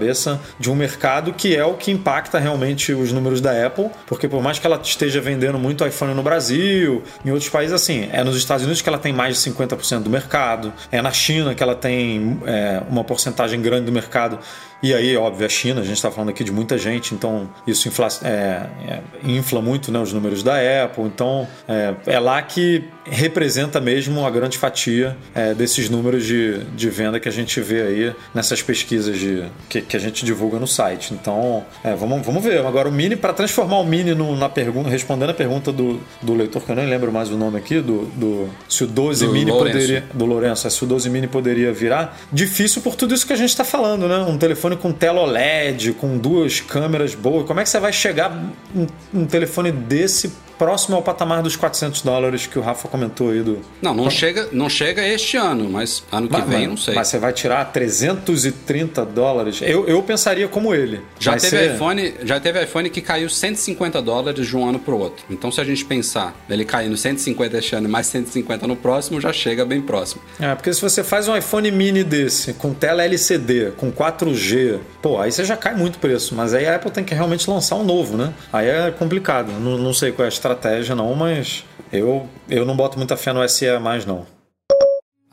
de 0.58 0.70
um 0.70 0.74
mercado 0.74 1.32
que 1.32 1.56
é 1.56 1.64
o 1.64 1.74
que 1.74 1.90
impacta 1.90 2.38
realmente 2.38 2.92
os 2.92 3.12
números 3.12 3.40
da 3.40 3.66
Apple, 3.66 3.90
porque 4.06 4.28
por 4.28 4.42
mais 4.42 4.58
que 4.58 4.66
ela 4.66 4.80
esteja 4.82 5.20
vendendo 5.20 5.58
muito 5.58 5.86
iPhone 5.86 6.14
no 6.14 6.22
Brasil, 6.22 7.02
em 7.24 7.30
outros 7.30 7.48
países, 7.48 7.74
assim, 7.74 8.08
é 8.12 8.22
nos 8.22 8.36
Estados 8.36 8.64
Unidos 8.64 8.82
que 8.82 8.88
ela 8.88 8.98
tem 8.98 9.12
mais 9.12 9.42
de 9.42 9.50
50% 9.50 10.02
do 10.02 10.10
mercado, 10.10 10.72
é 10.90 11.00
na 11.00 11.12
China 11.12 11.54
que 11.54 11.62
ela 11.62 11.74
tem 11.74 12.40
é, 12.46 12.82
uma 12.88 13.04
porcentagem 13.04 13.60
grande 13.60 13.86
do 13.86 13.92
mercado 13.92 14.38
e 14.86 14.94
aí, 14.94 15.16
óbvio, 15.16 15.44
a 15.44 15.48
China, 15.48 15.80
a 15.80 15.84
gente 15.84 15.96
está 15.96 16.10
falando 16.10 16.30
aqui 16.30 16.44
de 16.44 16.52
muita 16.52 16.78
gente, 16.78 17.14
então 17.14 17.48
isso 17.66 17.88
infla, 17.88 18.08
é, 18.22 18.28
é, 18.28 19.00
infla 19.24 19.60
muito 19.60 19.90
né, 19.90 19.98
os 19.98 20.12
números 20.12 20.42
da 20.42 20.54
Apple. 20.84 21.04
Então 21.04 21.48
é, 21.68 21.94
é, 22.06 22.20
lá 22.20 22.40
que 22.42 22.84
representa 23.04 23.80
mesmo 23.80 24.24
a 24.26 24.30
grande 24.30 24.58
fatia 24.58 25.16
é, 25.34 25.54
desses 25.54 25.88
números 25.88 26.24
de, 26.24 26.58
de 26.76 26.90
venda 26.90 27.20
que 27.20 27.28
a 27.28 27.32
gente 27.32 27.60
vê 27.60 27.82
aí 27.82 28.14
nessas 28.34 28.62
pesquisas 28.62 29.18
de, 29.18 29.44
que, 29.68 29.80
que 29.80 29.96
a 29.96 30.00
gente 30.00 30.24
divulga 30.24 30.58
no 30.58 30.66
site. 30.66 31.14
Então, 31.14 31.64
é, 31.84 31.94
vamos, 31.94 32.24
vamos 32.24 32.42
ver. 32.42 32.64
Agora, 32.64 32.88
o 32.88 32.92
Mini, 32.92 33.16
para 33.16 33.32
transformar 33.32 33.78
o 33.78 33.84
Mini 33.84 34.14
no, 34.14 34.36
na 34.36 34.48
pergunta, 34.48 34.88
respondendo 34.88 35.30
a 35.30 35.34
pergunta 35.34 35.72
do, 35.72 36.00
do 36.22 36.34
leitor, 36.34 36.62
que 36.62 36.70
eu 36.70 36.76
nem 36.76 36.86
lembro 36.86 37.12
mais 37.12 37.30
o 37.30 37.36
nome 37.36 37.58
aqui, 37.58 37.80
do, 37.80 38.06
do 38.06 38.48
se 38.68 38.84
o 38.84 38.86
12 38.86 39.26
do 39.26 39.32
Mini 39.32 39.50
Lourenço. 39.50 39.78
poderia. 39.78 40.04
Do 40.12 40.26
Lourenço, 40.26 40.70
se 40.70 40.84
o 40.84 40.86
12 40.86 41.10
Mini 41.10 41.26
poderia 41.26 41.72
virar. 41.72 42.18
Difícil 42.32 42.82
por 42.82 42.96
tudo 42.96 43.14
isso 43.14 43.26
que 43.26 43.32
a 43.32 43.36
gente 43.36 43.50
está 43.50 43.64
falando, 43.64 44.08
né? 44.08 44.18
Um 44.18 44.38
telefone 44.38 44.75
telefone 44.76 44.78
com 44.78 44.92
tela 44.92 45.20
OLED, 45.22 45.92
com 45.94 46.16
duas 46.16 46.60
câmeras 46.60 47.14
boas. 47.14 47.46
Como 47.46 47.58
é 47.58 47.62
que 47.62 47.68
você 47.68 47.80
vai 47.80 47.92
chegar 47.92 48.30
um, 48.74 48.86
um 49.12 49.26
telefone 49.26 49.72
desse 49.72 50.32
próximo 50.58 50.96
ao 50.96 51.02
patamar 51.02 51.42
dos 51.42 51.56
400 51.56 52.02
dólares 52.02 52.46
que 52.46 52.58
o 52.58 52.62
Rafa 52.62 52.88
comentou 52.88 53.30
aí 53.30 53.42
do. 53.42 53.60
Não, 53.80 53.94
não, 53.94 54.10
chega, 54.10 54.48
não 54.52 54.68
chega 54.68 55.06
este 55.06 55.36
ano, 55.36 55.68
mas 55.68 56.02
ano 56.10 56.28
que 56.28 56.38
mas, 56.38 56.48
vem, 56.48 56.66
não 56.66 56.76
sei. 56.76 56.94
Mas 56.94 57.08
você 57.08 57.18
vai 57.18 57.32
tirar 57.32 57.64
330 57.72 59.04
dólares? 59.06 59.60
Eu, 59.62 59.86
eu 59.86 60.02
pensaria 60.02 60.48
como 60.48 60.74
ele. 60.74 61.00
Já 61.18 61.36
teve, 61.36 61.74
iPhone, 61.74 62.14
já 62.22 62.40
teve 62.40 62.62
iPhone 62.62 62.90
que 62.90 63.00
caiu 63.00 63.28
150 63.28 64.00
dólares 64.02 64.46
de 64.46 64.56
um 64.56 64.68
ano 64.68 64.78
para 64.78 64.94
o 64.94 64.98
outro. 64.98 65.24
Então, 65.30 65.50
se 65.50 65.60
a 65.60 65.64
gente 65.64 65.84
pensar 65.84 66.34
ele 66.48 66.64
caindo 66.64 66.96
150 66.96 67.58
este 67.58 67.74
ano 67.74 67.88
e 67.88 67.90
mais 67.90 68.06
150 68.06 68.66
no 68.66 68.76
próximo, 68.76 69.20
já 69.20 69.32
chega 69.32 69.64
bem 69.64 69.80
próximo. 69.80 70.22
É, 70.40 70.54
porque 70.54 70.72
se 70.72 70.80
você 70.80 71.02
faz 71.02 71.28
um 71.28 71.36
iPhone 71.36 71.70
mini 71.70 72.04
desse, 72.04 72.52
com 72.54 72.72
tela 72.72 73.04
LCD, 73.04 73.72
com 73.76 73.92
4G, 73.92 74.78
pô, 75.02 75.20
aí 75.20 75.30
você 75.30 75.44
já 75.44 75.56
cai 75.56 75.74
muito 75.74 75.98
preço. 75.98 76.34
Mas 76.34 76.54
aí 76.54 76.66
a 76.66 76.76
Apple 76.76 76.90
tem 76.90 77.04
que 77.04 77.14
realmente 77.14 77.48
lançar 77.48 77.76
um 77.76 77.84
novo, 77.84 78.16
né? 78.16 78.32
Aí 78.52 78.68
é 78.68 78.90
complicado. 78.90 79.52
Não, 79.52 79.78
não 79.78 79.92
sei 79.92 80.12
qual 80.12 80.24
é 80.24 80.28
a 80.28 80.30
estratégia, 80.46 80.94
não, 80.94 81.14
mas 81.14 81.64
eu, 81.92 82.28
eu 82.48 82.64
não 82.64 82.76
boto 82.76 82.98
muita 82.98 83.16
fé 83.16 83.32
no 83.32 83.46
SE 83.48 83.78
mais, 83.78 84.04
não. 84.04 84.26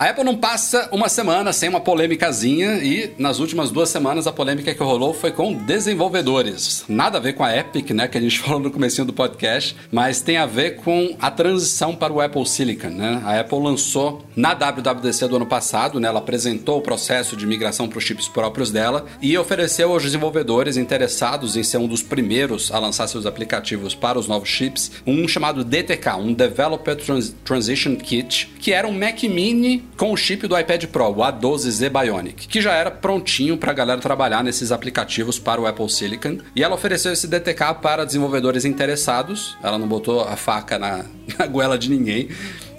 A 0.03 0.09
Apple 0.09 0.25
não 0.25 0.35
passa 0.35 0.89
uma 0.91 1.07
semana 1.07 1.53
sem 1.53 1.69
uma 1.69 1.79
polêmicazinha 1.79 2.83
e 2.83 3.13
nas 3.17 3.39
últimas 3.39 3.71
duas 3.71 3.87
semanas 3.87 4.27
a 4.27 4.33
polêmica 4.33 4.75
que 4.75 4.83
rolou 4.83 5.13
foi 5.13 5.31
com 5.31 5.53
desenvolvedores. 5.53 6.83
Nada 6.89 7.19
a 7.19 7.21
ver 7.21 7.31
com 7.31 7.43
a 7.45 7.55
Epic, 7.55 7.91
né, 7.91 8.05
que 8.09 8.17
a 8.17 8.21
gente 8.21 8.37
falou 8.43 8.59
no 8.59 8.69
começo 8.69 9.05
do 9.05 9.13
podcast, 9.13 9.73
mas 9.89 10.19
tem 10.19 10.35
a 10.35 10.45
ver 10.45 10.75
com 10.75 11.15
a 11.21 11.31
transição 11.31 11.95
para 11.95 12.11
o 12.11 12.19
Apple 12.19 12.45
Silicon, 12.45 12.89
né? 12.89 13.21
A 13.23 13.39
Apple 13.39 13.59
lançou 13.59 14.25
na 14.35 14.53
WWDC 14.53 15.25
do 15.29 15.37
ano 15.37 15.45
passado, 15.45 16.01
né, 16.01 16.09
ela 16.09 16.19
apresentou 16.19 16.79
o 16.79 16.81
processo 16.81 17.37
de 17.37 17.47
migração 17.47 17.87
para 17.87 17.97
os 17.97 18.03
chips 18.03 18.27
próprios 18.27 18.71
dela 18.71 19.05
e 19.21 19.37
ofereceu 19.37 19.93
aos 19.93 20.03
desenvolvedores 20.03 20.75
interessados 20.75 21.55
em 21.55 21.63
ser 21.63 21.77
um 21.77 21.87
dos 21.87 22.03
primeiros 22.03 22.73
a 22.73 22.77
lançar 22.77 23.07
seus 23.07 23.25
aplicativos 23.25 23.95
para 23.95 24.19
os 24.19 24.27
novos 24.27 24.49
chips, 24.49 24.91
um 25.07 25.25
chamado 25.29 25.63
DTK, 25.63 26.17
um 26.17 26.33
Developer 26.33 26.97
Trans 26.97 27.33
Transition 27.45 27.95
Kit, 27.95 28.51
que 28.59 28.73
era 28.73 28.85
um 28.85 28.91
Mac 28.91 29.23
Mini 29.23 29.92
com 29.97 30.11
o 30.11 30.17
chip 30.17 30.47
do 30.47 30.57
iPad 30.57 30.85
Pro, 30.85 31.09
o 31.09 31.15
A12Z 31.15 31.89
Bionic, 31.89 32.47
que 32.47 32.61
já 32.61 32.73
era 32.73 32.91
prontinho 32.91 33.57
para 33.57 33.71
a 33.71 33.73
galera 33.73 34.01
trabalhar 34.01 34.43
nesses 34.43 34.71
aplicativos 34.71 35.39
para 35.39 35.61
o 35.61 35.67
Apple 35.67 35.89
Silicon. 35.89 36.39
E 36.55 36.63
ela 36.63 36.75
ofereceu 36.75 37.11
esse 37.11 37.27
DTK 37.27 37.75
para 37.81 38.05
desenvolvedores 38.05 38.65
interessados. 38.65 39.57
Ela 39.61 39.77
não 39.77 39.87
botou 39.87 40.21
a 40.21 40.35
faca 40.35 40.77
na, 40.79 41.05
na 41.37 41.47
goela 41.47 41.77
de 41.77 41.89
ninguém. 41.89 42.29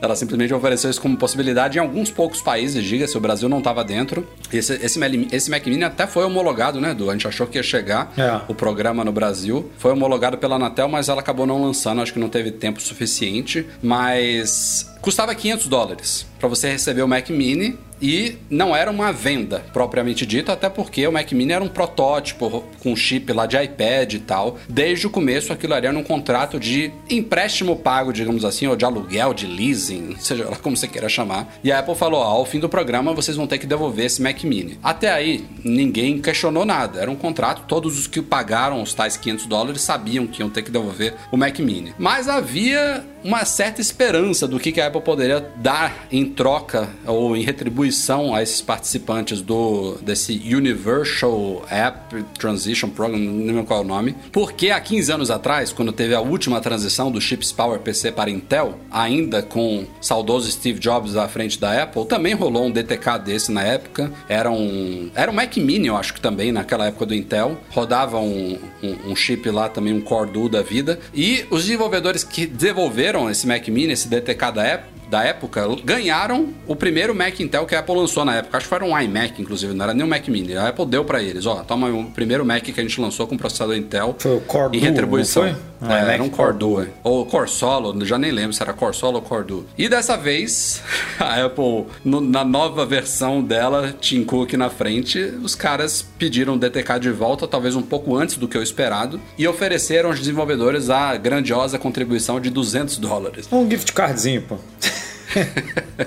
Ela 0.05 0.15
simplesmente 0.15 0.53
ofereceu 0.53 0.91
isso 0.91 1.01
como 1.01 1.17
possibilidade 1.17 1.79
em 1.79 1.81
alguns 1.81 2.11
poucos 2.11 2.43
países, 2.43 2.85
diga-se, 2.85 3.17
o 3.17 3.21
Brasil 3.21 3.49
não 3.49 3.59
estava 3.59 3.83
dentro. 3.83 4.27
Esse, 4.53 4.75
esse, 4.75 5.01
esse 5.33 5.51
Mac 5.51 5.67
Mini 5.67 5.83
até 5.83 6.07
foi 6.07 6.25
homologado, 6.25 6.79
né, 6.79 6.93
Du? 6.93 7.09
A 7.09 7.13
gente 7.13 7.27
achou 7.27 7.47
que 7.47 7.59
ia 7.59 7.63
chegar 7.63 8.13
é. 8.19 8.41
o 8.47 8.55
programa 8.55 9.03
no 9.03 9.13
Brasil. 9.13 9.71
Foi 9.79 9.93
homologado 9.93 10.37
pela 10.37 10.57
Anatel, 10.57 10.89
mas 10.89 11.09
ela 11.09 11.21
acabou 11.21 11.47
não 11.47 11.63
lançando, 11.63 12.03
acho 12.03 12.13
que 12.13 12.19
não 12.19 12.29
teve 12.29 12.51
tempo 12.51 12.83
suficiente. 12.83 13.67
Mas 13.83 14.94
custava 15.05 15.35
500 15.35 15.67
dólares 15.67 16.27
para 16.41 16.49
você 16.49 16.71
receber 16.71 17.03
o 17.03 17.09
Mac 17.09 17.29
Mini 17.29 17.79
e 18.01 18.37
não 18.51 18.75
era 18.75 18.91
uma 18.91 19.13
venda 19.13 19.65
propriamente 19.73 20.27
dita, 20.27 20.53
até 20.53 20.69
porque 20.69 21.07
o 21.07 21.13
Mac 21.13 21.31
Mini 21.33 21.53
era 21.53 21.63
um 21.63 21.69
protótipo 21.69 22.65
com 22.81 22.97
chip 22.97 23.33
lá 23.33 23.47
de 23.47 23.57
iPad 23.57 24.15
e 24.15 24.19
tal. 24.19 24.59
Desde 24.69 25.07
o 25.07 25.11
começo 25.11 25.53
aquilo 25.53 25.75
era 25.75 25.91
um 25.91 26.03
contrato 26.03 26.59
de 26.59 26.91
empréstimo 27.09 27.77
pago, 27.77 28.13
digamos 28.13 28.45
assim, 28.45 28.67
ou 28.67 28.77
de 28.77 28.85
aluguel, 28.85 29.33
de 29.33 29.47
leasing, 29.47 30.17
seja 30.19 30.49
lá 30.49 30.57
como 30.57 30.77
você 30.77 30.89
queira 30.89 31.09
chamar. 31.09 31.55
E 31.63 31.71
a 31.71 31.79
Apple 31.79 31.95
falou: 31.95 32.23
ao 32.23 32.45
fim 32.45 32.59
do 32.59 32.69
programa 32.69 33.15
vocês 33.15 33.37
vão 33.37 33.47
ter 33.47 33.59
que 33.59 33.67
devolver 33.67 34.07
esse 34.07 34.21
Mac 34.21 34.43
Mini. 34.43 34.79
Até 34.83 35.11
aí 35.11 35.45
ninguém 35.63 36.19
questionou 36.19 36.65
nada, 36.65 37.01
era 37.01 37.11
um 37.11 37.17
contrato, 37.17 37.65
todos 37.67 37.99
os 37.99 38.07
que 38.07 38.21
pagaram 38.21 38.83
os 38.83 38.93
tais 38.93 39.17
500 39.17 39.47
dólares 39.47 39.83
sabiam 39.83 40.27
que 40.27 40.41
iam 40.41 40.51
ter 40.51 40.63
que 40.63 40.71
devolver 40.71 41.15
o 41.31 41.37
Mac 41.37 41.59
Mini. 41.59 41.95
Mas 41.99 42.29
havia 42.29 43.05
uma 43.25 43.45
certa 43.47 43.81
esperança 43.81 44.47
do 44.47 44.61
que 44.61 44.79
a 44.79 44.85
Apple 44.95 45.03
poderia 45.03 45.41
dar 45.57 46.07
em 46.11 46.25
troca 46.25 46.89
ou 47.05 47.37
em 47.37 47.43
retribuição 47.43 48.35
a 48.35 48.43
esses 48.43 48.61
participantes 48.61 49.41
do 49.41 49.97
desse 50.03 50.33
Universal 50.55 51.65
App 51.69 52.23
Transition 52.39 52.89
Program, 52.91 53.19
não 53.19 53.47
lembro 53.47 53.65
qual 53.65 53.81
é 53.81 53.83
o 53.83 53.87
nome, 53.87 54.15
porque 54.31 54.71
há 54.71 54.81
15 54.81 55.13
anos 55.13 55.31
atrás, 55.31 55.73
quando 55.73 55.93
teve 55.93 56.15
a 56.15 56.21
última 56.21 56.61
transição 56.61 57.11
do 57.11 57.21
chips 57.21 57.51
Power 57.51 57.81
PC 57.81 58.13
para 58.13 58.31
Intel, 58.31 58.79
ainda 58.91 59.43
com 59.43 59.85
saudoso 60.01 60.51
Steve 60.51 60.79
Jobs 60.79 61.17
à 61.17 61.27
frente 61.27 61.59
da 61.59 61.83
Apple, 61.83 62.07
também 62.07 62.35
rolou 62.35 62.67
um 62.67 62.71
DTK 62.71 63.19
desse 63.25 63.51
na 63.51 63.63
época. 63.63 64.13
Era 64.29 64.51
um, 64.51 65.11
era 65.15 65.31
um 65.31 65.35
Mac 65.35 65.57
Mini, 65.57 65.89
eu 65.89 65.97
acho 65.97 66.15
que 66.15 66.21
também, 66.21 66.53
naquela 66.53 66.87
época 66.87 67.07
do 67.07 67.15
Intel. 67.15 67.59
Rodava 67.71 68.19
um, 68.19 68.59
um, 68.83 69.11
um 69.11 69.17
chip 69.17 69.49
lá 69.51 69.69
também, 69.69 69.93
um 69.93 70.01
Core 70.01 70.31
Duo 70.31 70.49
da 70.49 70.63
vida. 70.63 70.99
E 71.13 71.45
os 71.51 71.63
desenvolvedores 71.63 72.23
que 72.23 72.47
desenvolveram 72.47 73.31
esse 73.31 73.47
Mac 73.47 73.67
Mini, 73.69 73.93
esse 73.93 74.09
DTK 74.09 74.53
da 74.53 74.75
Apple, 74.75 74.84
da 75.11 75.23
época 75.25 75.67
ganharam 75.85 76.49
o 76.67 76.75
primeiro 76.75 77.15
Mac 77.15 77.39
Intel 77.41 77.67
que 77.67 77.75
a 77.75 77.81
Apple 77.81 77.95
lançou 77.95 78.25
na 78.25 78.37
época. 78.37 78.57
Acho 78.57 78.69
que 78.69 78.75
era 78.75 78.85
um 78.85 78.99
iMac, 78.99 79.41
inclusive, 79.41 79.73
não 79.75 79.85
era 79.85 79.95
nem 79.95 80.05
um 80.05 80.09
Mac 80.09 80.27
Mini. 80.29 80.57
A 80.57 80.69
Apple 80.69 80.87
deu 80.87 81.05
para 81.05 81.23
eles, 81.23 81.47
ó, 81.47 81.57
toma 81.63 81.89
o 81.89 82.05
primeiro 82.11 82.45
Mac 82.45 82.63
que 82.63 82.79
a 82.79 82.83
gente 82.83 83.01
lançou 83.01 83.27
com 83.27 83.37
processador 83.37 83.77
Intel. 83.77 84.17
Foi 84.19 84.37
o 84.37 84.41
Core 84.41 84.77
Em 84.77 84.81
retribuição. 84.81 85.45
não 85.45 85.53
foi? 85.53 85.61
É, 85.93 85.99
iMac 85.99 86.11
era 86.15 86.23
um 86.23 86.29
Core 86.29 86.55
Duo. 86.57 86.87
Ou 87.03 87.27
Core 87.27 87.49
Solo, 87.49 88.05
já 88.05 88.19
nem 88.19 88.31
lembro 88.31 88.53
se 88.53 88.63
era 88.63 88.73
Core 88.73 88.95
Solo 88.95 89.17
ou 89.17 89.23
Core 89.23 89.45
Duo. 89.45 89.67
E 89.77 89.89
dessa 89.89 90.17
vez, 90.17 90.83
a 91.19 91.45
Apple, 91.45 91.87
no- 92.05 92.21
na 92.21 92.45
nova 92.45 92.85
versão 92.87 93.43
dela, 93.43 93.95
Tim 94.01 94.25
Cook 94.25 94.53
na 94.55 94.71
frente, 94.71 95.19
os 95.43 95.55
caras 95.55 96.05
pediram 96.19 96.55
o 96.55 96.59
DTK 96.59 96.99
de 97.01 97.11
volta, 97.11 97.47
talvez 97.47 97.75
um 97.77 97.83
pouco 97.83 98.17
antes 98.17 98.37
do 98.37 98.49
que 98.49 98.57
o 98.59 98.63
esperado, 98.63 99.21
e 99.39 99.47
ofereceram 99.47 100.09
aos 100.11 100.19
desenvolvedores 100.19 100.91
a 100.91 101.17
grandiosa 101.17 101.79
contribuição 101.79 102.41
de 102.41 102.51
200 102.51 102.97
dólares. 102.99 103.49
Um 103.53 103.69
gift 103.71 103.93
cardzinho, 103.93 104.43
pô. 104.43 104.57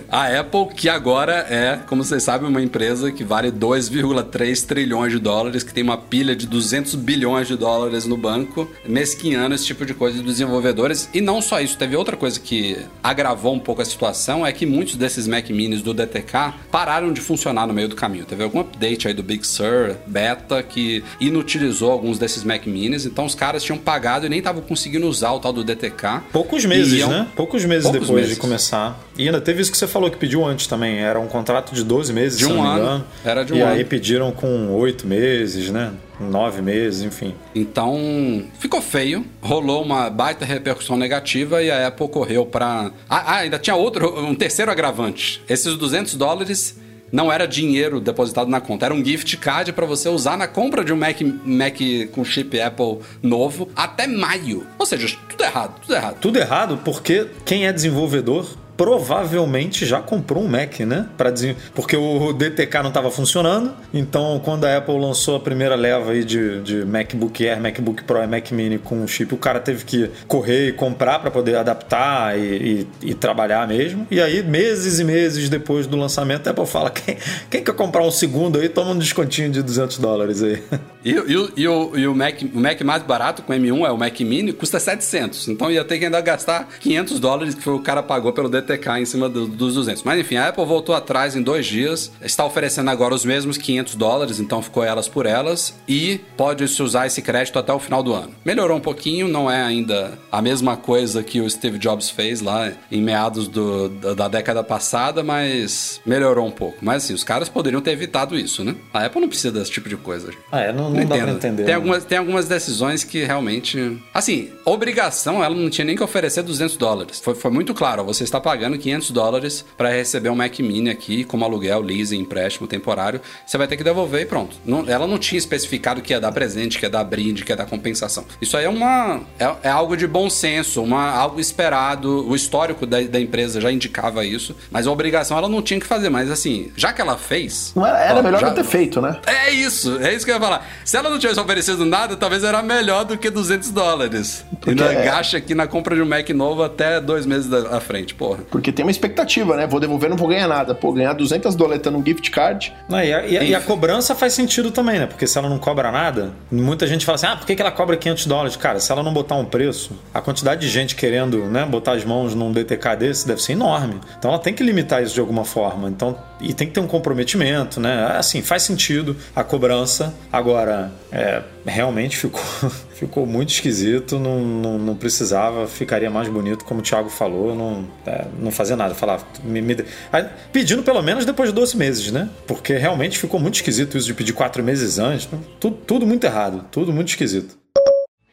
A 0.09 0.39
Apple, 0.39 0.67
que 0.75 0.89
agora 0.89 1.45
é, 1.49 1.79
como 1.87 2.03
vocês 2.03 2.23
sabem, 2.23 2.47
uma 2.49 2.61
empresa 2.61 3.11
que 3.11 3.23
vale 3.23 3.51
2,3 3.51 4.65
trilhões 4.65 5.11
de 5.11 5.19
dólares, 5.19 5.63
que 5.63 5.73
tem 5.73 5.83
uma 5.83 5.97
pilha 5.97 6.35
de 6.35 6.47
200 6.47 6.95
bilhões 6.95 7.47
de 7.47 7.55
dólares 7.55 8.05
no 8.05 8.17
banco, 8.17 8.69
mesquinhando 8.85 9.55
esse 9.55 9.65
tipo 9.65 9.85
de 9.85 9.93
coisa 9.93 10.17
dos 10.17 10.33
desenvolvedores. 10.33 11.09
E 11.13 11.21
não 11.21 11.41
só 11.41 11.59
isso, 11.61 11.77
teve 11.77 11.95
outra 11.95 12.15
coisa 12.17 12.39
que 12.39 12.77
agravou 13.03 13.53
um 13.53 13.59
pouco 13.59 13.81
a 13.81 13.85
situação, 13.85 14.45
é 14.45 14.51
que 14.51 14.65
muitos 14.65 14.95
desses 14.95 15.27
Mac 15.27 15.49
Minis 15.49 15.81
do 15.81 15.93
DTK 15.93 16.53
pararam 16.71 17.11
de 17.13 17.21
funcionar 17.21 17.67
no 17.67 17.73
meio 17.73 17.87
do 17.87 17.95
caminho. 17.95 18.25
Teve 18.25 18.43
algum 18.43 18.59
update 18.59 19.07
aí 19.07 19.13
do 19.13 19.23
Big 19.23 19.45
Sur, 19.45 19.95
beta, 20.05 20.61
que 20.63 21.03
inutilizou 21.19 21.91
alguns 21.91 22.17
desses 22.17 22.43
Mac 22.43 22.65
Minis, 22.65 23.05
então 23.05 23.25
os 23.25 23.35
caras 23.35 23.63
tinham 23.63 23.77
pagado 23.77 24.25
e 24.25 24.29
nem 24.29 24.39
estavam 24.39 24.61
conseguindo 24.61 25.07
usar 25.07 25.31
o 25.31 25.39
tal 25.39 25.53
do 25.53 25.63
DTK. 25.63 26.21
Poucos 26.31 26.65
meses, 26.65 26.93
iam- 26.99 27.09
né? 27.09 27.27
Poucos 27.35 27.63
meses 27.65 27.83
Poucos 27.83 28.01
depois 28.01 28.21
meses. 28.21 28.35
de 28.35 28.41
começar. 28.41 28.99
E 29.17 29.25
ainda 29.25 29.41
teve 29.41 29.61
isso 29.61 29.71
que 29.71 29.77
você 29.77 29.87
falou 29.87 30.09
que 30.11 30.17
pediu 30.17 30.45
antes 30.45 30.67
também. 30.67 30.99
Era 30.99 31.19
um 31.19 31.27
contrato 31.27 31.73
de 31.73 31.83
12 31.83 32.13
meses, 32.13 32.37
De 32.37 32.45
um 32.45 32.61
ano. 32.63 32.81
engano. 32.81 33.05
Era 33.25 33.43
de 33.43 33.53
um 33.53 33.57
e 33.57 33.61
ano. 33.61 33.71
aí 33.73 33.83
pediram 33.83 34.31
com 34.31 34.71
8 34.75 35.07
meses, 35.07 35.69
né? 35.69 35.93
9 36.19 36.61
meses, 36.61 37.03
enfim. 37.03 37.33
Então, 37.53 38.43
ficou 38.59 38.81
feio, 38.81 39.25
rolou 39.41 39.83
uma 39.83 40.09
baita 40.09 40.45
repercussão 40.45 40.97
negativa 40.97 41.61
e 41.61 41.69
a 41.71 41.87
Apple 41.87 42.07
correu 42.09 42.45
para. 42.45 42.91
Ah, 43.09 43.23
ah, 43.25 43.35
ainda 43.37 43.57
tinha 43.59 43.75
outro, 43.75 44.19
um 44.19 44.35
terceiro 44.35 44.71
agravante. 44.71 45.41
Esses 45.49 45.75
200 45.75 46.15
dólares 46.15 46.77
não 47.11 47.31
era 47.31 47.47
dinheiro 47.47 47.99
depositado 48.01 48.49
na 48.49 48.59
conta, 48.59 48.85
era 48.85 48.93
um 48.93 49.03
gift 49.03 49.37
card 49.37 49.71
para 49.73 49.85
você 49.85 50.09
usar 50.09 50.37
na 50.37 50.47
compra 50.47 50.83
de 50.83 50.91
um 50.91 50.97
Mac, 50.97 51.21
Mac 51.45 51.77
com 52.11 52.23
chip 52.25 52.59
Apple 52.59 52.99
novo 53.23 53.69
até 53.75 54.05
maio. 54.07 54.67
Ou 54.77 54.85
seja, 54.85 55.15
tudo 55.29 55.43
errado, 55.43 55.79
tudo 55.81 55.95
errado. 55.95 56.17
Tudo 56.19 56.37
errado 56.39 56.79
porque 56.83 57.27
quem 57.45 57.65
é 57.65 57.71
desenvolvedor 57.71 58.45
provavelmente 58.77 59.85
já 59.85 59.99
comprou 59.99 60.43
um 60.43 60.47
Mac, 60.47 60.79
né? 60.81 61.07
Pra 61.17 61.29
desen... 61.31 61.55
Porque 61.73 61.97
o 61.97 62.31
DTK 62.33 62.77
não 62.81 62.89
estava 62.89 63.09
funcionando. 63.11 63.73
Então, 63.93 64.39
quando 64.43 64.65
a 64.65 64.77
Apple 64.77 64.97
lançou 64.99 65.35
a 65.35 65.39
primeira 65.39 65.75
leva 65.75 66.11
aí 66.11 66.23
de, 66.23 66.61
de 66.61 66.85
MacBook 66.85 67.47
Air, 67.47 67.59
MacBook 67.61 68.03
Pro 68.03 68.21
e 68.23 68.27
Mac 68.27 68.51
Mini 68.51 68.77
com 68.77 69.05
chip, 69.07 69.33
o 69.33 69.37
cara 69.37 69.59
teve 69.59 69.83
que 69.83 70.09
correr 70.27 70.69
e 70.69 70.73
comprar 70.73 71.19
para 71.19 71.31
poder 71.31 71.55
adaptar 71.55 72.37
e, 72.37 72.87
e- 73.01 73.09
e 73.09 73.13
trabalhar 73.13 73.67
mesmo. 73.67 74.07
E 74.11 74.21
aí, 74.21 74.43
meses 74.43 74.99
e 74.99 75.03
meses 75.03 75.49
depois 75.49 75.87
do 75.87 75.97
lançamento, 75.97 76.47
a 76.47 76.51
Apple 76.51 76.65
fala: 76.65 76.89
quem, 76.91 77.17
quem 77.49 77.63
quer 77.63 77.73
comprar 77.75 78.03
um 78.03 78.11
segundo 78.11 78.59
aí, 78.59 78.69
toma 78.69 78.91
um 78.91 78.97
descontinho 78.97 79.49
de 79.49 79.61
200 79.61 79.97
dólares 79.97 80.43
aí. 80.43 80.61
E, 81.07 81.11
e 81.55 81.67
o- 81.69 82.11
o 82.11 82.15
Mac, 82.15 82.35
o 82.53 82.59
Mac 82.59 82.81
mais 82.81 83.01
barato 83.01 83.41
com 83.41 83.53
M1 83.53 83.87
é 83.87 83.91
o 83.91 83.97
Mac 83.97 84.19
Mini, 84.19 84.51
custa 84.51 84.77
700. 84.77 85.47
Então 85.47 85.71
ia 85.71 85.81
ter 85.85 85.99
que 85.99 86.03
ainda 86.03 86.19
gastar 86.19 86.67
500 86.81 87.17
dólares 87.21 87.55
que 87.55 87.61
foi 87.63 87.75
o 87.75 87.79
cara 87.79 88.03
pagou 88.03 88.33
pelo 88.33 88.49
DTK 88.49 88.66
em 88.99 89.05
cima 89.05 89.29
do- 89.29 89.47
dos 89.47 89.75
200. 89.75 90.03
Mas 90.03 90.19
enfim, 90.19 90.35
a 90.35 90.47
Apple 90.49 90.65
voltou 90.65 90.93
atrás 90.95 91.35
em 91.35 91.41
dois 91.41 91.65
dias, 91.65 92.11
está 92.21 92.45
oferecendo 92.45 92.89
agora 92.89 93.13
os 93.13 93.23
mesmos 93.25 93.57
500 93.57 93.95
dólares, 93.95 94.39
então 94.39 94.61
ficou 94.61 94.83
elas 94.83 95.07
por 95.07 95.25
elas, 95.25 95.73
e 95.87 96.19
pode-se 96.35 96.81
usar 96.81 97.07
esse 97.07 97.21
crédito 97.21 97.57
até 97.59 97.71
o 97.73 97.79
final 97.79 98.01
do 98.03 98.13
ano. 98.13 98.31
Melhorou 98.45 98.77
um 98.77 98.81
pouquinho, 98.81 99.27
não 99.27 99.49
é 99.49 99.61
ainda 99.61 100.17
a 100.31 100.41
mesma 100.41 100.75
coisa 100.77 101.21
que 101.23 101.39
o 101.41 101.49
Steve 101.49 101.77
Jobs 101.77 102.09
fez 102.09 102.41
lá 102.41 102.71
em 102.91 103.01
meados 103.01 103.47
do- 103.47 103.89
da, 103.89 104.13
da 104.13 104.27
década 104.27 104.63
passada, 104.63 105.23
mas 105.23 105.99
melhorou 106.05 106.45
um 106.47 106.51
pouco. 106.51 106.77
Mas 106.81 107.03
assim, 107.03 107.13
os 107.13 107.23
caras 107.23 107.49
poderiam 107.49 107.81
ter 107.81 107.91
evitado 107.91 108.37
isso, 108.37 108.63
né? 108.63 108.75
A 108.93 109.05
Apple 109.05 109.21
não 109.21 109.27
precisa 109.29 109.51
desse 109.51 109.71
tipo 109.71 109.87
de 109.89 109.95
coisa. 109.97 110.27
gente. 110.31 110.41
Ah, 110.51 110.59
é, 110.61 110.73
não, 110.73 110.89
não 110.89 110.99
dá 111.05 111.15
pra 111.15 111.17
entendo. 111.17 111.35
entender. 111.37 111.57
Tem 111.63 111.65
né? 111.67 111.73
algumas, 111.73 112.05
tem 112.05 112.17
algumas 112.17 112.47
decisões 112.47 113.03
que 113.03 113.23
realmente. 113.23 113.97
Assim, 114.13 114.49
obrigação, 114.65 115.43
ela 115.43 115.55
não 115.55 115.69
tinha 115.69 115.85
nem 115.85 115.95
que 115.95 116.03
oferecer 116.03 116.41
200 116.43 116.77
dólares. 116.77 117.19
Foi, 117.19 117.35
foi 117.35 117.51
muito 117.51 117.73
claro, 117.73 118.01
ó, 118.01 118.05
você 118.05 118.23
está 118.23 118.39
pagando 118.39 118.56
500 118.57 119.11
dólares 119.11 119.65
para 119.77 119.89
receber 119.89 120.29
um 120.29 120.35
Mac 120.35 120.57
Mini 120.59 120.89
aqui, 120.89 121.23
como 121.23 121.45
aluguel, 121.45 121.81
leasing, 121.81 122.19
empréstimo 122.19 122.67
temporário. 122.67 123.21
Você 123.45 123.57
vai 123.57 123.67
ter 123.67 123.77
que 123.77 123.83
devolver 123.83 124.21
e 124.21 124.25
pronto. 124.25 124.55
Não- 124.65 124.85
ela 124.87 125.05
não 125.07 125.17
tinha 125.17 125.37
especificado 125.37 126.01
que 126.01 126.13
ia 126.13 126.19
dar 126.19 126.31
presente, 126.31 126.77
que 126.79 126.85
ia 126.85 126.89
dar 126.89 127.03
brinde, 127.03 127.43
que 127.43 127.51
ia 127.51 127.55
dar 127.55 127.65
compensação. 127.65 128.25
Isso 128.41 128.57
aí 128.57 128.65
é 128.65 128.69
uma. 128.69 129.21
É, 129.39 129.55
é 129.63 129.69
algo 129.69 129.95
de 129.95 130.07
bom 130.07 130.29
senso, 130.29 130.81
uma, 130.83 131.09
algo 131.11 131.39
esperado. 131.39 132.27
O 132.27 132.35
histórico 132.35 132.85
da, 132.85 133.01
da 133.01 133.19
empresa 133.19 133.59
já 133.61 133.71
indicava 133.71 134.25
isso. 134.25 134.55
Mas 134.71 134.87
a 134.87 134.91
obrigação 134.91 135.37
ela 135.37 135.49
não 135.49 135.61
tinha 135.61 135.79
que 135.79 135.85
fazer. 135.85 136.09
Mas 136.09 136.31
assim, 136.31 136.71
já 136.75 136.91
que 136.93 137.01
ela 137.01 137.17
fez. 137.17 137.71
Não 137.75 137.85
era, 137.85 137.99
era 137.99 138.19
ó, 138.19 138.23
melhor 138.23 138.39
já- 138.41 138.51
ter 138.51 138.63
feito, 138.63 139.01
né? 139.01 139.19
é 139.27 139.51
isso, 139.51 139.97
é 140.01 140.13
isso 140.13 140.25
que 140.25 140.31
eu 140.31 140.35
ia 140.35 140.41
falar. 140.41 140.67
Se 140.83 140.97
ela 140.97 141.09
não 141.09 141.19
tivesse 141.19 141.39
oferecido 141.39 141.85
nada, 141.85 142.15
talvez 142.15 142.43
era 142.43 142.61
melhor 142.63 143.03
do 143.05 143.17
que 143.17 143.29
200 143.29 143.71
dólares. 143.71 144.45
Porque 144.51 144.69
Ainda 144.69 144.93
é- 144.93 145.05
gasta 145.05 145.37
aqui 145.37 145.53
na 145.53 145.67
compra 145.67 145.95
de 145.95 146.01
um 146.01 146.05
Mac 146.05 146.29
novo 146.29 146.63
até 146.63 146.99
dois 147.01 147.25
meses 147.25 147.47
da 147.47 147.77
à 147.77 147.79
frente, 147.79 148.15
porra. 148.15 148.39
Porque 148.49 148.71
tem 148.71 148.85
uma 148.85 148.91
expectativa, 148.91 149.55
né? 149.57 149.67
Vou 149.67 149.79
devolver, 149.79 150.09
não 150.09 150.17
vou 150.17 150.27
ganhar 150.27 150.47
nada. 150.47 150.73
Pô, 150.73 150.91
ganhar 150.93 151.13
200 151.13 151.55
doletas 151.55 151.91
num 151.91 152.03
gift 152.05 152.31
card. 152.31 152.73
Não, 152.89 152.99
e, 153.03 153.13
a, 153.13 153.25
e 153.25 153.37
a- 153.37 153.43
e 153.43 153.55
a 153.55 153.59
cobrança 153.61 154.15
faz 154.15 154.33
sentido 154.33 154.71
também, 154.71 154.99
né? 154.99 155.05
Porque 155.05 155.27
se 155.27 155.37
ela 155.37 155.49
não 155.49 155.57
cobra 155.57 155.91
nada, 155.91 156.31
muita 156.51 156.87
gente 156.87 157.05
fala 157.05 157.15
assim: 157.15 157.25
ah, 157.27 157.35
por 157.35 157.45
que 157.45 157.55
que 157.55 157.61
ela 157.61 157.71
cobra 157.71 157.97
500 157.97 158.25
dólares? 158.25 158.55
Cara, 158.55 158.79
se 158.79 158.91
ela 158.91 159.03
não 159.03 159.13
botar 159.13 159.35
um 159.35 159.45
preço, 159.45 159.91
a 160.13 160.21
quantidade 160.21 160.61
de 160.61 160.69
gente 160.69 160.95
querendo 160.95 161.45
né, 161.45 161.65
botar 161.65 161.93
as 161.93 162.05
mãos 162.05 162.33
num 162.33 162.51
DTK 162.51 162.95
desse 162.97 163.27
deve 163.27 163.41
ser 163.41 163.53
enorme. 163.53 163.99
Então 164.17 164.31
ela 164.31 164.39
tem 164.39 164.53
que 164.53 164.63
limitar 164.63 165.03
isso 165.03 165.13
de 165.13 165.19
alguma 165.19 165.43
forma. 165.45 165.89
Então, 165.89 166.17
e 166.39 166.53
tem 166.53 166.67
que 166.67 166.73
ter 166.73 166.79
um 166.79 166.87
comprometimento, 166.87 167.79
né? 167.79 168.15
Assim, 168.17 168.41
faz 168.41 168.63
sentido 168.63 169.15
a 169.35 169.43
cobrança. 169.43 170.13
Agora, 170.31 170.91
é, 171.11 171.41
realmente 171.65 172.15
ficou, 172.17 172.41
ficou 172.97 173.25
muito 173.25 173.49
esquisito, 173.49 174.17
não, 174.19 174.39
não, 174.41 174.77
não 174.79 174.95
precisava, 174.95 175.67
ficaria 175.67 176.09
mais 176.09 176.27
bonito, 176.27 176.65
como 176.65 176.79
o 176.79 176.83
Thiago 176.83 177.09
falou, 177.09 177.55
não, 177.55 177.85
é, 178.05 178.25
não 178.39 178.51
fazer 178.51 178.75
nada, 178.75 178.95
falar, 178.95 179.21
me, 179.43 179.61
me- 179.61 179.77
Aí, 180.11 180.25
pedindo 180.51 180.83
pelo 180.83 181.01
menos 181.01 181.25
depois 181.25 181.49
de 181.49 181.55
12 181.55 181.77
meses, 181.77 182.11
né? 182.11 182.29
Porque 182.47 182.73
realmente 182.73 183.17
ficou 183.19 183.39
muito 183.39 183.55
esquisito 183.55 183.97
isso 183.97 184.07
de 184.07 184.13
pedir 184.13 184.33
quatro 184.33 184.63
meses 184.63 184.97
antes, 184.99 185.29
tudo, 185.59 185.77
tudo 185.85 186.05
muito 186.07 186.23
errado, 186.25 186.65
tudo 186.71 186.91
muito 186.91 187.09
esquisito. 187.09 187.57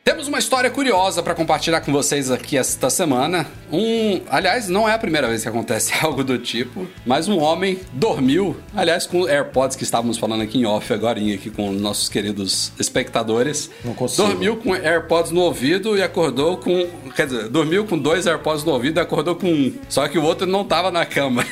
Temos 0.06 0.28
uma 0.28 0.38
história 0.38 0.68
curiosa 0.68 1.22
pra 1.22 1.34
compartilhar 1.34 1.80
com 1.80 1.90
vocês 1.90 2.30
aqui 2.30 2.58
esta 2.58 2.90
semana. 2.90 3.46
Um, 3.72 4.20
aliás, 4.28 4.68
não 4.68 4.86
é 4.86 4.92
a 4.92 4.98
primeira 4.98 5.26
vez 5.28 5.40
que 5.40 5.48
acontece 5.48 5.94
algo 6.04 6.22
do 6.22 6.36
tipo, 6.38 6.86
mas 7.06 7.26
um 7.26 7.38
homem 7.40 7.80
dormiu, 7.90 8.54
aliás, 8.76 9.06
com 9.06 9.26
AirPods 9.26 9.78
que 9.78 9.82
estávamos 9.82 10.18
falando 10.18 10.42
aqui 10.42 10.58
em 10.58 10.66
off 10.66 10.92
agora 10.92 11.18
aqui 11.18 11.48
com 11.48 11.72
nossos 11.72 12.10
queridos 12.10 12.70
espectadores. 12.78 13.70
Não 13.82 13.94
consigo. 13.94 14.28
Dormiu 14.28 14.56
com 14.58 14.74
AirPods 14.74 15.30
no 15.32 15.40
ouvido 15.40 15.96
e 15.96 16.02
acordou 16.02 16.58
com, 16.58 16.86
quer 17.16 17.24
dizer, 17.26 17.48
dormiu 17.48 17.86
com 17.86 17.96
dois 17.96 18.26
AirPods 18.26 18.62
no 18.62 18.72
ouvido 18.72 18.98
e 18.98 19.00
acordou 19.00 19.34
com 19.36 19.46
um. 19.50 19.74
Só 19.88 20.06
que 20.06 20.18
o 20.18 20.22
outro 20.22 20.46
não 20.46 20.66
tava 20.66 20.90
na 20.90 21.06
cama. 21.06 21.46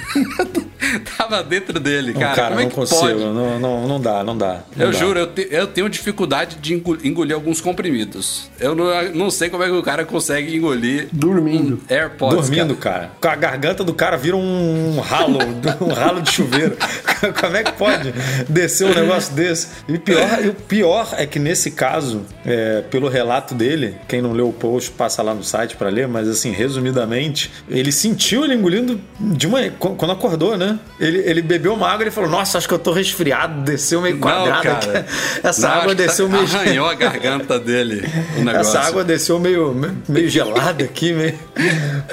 tava 1.16 1.42
dentro 1.42 1.80
dele, 1.80 2.12
Não, 2.12 2.20
cara. 2.20 2.34
cara, 2.36 2.48
Como 2.50 2.60
é 2.60 2.64
não 2.64 2.70
consigo, 2.70 3.18
não, 3.18 3.58
não, 3.58 3.88
não 3.88 3.98
dá, 4.00 4.22
não 4.22 4.36
dá. 4.36 4.60
não 4.76 4.86
Eu 4.86 4.92
dá. 4.92 4.98
juro, 4.98 5.18
eu, 5.20 5.26
te- 5.26 5.48
eu 5.50 5.66
tenho 5.66 5.88
dificuldade 5.88 6.56
de 6.56 6.74
engo- 6.74 6.98
engolir 7.02 7.34
alguns 7.34 7.58
comprimidos. 7.62 8.41
Eu 8.60 8.74
não, 8.74 8.86
não 9.14 9.30
sei 9.30 9.48
como 9.50 9.62
é 9.62 9.66
que 9.66 9.72
o 9.72 9.82
cara 9.82 10.04
consegue 10.04 10.56
engolir 10.56 11.08
Dormindo. 11.12 11.80
um 11.88 11.94
AirPods. 11.94 12.48
Dormindo, 12.48 12.74
cara. 12.76 13.10
A 13.22 13.36
garganta 13.36 13.82
do 13.84 13.94
cara 13.94 14.16
vira 14.16 14.36
um 14.36 15.00
ralo, 15.00 15.38
um 15.80 15.92
ralo 15.92 16.20
de 16.22 16.30
chuveiro. 16.32 16.76
Como 17.40 17.56
é 17.56 17.62
que 17.62 17.72
pode 17.72 18.12
descer 18.48 18.84
um 18.84 18.94
negócio 18.94 19.32
desse? 19.34 19.68
E 19.88 19.96
pior, 19.96 20.44
e 20.44 20.48
o 20.48 20.54
pior 20.54 21.14
é 21.16 21.24
que 21.24 21.38
nesse 21.38 21.70
caso, 21.70 22.22
é, 22.44 22.80
pelo 22.90 23.08
relato 23.08 23.54
dele, 23.54 23.94
quem 24.08 24.20
não 24.20 24.32
leu 24.32 24.48
o 24.48 24.52
post, 24.52 24.90
passa 24.90 25.22
lá 25.22 25.32
no 25.32 25.44
site 25.44 25.76
pra 25.76 25.88
ler, 25.88 26.08
mas 26.08 26.28
assim, 26.28 26.50
resumidamente, 26.50 27.50
ele 27.68 27.92
sentiu 27.92 28.44
ele 28.44 28.54
engolindo 28.54 29.00
de 29.20 29.46
manhã, 29.46 29.72
quando 29.78 30.10
acordou, 30.10 30.56
né? 30.56 30.78
Ele, 30.98 31.18
ele 31.18 31.42
bebeu 31.42 31.74
uma 31.74 31.88
água 31.88 32.06
e 32.06 32.10
falou: 32.10 32.28
Nossa, 32.28 32.58
acho 32.58 32.66
que 32.66 32.74
eu 32.74 32.78
tô 32.78 32.92
resfriado, 32.92 33.62
desceu 33.62 34.00
meio 34.02 34.18
quadrado. 34.18 34.50
Não, 34.50 34.62
cara. 34.62 35.06
Essa 35.44 35.68
Não, 35.68 35.74
água 35.76 35.88
que 35.94 36.02
desceu 36.02 36.28
tá- 36.28 36.32
meio. 36.36 36.44
Arranhou 36.52 36.86
a 36.88 36.94
garganta 36.94 37.58
dele. 37.58 38.02
Negócio. 38.38 38.78
Essa 38.78 38.80
água 38.80 39.04
desceu 39.04 39.38
meio, 39.38 39.74
meio 40.08 40.28
gelada 40.28 40.84
aqui, 40.84 41.12
meio. 41.12 41.38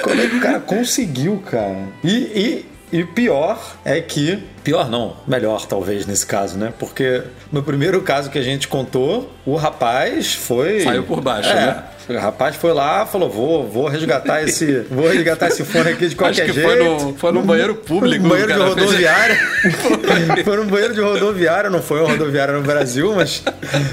Como 0.01 0.22
é 0.22 0.28
que 0.28 0.36
o 0.36 0.41
cara 0.41 0.59
conseguiu, 0.59 1.41
cara? 1.49 1.78
E, 2.03 2.65
e, 2.91 2.99
e 2.99 3.03
pior 3.05 3.78
é 3.86 3.99
que. 4.01 4.43
Pior 4.63 4.89
não, 4.89 5.15
melhor 5.28 5.65
talvez 5.65 6.05
nesse 6.05 6.26
caso, 6.26 6.57
né? 6.57 6.74
Porque 6.78 7.24
no 7.51 7.63
primeiro 7.63 8.01
caso 8.01 8.30
que 8.30 8.38
a 8.38 8.43
gente 8.43 8.67
contou, 8.67 9.32
o 9.45 9.55
rapaz 9.55 10.34
foi. 10.34 10.82
Saiu 10.82 11.03
por 11.03 11.22
baixo, 11.22 11.49
É, 11.49 11.55
né? 11.55 11.84
O 12.10 12.18
rapaz 12.18 12.55
foi 12.55 12.74
lá, 12.74 13.05
falou: 13.05 13.30
vou, 13.30 13.68
vou 13.70 13.88
resgatar 13.88 14.41
esse. 14.43 14.82
Vou 14.89 15.07
resgatar 15.07 15.47
esse 15.47 15.64
fone 15.64 15.89
aqui 15.91 16.07
de 16.07 16.16
qualquer 16.16 16.41
Acho 16.43 16.53
que 16.53 16.60
jeito. 16.60 16.68
foi 16.68 16.84
no, 16.84 17.14
foi 17.16 17.32
no 17.32 17.41
banheiro 17.43 17.76
público. 17.76 18.26
Um 18.26 18.30
banheiro 18.30 18.51
de 18.51 18.57
cara 18.57 18.72
fez- 18.74 18.86
rodoviária. 18.88 19.39
foi 20.43 20.60
um 20.60 20.66
banheiro 20.68 20.93
de 20.93 21.01
rodoviária, 21.01 21.70
não 21.70 21.82
foi 21.82 21.99
uma 22.01 22.10
rodoviária 22.12 22.53
no 22.53 22.62
Brasil, 22.64 23.14
mas, 23.16 23.43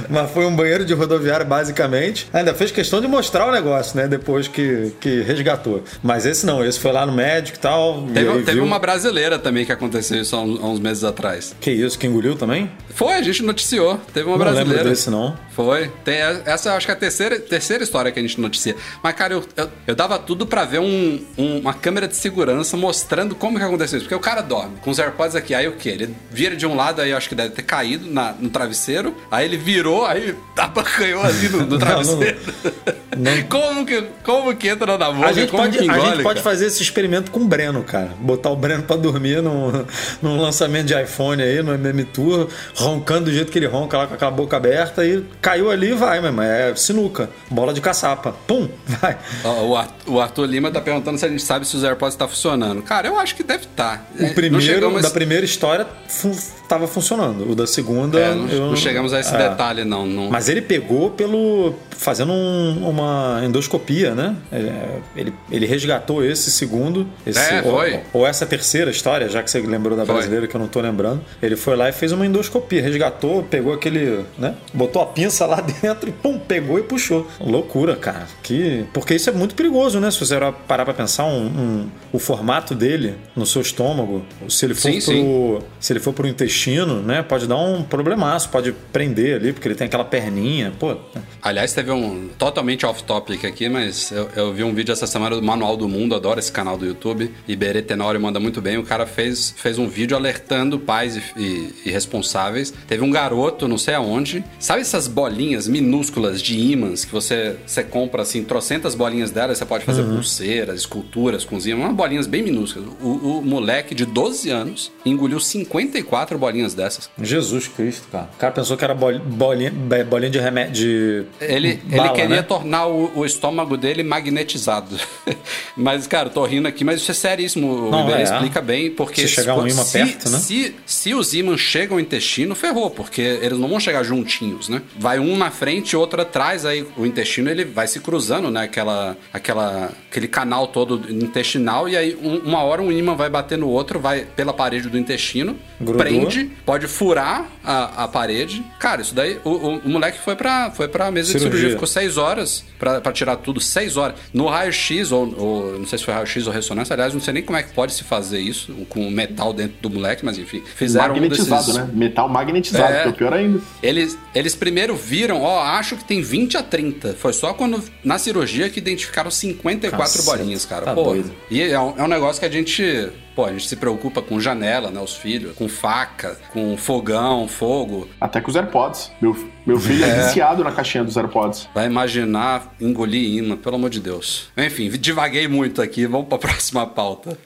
mas 0.09 0.31
foi 0.31 0.47
um 0.47 0.55
banheiro 0.57 0.85
de 0.85 0.95
rodoviária 0.95 1.45
basicamente. 1.45 2.27
Ainda 2.33 2.55
fez 2.55 2.71
questão 2.71 3.01
de 3.01 3.07
mostrar 3.09 3.47
o 3.49 3.53
negócio, 3.53 3.97
né? 3.97 4.09
Depois 4.09 4.49
que, 4.49 4.93
que 5.01 5.21
resgatou. 5.23 5.83
Mas 6.03 6.25
esse 6.27 6.47
não, 6.47 6.65
esse 6.65 6.79
foi 6.81 6.93
lá 6.93 7.05
no 7.05 7.13
médico 7.13 7.59
e 7.59 7.61
tal. 7.61 8.07
e 8.09 8.13
Teve, 8.13 8.29
aí 8.31 8.39
teve 8.39 8.53
viu- 8.53 8.65
uma 8.65 8.79
brasileira 8.79 9.39
também 9.39 9.65
que 9.67 9.73
aconteceu 9.73 10.21
isso 10.21 10.35
há 10.37 10.41
uns, 10.43 10.79
meses 10.81 11.05
atrás. 11.05 11.55
Que 11.61 11.71
isso, 11.71 11.99
que 11.99 12.07
engoliu 12.07 12.35
também? 12.37 12.71
Foi, 12.95 13.13
a 13.15 13.23
gente 13.23 13.43
noticiou. 13.43 14.01
Teve 14.15 14.27
uma 14.29 14.39
não 14.39 14.45
lembro 14.47 14.55
brasileira. 14.55 14.89
desse, 14.91 15.11
não. 15.11 15.37
Foi. 15.55 15.91
Tem, 16.05 16.17
essa 16.45 16.73
acho 16.75 16.87
que 16.87 16.93
é 16.93 16.95
a 16.95 16.99
terceira, 16.99 17.39
terceira 17.39 17.83
história 17.83 18.06
que 18.13 18.19
a 18.19 18.23
gente 18.23 18.41
noticia. 18.41 18.75
Mas, 19.03 19.15
cara, 19.15 19.35
eu, 19.35 19.45
eu, 19.57 19.71
eu 19.87 19.95
dava 19.95 20.19
tudo 20.19 20.47
pra 20.47 20.65
ver 20.65 20.81
um, 20.81 21.21
um- 21.37 21.59
uma 21.61 21.75
câmera 21.75 22.07
de 22.09 22.17
segurança 22.17 22.77
mostrando 22.77 23.35
como 23.35 23.59
que 23.59 23.65
aconteceu 23.65 23.99
isso. 23.99 24.07
Porque 24.07 24.15
o 24.15 24.21
cara 24.21 24.41
dorme 24.41 24.77
com 24.83 24.91
os 24.91 24.99
AirPods 24.99 25.35
aqui. 25.37 25.55
Aí 25.55 25.67
o 25.69 25.73
quê? 25.73 25.91
Ele 25.91 26.15
vira 26.31 26.55
de 26.57 26.67
um 26.67 26.75
lado, 26.75 27.01
aí 27.01 27.11
eu 27.11 27.17
acho 27.17 27.29
que 27.29 27.35
deve 27.35 27.51
ter 27.51 27.63
caído 27.63 28.11
na- 28.11 28.33
no 28.39 28.49
travesseiro. 28.51 29.15
Aí 29.31 29.45
ele 29.45 29.57
virou, 29.57 30.05
aí 30.07 30.35
abacanhou 30.57 31.23
ali 31.23 31.49
no, 31.49 31.67
no 31.67 31.79
travesseiro. 31.79 32.39
como, 33.49 33.87
que, 33.87 34.05
como 34.23 34.55
que 34.57 34.69
entra 34.69 34.99
na 34.99 35.11
boca? 35.11 35.27
A 35.29 35.33
gente, 35.33 35.51
como 35.51 35.63
pode, 35.63 35.79
que 35.79 35.91
a 35.91 35.95
engole, 35.97 36.11
gente 36.15 36.23
pode 36.23 36.43
fazer 36.43 36.67
esse 36.67 36.83
experimento 36.83 37.31
com 37.31 37.41
o 37.41 37.45
Breno, 37.45 37.83
cara. 37.83 38.11
Botar 38.21 38.51
o 38.51 38.57
Breno 38.57 38.83
pra 38.83 38.97
dormir 38.97 39.43
num, 39.43 39.85
num 40.23 40.41
lançamento 40.41 40.87
de 40.87 41.01
iPhone 41.03 41.43
aí, 41.43 41.63
no 41.63 41.73
MM 41.75 42.05
Tour, 42.05 42.49
roncando 42.75 43.27
do 43.27 43.33
jeito 43.33 43.51
que 43.51 43.59
ele 43.59 43.67
ronca 43.67 43.97
lá 43.99 44.07
com 44.07 44.15
aquela 44.15 44.31
boca 44.31 44.57
aberta 44.57 45.05
e 45.05 45.25
caiu 45.41 45.71
ali 45.71 45.91
e 45.91 45.95
vai, 45.95 46.21
mesmo. 46.21 46.43
É 46.43 46.75
sinuca, 46.77 47.31
bola 47.51 47.73
de 47.73 47.81
caçapa. 47.97 48.35
Pum, 48.47 48.69
vai. 48.87 49.17
O 49.65 49.75
Ar- 49.77 49.89
o 50.07 50.21
Arthur 50.21 50.45
Lima 50.47 50.71
tá 50.71 50.81
perguntando 50.81 51.19
se 51.19 51.25
a 51.25 51.29
gente 51.29 51.43
sabe 51.43 51.67
se 51.67 51.77
os 51.77 51.83
AirPods 51.85 52.17
tá 52.17 52.29
funcionando. 52.29 52.83
Cara, 52.83 53.09
eu 53.09 53.19
acho 53.19 53.35
que 53.35 53.43
deve 53.43 53.65
estar. 53.65 54.07
O 54.21 54.35
primeiro, 54.35 55.01
da 55.01 55.11
primeira 55.11 55.45
história, 55.45 55.87
fu 56.09 56.31
tava 56.69 56.87
funcionando. 56.89 57.51
O 57.51 57.55
da 57.55 57.67
segunda. 57.67 58.19
É, 58.19 58.35
não, 58.35 58.49
eu- 58.49 58.67
não 58.67 58.77
chegamos 58.77 59.13
a 59.13 59.21
esse 59.21 59.35
é. 59.35 59.49
detalhe, 59.49 59.85
não. 59.85 60.05
não. 60.07 60.29
Mas 60.31 60.49
ele 60.49 60.61
pegou 60.61 61.11
pelo. 61.11 61.75
fazendo 61.97 62.31
um- 62.33 62.89
uma 62.91 63.41
endoscopia, 63.45 64.15
né? 64.15 64.37
É, 64.53 64.99
Ele, 65.17 65.33
ele 65.51 65.65
resgatou 65.65 66.23
esse 66.23 66.51
segundo. 66.51 67.07
Esse, 67.27 67.39
É, 67.39 67.63
ou, 67.65 67.71
foi. 67.79 68.01
ou 68.13 68.27
essa 68.27 68.45
terceira 68.45 68.91
história, 68.91 69.29
já 69.31 69.43
que 69.43 69.51
você 69.51 69.61
lembrou 69.61 69.97
da 69.97 70.05
Foi. 70.05 70.15
brasileira 70.15 70.47
que 70.47 70.55
eu 70.55 70.61
não 70.61 70.69
tô 70.69 70.79
lembrando. 70.81 71.23
Ele 71.43 71.57
foi 71.57 71.75
lá 71.75 71.89
e 71.89 71.93
fez 71.93 72.13
uma 72.13 72.27
endoscopia, 72.27 72.83
resgatou, 72.83 73.43
pegou 73.45 73.73
aquele. 73.73 74.27
né? 74.39 74.55
Botou 74.75 75.01
a 75.01 75.07
pinça 75.07 75.47
lá 75.47 75.61
dentro 75.83 76.09
e 76.11 76.13
pum, 76.13 76.39
pegou 76.39 76.79
e 76.79 76.83
puxou. 76.83 77.27
Loucura, 77.41 77.86
cara. 77.95 78.27
Que, 78.43 78.85
porque 78.93 79.15
isso 79.15 79.29
é 79.31 79.33
muito 79.33 79.55
perigoso, 79.55 80.01
né? 80.01 80.11
Se 80.11 80.19
você 80.19 80.35
parar 80.67 80.85
pra 80.85 80.95
pensar 80.95 81.27
um, 81.27 81.47
um- 81.47 81.89
o 82.13 82.19
formato 82.19 82.75
dele 82.75 83.15
no 83.37 83.45
seu 83.47 83.63
estômago, 83.63 84.25
se 84.49 84.65
ele 84.65 84.75
for 84.75 84.91
Sim, 84.91 85.01
pro, 85.01 85.61
sim. 85.61 85.67
se 85.79 85.93
ele 85.93 86.01
for 86.01 86.13
pro 86.15 86.27
intestino, 86.27 87.03
né? 87.03 87.23
Pode 87.23 87.47
dar 87.47 87.57
um 87.59 87.83
problemaço, 87.83 88.49
pode 88.49 88.73
prender 88.93 89.37
ali, 89.37 89.53
porque 89.53 89.69
ele 89.69 89.75
tem 89.75 89.87
aquela 89.87 90.05
perninha. 90.05 90.73
Pô, 90.79 90.97
Aliás, 91.43 91.73
teve 91.73 91.91
um 91.93 92.29
totalmente 92.39 92.85
off-topic 92.87 93.45
aqui, 93.45 93.69
mas 93.69 94.11
eu, 94.11 94.29
eu 94.35 94.53
vi 94.53 94.65
um 94.65 94.75
vídeo 94.75 94.93
essa 94.93 95.07
semana 95.07 95.37
do 95.37 95.43
Manual 95.43 95.77
do 95.77 95.89
Mundo, 95.89 96.15
adoro 96.15 96.41
esse 96.41 96.51
canal 96.51 96.77
do 96.79 96.85
YouTube. 96.87 97.31
Iberê 97.47 97.83
Tenório 97.83 98.21
manda 98.21 98.41
muito 98.41 98.61
bem. 98.63 98.79
O 98.79 98.83
cara 98.83 99.07
fez, 99.07 99.55
fez 99.57 99.79
um 99.79 99.87
vídeo 99.89 100.17
alertando 100.17 100.79
pais 100.79 101.17
e, 101.17 101.23
e- 101.37 101.75
e 101.87 101.91
responsáveis. 101.91 102.73
Teve 102.89 103.05
um 103.05 103.11
garoto, 103.11 103.69
não 103.69 103.77
sei 103.79 103.95
aonde. 103.95 104.43
Sabe 104.59 104.81
essas 104.81 105.07
bolinhas 105.07 105.69
minúsculas 105.69 106.41
de 106.43 106.59
ímãs 106.59 107.05
que 107.05 107.13
você, 107.13 107.57
você 107.67 107.83
compra 107.83 108.23
assim, 108.23 108.45
trocentas 108.45 108.95
bolinhas 108.95 109.31
delas, 109.31 109.59
você 109.59 109.65
pode 109.65 109.85
fazer 109.85 110.03
pulseiras, 110.05 110.81
esculturas 110.81 111.45
ímãs, 111.67 111.87
umas 111.87 111.95
bolinhas 111.97 112.27
bem 112.27 112.43
minúsculas. 112.43 112.89
O, 113.01 113.39
o 113.39 113.43
moleque 113.45 113.95
de 113.95 114.05
12 114.07 114.51
anos 114.51 114.93
engoliu 115.05 115.41
54 115.41 116.39
bolinhas 116.39 116.75
dessas. 116.75 117.11
Jesus 117.21 117.69
Cristo, 117.69 118.09
cara. 118.11 118.29
O 118.35 118.37
cara 118.39 118.53
pensou 118.53 118.77
que 118.77 118.85
era 118.85 118.95
bol- 118.95 119.19
bolinha, 119.19 119.71
be- 119.71 120.05
bolinha 120.05 120.31
de 120.31 120.39
remédio. 120.39 120.75
De 120.77 121.25
Ele, 121.41 121.81
ele 121.91 122.09
queria 122.11 122.29
né? 122.29 122.43
tornar 122.43 122.87
o, 122.87 123.11
o 123.19 123.25
estômago 123.25 123.77
dele 123.77 124.03
magnetizado. 124.03 124.97
mas, 125.77 126.07
cara, 126.07 126.29
tô 126.31 126.45
rindo 126.45 126.69
aqui, 126.69 126.85
mas 126.85 127.01
isso 127.01 127.11
é 127.11 127.15
seríssimo. 127.15 127.91
Não, 127.91 128.03
o 128.03 128.09
Iberê 128.09 128.21
é. 128.21 128.25
explica 128.25 128.61
bem, 128.61 128.91
porque 128.91 129.23
Se 129.23 129.29
chegar 129.29 129.57
um 129.59 129.67
ímã 129.67 129.83
se, 129.83 129.93
perto, 129.99 130.31
né? 130.31 130.39
se, 130.39 130.75
se 130.85 131.15
os 131.15 131.35
ímãs 131.35 131.61
chegam 131.61 131.97
ao 131.97 132.01
intestino, 132.01 132.55
ferrou, 132.55 132.91
porque 132.91 133.21
eles 133.21 133.59
não 133.59 133.69
vão 133.69 133.81
chegar 133.81 134.03
juntinhos, 134.03 134.69
né? 134.69 134.83
Vai 134.99 135.19
um 135.19 135.37
na 135.37 135.51
frente 135.51 135.93
e 135.93 135.97
outro 135.97 136.21
atrás, 136.21 136.65
aí 136.65 136.87
o 136.97 137.07
intestino 137.07 137.51
ele 137.57 137.65
vai 137.65 137.87
se 137.87 138.01
cruzando, 138.01 138.51
né? 138.51 138.63
Aquela, 138.65 139.17
aquela, 139.33 139.91
aquele 140.11 140.29
canal 140.29 140.67
todo 140.69 141.11
intestinal, 141.13 141.89
e 141.89 141.97
aí 141.97 142.17
um- 142.23 142.39
uma 142.39 142.63
hora 142.63 142.81
um 142.83 142.91
ímã 142.93 143.15
vai 143.15 143.29
bater 143.29 143.59
no 143.59 143.69
outro, 143.69 143.99
vai 143.99 144.25
pela 144.37 144.53
parede 144.53 144.89
do 144.89 144.99
intestino, 144.99 145.57
Grudou. 145.81 145.97
prende, 145.97 146.51
pode 146.65 146.87
furar 146.87 147.47
a, 147.65 148.05
a 148.05 148.09
parede. 148.09 148.65
Cara, 148.79 149.03
isso 149.03 149.15
daí, 149.15 149.39
o, 149.45 149.51
o- 149.51 149.79
o 149.79 149.89
moleque 149.89 150.19
foi 150.19 150.37
pra, 150.37 150.71
foi 150.71 150.89
pra 150.89 151.11
mesa 151.11 151.27
de 151.33 151.33
Cirurgia. 151.39 151.51
cirurgia, 151.59 151.71
ficou 151.77 151.87
seis 151.87 152.17
horas 152.17 152.65
pra, 152.79 153.01
pra 153.01 153.13
tirar 153.13 153.37
tudo, 153.37 153.61
seis 153.61 153.97
horas. 153.97 154.17
No 154.33 154.47
raio-x, 154.47 155.13
ou, 155.13 155.35
ou 155.39 155.79
não 155.79 155.87
sei 155.87 155.99
se 155.99 156.05
foi 156.05 156.15
raio-x 156.15 156.47
ou 156.47 156.53
ressonância, 156.53 156.95
aliás, 156.95 157.13
não 157.15 157.21
sei 157.21 157.35
nem 157.35 157.43
como 157.43 157.59
é 157.59 157.63
que 157.63 157.73
pode 157.73 157.93
se 157.93 158.05
fazer 158.05 158.39
isso 158.41 158.73
com 158.89 159.11
metal 159.11 159.53
dentro 159.53 159.77
do 159.81 159.91
moleque, 159.91 160.25
mas 160.25 160.39
enfim, 160.39 160.63
fizeram 160.75 161.15
um 161.15 161.21
magnetizado, 161.21 161.67
desses... 161.67 161.77
né? 161.77 161.89
Metal 161.93 162.29
magnetizado, 162.29 162.93
É. 162.93 163.03
que 163.03 163.09
é 163.09 163.11
o 163.11 163.15
pior 163.15 163.33
ainda. 163.33 163.61
Eles, 163.83 164.19
eles 164.35 164.55
primeiro 164.55 164.95
viram, 164.97 165.43
ó, 165.43 165.61
acho 165.63 165.97
que 165.97 166.05
tem 166.05 166.21
20 166.23 166.57
a 166.57 166.63
30. 166.63 167.15
Foi 167.15 167.33
só 167.33 167.46
quando, 167.55 167.83
na 168.05 168.19
cirurgia, 168.19 168.69
que 168.69 168.79
identificaram 168.79 169.31
54 169.31 169.99
Caceta, 169.99 170.37
bolinhas, 170.37 170.65
cara. 170.65 170.85
tá 170.85 170.95
Pô, 170.95 171.05
doido. 171.05 171.33
E 171.51 171.63
é 171.63 171.79
um, 171.81 171.95
é 171.99 172.03
um 172.03 172.09
negócio 172.09 172.41
que 172.41 172.47
a 172.47 172.51
gente, 172.51 173.11
pô, 173.35 173.45
a 173.45 173.53
gente 173.53 173.69
se 173.69 173.77
preocupa 173.77 174.23
com 174.23 174.41
janela, 174.41 174.91
né, 174.91 175.01
os 175.01 175.15
filhos, 175.15 175.55
com 175.57 175.69
faca, 175.69 176.39
com 176.53 176.77
fogão, 176.77 177.47
fogo. 177.49 178.09
Até 178.21 178.41
com 178.41 178.51
os 178.51 178.57
AirPods. 178.57 179.11
Meu, 179.21 179.37
meu 179.67 179.79
filho 179.79 180.05
é. 180.05 180.25
viciado 180.27 180.63
na 180.65 180.73
caixinha 180.73 181.05
dos 181.05 181.17
AirPods. 181.17 181.69
Vai 181.75 181.87
imaginar 181.87 182.75
engolir 182.81 183.39
imã, 183.39 183.57
pelo 183.57 183.77
amor 183.77 183.91
de 183.91 184.01
Deus. 184.01 184.49
Enfim, 184.57 184.89
divaguei 184.91 185.49
muito 185.49 185.83
aqui, 185.83 186.07
vamos 186.07 186.29
pra 186.29 186.39
próxima 186.39 186.87
pauta. 186.87 187.37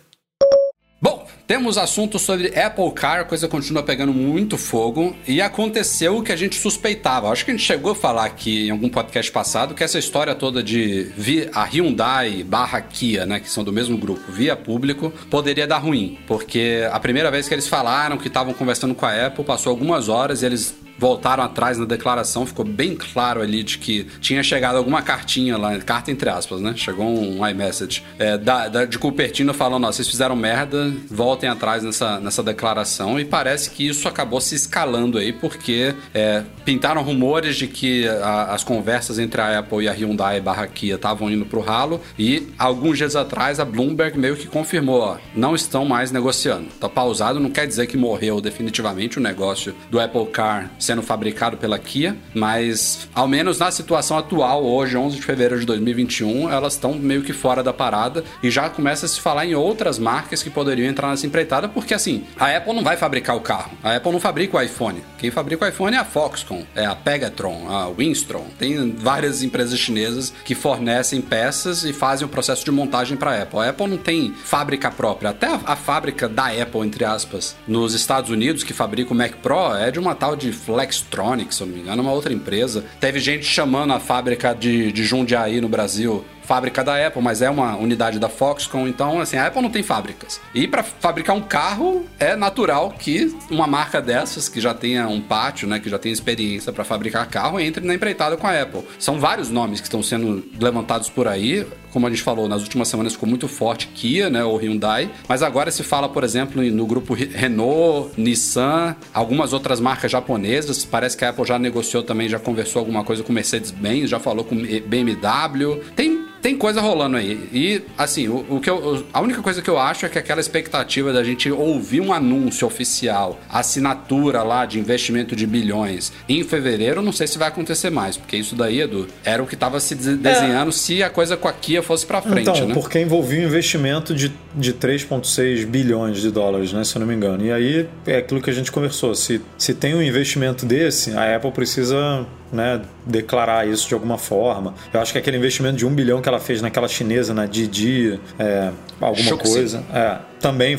Temos 1.51 1.77
assuntos 1.77 2.23
sobre 2.23 2.57
Apple 2.57 2.93
Car, 2.93 3.23
a 3.23 3.25
coisa 3.25 3.49
continua 3.49 3.83
pegando 3.83 4.13
muito 4.15 4.57
fogo 4.57 5.17
e 5.27 5.43
aconteceu 5.43 6.17
o 6.19 6.23
que 6.23 6.31
a 6.31 6.37
gente 6.37 6.55
suspeitava. 6.55 7.29
Acho 7.29 7.45
que 7.45 7.51
a 7.51 7.55
gente 7.55 7.67
chegou 7.67 7.91
a 7.91 7.95
falar 7.97 8.25
aqui 8.25 8.69
em 8.69 8.71
algum 8.71 8.89
podcast 8.89 9.33
passado 9.33 9.75
que 9.75 9.83
essa 9.83 9.99
história 9.99 10.33
toda 10.33 10.63
de 10.63 11.11
vi- 11.17 11.51
a 11.53 11.65
Hyundai 11.65 12.45
barra 12.45 12.81
Kia, 12.81 13.27
né, 13.27 13.41
que 13.41 13.51
são 13.51 13.65
do 13.65 13.73
mesmo 13.73 13.99
grupo, 13.99 14.31
via 14.31 14.55
público, 14.55 15.13
poderia 15.29 15.67
dar 15.67 15.79
ruim, 15.79 16.21
porque 16.25 16.89
a 16.93 17.01
primeira 17.01 17.33
vez 17.33 17.49
que 17.49 17.55
eles 17.55 17.67
falaram 17.67 18.17
que 18.17 18.29
estavam 18.29 18.55
conversando 18.55 18.95
com 18.95 19.05
a 19.05 19.27
Apple, 19.27 19.43
passou 19.45 19.71
algumas 19.71 20.09
horas 20.09 20.43
e 20.43 20.47
eles 20.47 20.73
voltaram 21.01 21.43
atrás 21.43 21.79
na 21.79 21.87
declaração, 21.87 22.45
ficou 22.45 22.65
bem 22.65 22.95
claro 22.95 23.41
ali 23.41 23.63
de 23.63 23.79
que 23.79 24.05
tinha 24.21 24.43
chegado 24.43 24.77
alguma 24.77 25.01
cartinha 25.01 25.57
lá, 25.57 25.79
carta 25.79 26.11
entre 26.11 26.29
aspas, 26.29 26.61
né? 26.61 26.75
Chegou 26.77 27.07
um 27.09 27.47
iMessage 27.49 28.05
é, 28.19 28.37
da, 28.37 28.69
da- 28.69 28.85
de 28.85 28.99
Cupertino 28.99 29.55
falando: 29.55 29.85
ó, 29.87 29.93
vocês 29.93 30.07
fizeram 30.07 30.37
merda, 30.37 30.93
voltem 31.11 31.49
atrás 31.49 31.83
nessa, 31.83 32.21
nessa 32.21 32.43
declaração. 32.43 33.19
E 33.19 33.25
parece 33.25 33.71
que 33.71 33.89
isso 33.89 34.07
acabou 34.07 34.41
se 34.43 34.55
escalando 34.55 35.17
aí, 35.17 35.33
porque 35.33 35.95
é, 36.13 36.43
pintaram 36.67 37.03
rumores 37.03 37.57
de 37.57 37.67
que 37.67 38.07
a- 38.07 38.53
as 38.53 38.63
conversas 38.63 39.19
entre 39.19 39.41
a 39.41 39.59
Apple 39.61 39.85
e 39.85 39.89
a 39.89 39.93
Hyundai 39.93 40.39
barra 40.41 40.67
Kia 40.67 40.97
estavam 40.97 41.31
indo 41.31 41.47
pro 41.47 41.61
ralo. 41.61 42.01
E 42.19 42.49
alguns 42.59 42.99
dias 42.99 43.17
atrás 43.17 43.59
a 43.59 43.65
Bloomberg 43.65 44.19
meio 44.19 44.37
que 44.37 44.47
confirmou: 44.47 45.01
ó, 45.01 45.17
não 45.35 45.55
estão 45.55 45.87
mais 45.87 46.13
negociando. 46.13 46.67
Tá 46.79 46.89
pausado, 46.91 47.41
não 47.41 47.51
quer 47.51 47.67
dizer 47.67 47.87
que 47.87 47.97
morreu 47.97 48.39
definitivamente 48.41 49.17
o 49.19 49.21
negócio 49.23 49.75
do 49.91 49.99
Apple 49.99 50.27
Car 50.27 50.71
sendo 50.91 51.03
fabricado 51.03 51.57
pela 51.57 51.79
Kia, 51.79 52.17
mas 52.35 53.09
ao 53.15 53.29
menos 53.29 53.61
na 53.61 53.71
situação 53.71 54.19
atual, 54.19 54.65
hoje, 54.65 54.97
11 54.97 55.17
de 55.17 55.23
fevereiro 55.23 55.61
de 55.61 55.67
2021, 55.67 56.51
elas 56.51 56.73
estão 56.73 56.95
meio 56.95 57.23
que 57.23 57.33
fora 57.33 57.63
da 57.63 57.73
parada 57.73 58.25
e 58.43 58.51
já 58.51 58.69
começa 58.69 59.07
a 59.07 59.09
se 59.09 59.21
falar 59.21 59.47
em 59.47 59.55
outras 59.55 60.01
marcas 60.01 60.43
que 60.43 60.51
poderiam 60.51 60.91
entrar 60.91 61.09
nessa 61.09 61.25
empreitada, 61.25 61.69
porque 61.69 61.95
assim, 61.95 62.25
a 62.37 62.57
Apple 62.57 62.75
não 62.75 62.83
vai 62.83 62.97
fabricar 62.97 63.37
o 63.37 63.41
carro, 63.41 63.71
a 63.85 63.95
Apple 63.95 64.11
não 64.11 64.19
fabrica 64.19 64.57
o 64.57 64.61
iPhone. 64.61 65.01
Quem 65.17 65.31
fabrica 65.31 65.65
o 65.65 65.69
iPhone 65.69 65.95
é 65.95 66.01
a 66.01 66.05
Foxconn, 66.05 66.65
é 66.75 66.85
a 66.85 66.97
Pegatron, 66.97 67.69
a 67.69 67.89
Winstron. 67.89 68.47
Tem 68.59 68.91
várias 68.91 69.45
empresas 69.45 69.79
chinesas 69.79 70.35
que 70.45 70.57
fornecem 70.57 71.21
peças 71.21 71.85
e 71.85 71.93
fazem 71.93 72.27
o 72.27 72.29
processo 72.29 72.65
de 72.65 72.73
montagem 72.73 73.17
para 73.17 73.31
a 73.31 73.43
Apple. 73.43 73.61
A 73.61 73.69
Apple 73.69 73.87
não 73.87 73.97
tem 73.97 74.35
fábrica 74.35 74.91
própria, 74.91 75.31
até 75.31 75.47
a, 75.47 75.61
a 75.67 75.77
fábrica 75.77 76.29
da 76.29 76.47
Apple, 76.47 76.81
entre 76.81 77.05
aspas, 77.05 77.55
nos 77.69 77.95
Estados 77.95 78.31
Unidos, 78.31 78.65
que 78.65 78.73
fabrica 78.73 79.13
o 79.13 79.17
Mac 79.17 79.37
Pro, 79.37 79.77
é 79.77 79.93
de 79.93 80.01
uma 80.01 80.17
tal 80.17 80.35
de 80.35 80.53
Flextronics, 80.81 81.57
se 81.57 81.63
eu 81.63 81.67
não 81.67 81.75
me 81.75 81.81
engano, 81.81 82.03
uma 82.03 82.13
outra 82.13 82.33
empresa. 82.33 82.85
Teve 82.99 83.21
gente 83.21 83.45
chamando 83.45 83.93
a 83.93 84.01
fábrica 84.01 84.55
de, 84.55 84.91
de 84.91 85.05
Jundiaí 85.05 85.61
no 85.61 85.69
Brasil 85.69 86.25
fábrica 86.51 86.83
da 86.83 87.07
Apple, 87.07 87.23
mas 87.23 87.43
é 87.43 87.49
uma 87.49 87.77
unidade 87.77 88.19
da 88.19 88.29
Foxconn, 88.29 88.89
então 88.89 89.21
assim, 89.21 89.37
a 89.37 89.47
Apple 89.47 89.63
não 89.63 89.71
tem 89.71 89.85
fábricas. 89.85 90.41
E 90.53 90.67
para 90.67 90.83
fabricar 90.83 91.37
um 91.37 91.41
carro 91.41 92.05
é 92.19 92.35
natural 92.35 92.91
que 92.99 93.33
uma 93.49 93.69
marca 93.69 94.03
dessas 94.03 94.49
que 94.49 94.61
já 94.61 94.75
tenha 94.75 95.07
um 95.07 95.21
pátio, 95.21 95.69
né, 95.69 95.79
que 95.79 95.89
já 95.89 95.97
tenha 95.97 96.13
experiência 96.13 96.73
para 96.73 96.83
fabricar 96.83 97.25
carro, 97.29 97.61
entre 97.61 97.87
na 97.87 97.95
empreitada 97.95 98.37
com 98.37 98.49
a 98.49 98.63
Apple. 98.63 98.83
São 98.99 99.21
vários 99.21 99.49
nomes 99.49 99.79
que 99.81 99.87
estão 99.87 100.03
sendo 100.03 100.45
levantados 100.61 101.09
por 101.09 101.29
aí, 101.29 101.65
como 101.93 102.07
a 102.07 102.11
gente 102.11 102.23
falou, 102.23 102.49
nas 102.49 102.63
últimas 102.63 102.89
semanas 102.89 103.13
ficou 103.13 103.29
muito 103.29 103.47
forte 103.49 103.89
Kia, 103.89 104.31
né, 104.31 104.45
ou 104.45 104.57
Hyundai, 104.57 105.11
mas 105.29 105.43
agora 105.43 105.71
se 105.71 105.85
fala, 105.85 106.09
por 106.09 106.25
exemplo, 106.25 106.63
no 106.63 106.87
grupo 106.87 107.15
Renault, 107.15 108.11
Nissan, 108.17 108.97
algumas 109.15 109.53
outras 109.53 109.81
marcas 109.81 110.11
japonesas. 110.11 110.85
Parece 110.85 111.17
que 111.17 111.25
a 111.25 111.31
Apple 111.31 111.45
já 111.45 111.59
negociou 111.59 112.03
também, 112.03 112.29
já 112.29 112.39
conversou 112.39 112.81
alguma 112.81 113.05
coisa 113.05 113.23
com 113.23 113.33
Mercedes-Benz, 113.33 114.11
já 114.11 114.19
falou 114.19 114.45
com 114.45 114.57
BMW. 114.57 115.81
Tem 115.95 116.20
tem 116.41 116.57
coisa 116.57 116.81
rolando 116.81 117.17
aí. 117.17 117.49
E, 117.53 117.83
assim, 117.97 118.29
o, 118.29 118.45
o 118.49 118.61
que 118.61 118.69
eu, 118.69 119.05
a 119.13 119.21
única 119.21 119.43
coisa 119.43 119.61
que 119.61 119.69
eu 119.69 119.79
acho 119.79 120.07
é 120.07 120.09
que 120.09 120.19
aquela 120.19 120.41
expectativa 120.41 121.13
da 121.13 121.23
gente 121.23 121.51
ouvir 121.51 122.01
um 122.01 122.13
anúncio 122.13 122.67
oficial, 122.67 123.41
assinatura 123.49 124.43
lá 124.43 124.65
de 124.65 124.79
investimento 124.79 125.37
de 125.37 125.47
bilhões 125.47 126.13
em 126.29 126.43
fevereiro, 126.43 127.03
não 127.03 127.13
sei 127.13 127.27
se 127.27 127.39
vai 127.39 127.49
acontecer 127.49 127.91
mais, 127.91 128.17
porque 128.17 128.37
isso 128.37 128.55
daí, 128.55 128.81
Edu, 128.81 129.07
era 129.25 129.43
o 129.43 129.47
que 129.47 129.55
estava 129.55 129.79
se 129.81 129.95
desenhando 129.95 130.69
é. 130.69 130.73
se 130.73 131.03
a 131.03 131.11
coisa 131.11 131.37
com 131.37 131.49
a 131.49 131.53
Kia 131.53 131.83
fosse 131.83 132.07
para 132.07 132.23
frente, 132.23 132.49
então, 132.49 132.69
né? 132.69 132.75
porque 132.75 132.99
envolvia 132.99 133.41
um 133.41 133.45
investimento 133.45 134.15
de, 134.15 134.33
de 134.55 134.73
3,6 134.73 135.67
bilhões 135.67 136.21
de 136.21 136.31
dólares, 136.31 136.73
né, 136.73 136.85
se 136.85 136.97
eu 136.97 137.01
não 137.01 137.07
me 137.07 137.15
engano. 137.15 137.45
E 137.45 137.53
aí 137.53 137.89
é 138.07 138.19
aquilo 138.19 138.41
que 138.41 138.51
a 138.51 138.53
gente 138.53 138.71
conversou. 138.73 139.15
Se, 139.15 139.41
se 139.57 139.75
tem 139.75 139.95
um 139.95 140.03
investimento 140.03 140.67
desse, 140.67 141.13
a 141.13 141.37
Apple 141.37 141.53
precisa 141.53 142.27
né, 142.53 142.81
declarar 143.07 143.67
isso 143.67 143.89
de 143.89 143.95
alguma 143.95 144.19
forma. 144.19 144.75
Eu 144.93 145.01
acho 145.01 145.13
que 145.13 145.19
aquele 145.19 145.37
investimento 145.37 145.77
de 145.77 145.87
um 145.87 145.95
bilhão 145.95 146.21
que 146.21 146.29
ela 146.29 146.41
fez 146.41 146.61
naquela 146.61 146.89
chinesa, 146.89 147.33
na 147.33 147.47
Didi, 147.47 148.19
é, 148.39 148.71
alguma 149.01 149.37
coisa. 149.37 149.85
É, 149.93 150.30
também 150.41 150.77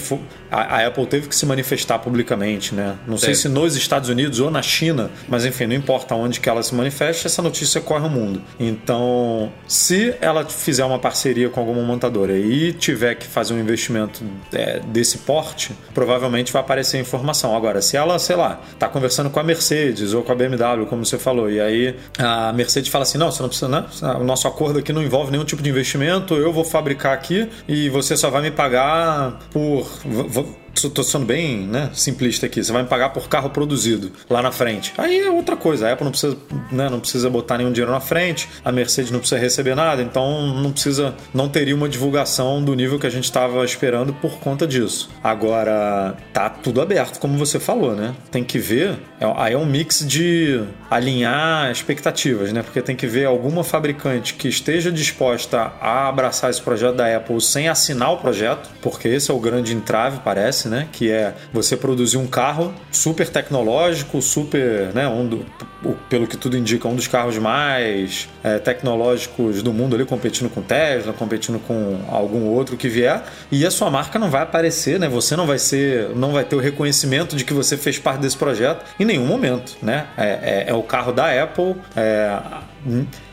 a, 0.51 0.85
Apple 0.85 1.05
teve 1.05 1.27
que 1.27 1.35
se 1.35 1.45
manifestar 1.45 1.99
publicamente, 1.99 2.75
né? 2.75 2.97
Não 3.07 3.17
sei 3.17 3.33
se 3.33 3.47
nos 3.47 3.75
Estados 3.75 4.09
Unidos 4.09 4.39
ou 4.39 4.51
na 4.51 4.61
China, 4.61 5.09
mas 5.27 5.45
enfim, 5.45 5.67
não 5.67 5.75
importa 5.75 6.13
onde 6.15 6.39
que 6.39 6.49
ela 6.49 6.61
se 6.61 6.75
manifeste, 6.75 7.27
essa 7.27 7.41
notícia 7.41 7.79
corre 7.79 8.05
o 8.05 8.09
mundo. 8.09 8.41
Então, 8.59 9.51
se 9.67 10.13
ela 10.19 10.43
fizer 10.45 10.83
uma 10.83 10.99
parceria 10.99 11.49
com 11.49 11.59
alguma 11.59 11.81
montadora 11.81 12.37
e 12.37 12.73
tiver 12.73 13.15
que 13.15 13.25
fazer 13.25 13.53
um 13.53 13.59
investimento 13.59 14.23
é, 14.51 14.79
desse 14.79 15.19
porte, 15.19 15.71
provavelmente 15.93 16.51
vai 16.51 16.61
aparecer 16.61 16.99
informação. 16.99 17.55
Agora, 17.55 17.81
se 17.81 17.95
ela, 17.95 18.19
sei 18.19 18.35
lá, 18.35 18.59
tá 18.77 18.89
conversando 18.89 19.29
com 19.29 19.39
a 19.39 19.43
Mercedes 19.43 20.13
ou 20.13 20.23
com 20.23 20.31
a 20.31 20.35
BMW, 20.35 20.85
como 20.87 21.05
você 21.05 21.17
falou, 21.17 21.49
e 21.49 21.61
aí 21.61 21.95
a 22.17 22.51
Mercedes 22.51 22.89
fala 22.89 23.03
assim: 23.03 23.17
não, 23.17 23.31
você 23.31 23.41
não 23.41 23.49
precisa, 23.49 23.69
né? 23.69 23.85
O 24.19 24.23
nosso 24.23 24.47
acordo 24.47 24.79
aqui 24.79 24.91
não 24.91 25.03
envolve 25.03 25.31
nenhum 25.31 25.45
tipo 25.45 25.61
de 25.61 25.69
investimento, 25.69 26.33
eu 26.33 26.51
vou 26.51 26.65
fabricar 26.65 27.13
aqui 27.13 27.47
e 27.67 27.89
você 27.89 28.17
só 28.17 28.29
vai 28.29 28.41
me 28.41 28.51
pagar 28.51 29.39
por 29.51 29.85
Estou 30.75 31.03
sendo 31.03 31.25
bem 31.25 31.59
né, 31.67 31.89
simplista 31.93 32.45
aqui. 32.45 32.63
Você 32.63 32.71
vai 32.71 32.83
me 32.83 32.89
pagar 32.89 33.09
por 33.09 33.27
carro 33.27 33.49
produzido 33.49 34.11
lá 34.29 34.41
na 34.41 34.51
frente. 34.51 34.93
Aí 34.97 35.19
é 35.19 35.29
outra 35.29 35.55
coisa. 35.55 35.87
A 35.87 35.93
Apple 35.93 36.05
não 36.05 36.11
precisa, 36.11 36.37
né, 36.71 36.89
não 36.89 36.99
precisa 36.99 37.29
botar 37.29 37.57
nenhum 37.57 37.71
dinheiro 37.71 37.91
na 37.91 37.99
frente, 37.99 38.49
a 38.63 38.71
Mercedes 38.71 39.11
não 39.11 39.19
precisa 39.19 39.39
receber 39.39 39.75
nada, 39.75 40.01
então 40.01 40.47
não 40.55 40.71
precisa, 40.71 41.13
não 41.33 41.49
teria 41.49 41.75
uma 41.75 41.87
divulgação 41.87 42.63
do 42.63 42.73
nível 42.73 42.99
que 42.99 43.07
a 43.07 43.09
gente 43.09 43.25
estava 43.25 43.63
esperando 43.63 44.13
por 44.13 44.39
conta 44.39 44.65
disso. 44.65 45.09
Agora, 45.23 46.15
tá 46.33 46.49
tudo 46.49 46.81
aberto, 46.81 47.19
como 47.19 47.37
você 47.37 47.59
falou, 47.59 47.95
né? 47.95 48.15
Tem 48.31 48.43
que 48.43 48.59
ver. 48.59 48.97
É, 49.19 49.31
aí 49.37 49.53
é 49.53 49.57
um 49.57 49.65
mix 49.65 50.05
de 50.07 50.63
alinhar 50.89 51.71
expectativas, 51.71 52.51
né? 52.51 52.63
Porque 52.63 52.81
tem 52.81 52.95
que 52.95 53.07
ver 53.07 53.25
alguma 53.25 53.63
fabricante 53.63 54.33
que 54.33 54.47
esteja 54.47 54.91
disposta 54.91 55.73
a 55.79 56.07
abraçar 56.07 56.49
esse 56.49 56.61
projeto 56.61 56.95
da 56.95 57.15
Apple 57.15 57.39
sem 57.41 57.67
assinar 57.67 58.13
o 58.13 58.17
projeto, 58.17 58.69
porque 58.81 59.07
esse 59.07 59.31
é 59.31 59.33
o 59.33 59.39
grande 59.39 59.73
entrave, 59.73 60.19
parece 60.23 60.60
né? 60.69 60.87
Que 60.91 61.11
é 61.11 61.33
você 61.53 61.75
produzir 61.77 62.17
um 62.17 62.27
carro 62.27 62.73
super 62.91 63.27
tecnológico, 63.29 64.21
super, 64.21 64.93
né? 64.93 65.07
Um 65.07 65.27
do, 65.27 65.45
pelo 66.09 66.27
que 66.27 66.37
tudo 66.37 66.57
indica, 66.57 66.87
um 66.87 66.95
dos 66.95 67.07
carros 67.07 67.37
mais 67.37 68.29
é, 68.43 68.59
tecnológicos 68.59 69.61
do 69.61 69.73
mundo 69.73 69.95
ali, 69.95 70.05
competindo 70.05 70.49
com 70.49 70.61
Tesla, 70.61 71.13
competindo 71.13 71.59
com 71.59 71.99
algum 72.09 72.45
outro 72.45 72.77
que 72.77 72.87
vier, 72.87 73.23
e 73.51 73.65
a 73.65 73.71
sua 73.71 73.89
marca 73.89 74.19
não 74.19 74.29
vai 74.29 74.43
aparecer, 74.43 74.99
né? 74.99 75.07
Você 75.07 75.35
não 75.35 75.45
vai 75.45 75.59
ser, 75.59 76.09
não 76.15 76.31
vai 76.31 76.43
ter 76.43 76.55
o 76.55 76.59
reconhecimento 76.59 77.35
de 77.35 77.43
que 77.43 77.53
você 77.53 77.77
fez 77.77 77.97
parte 77.97 78.21
desse 78.21 78.37
projeto 78.37 78.85
em 78.99 79.05
nenhum 79.05 79.25
momento, 79.25 79.77
né? 79.81 80.07
É, 80.17 80.27
é, 80.27 80.65
é 80.67 80.73
o 80.73 80.83
carro 80.83 81.11
da 81.11 81.43
Apple, 81.43 81.75
é, 81.95 82.37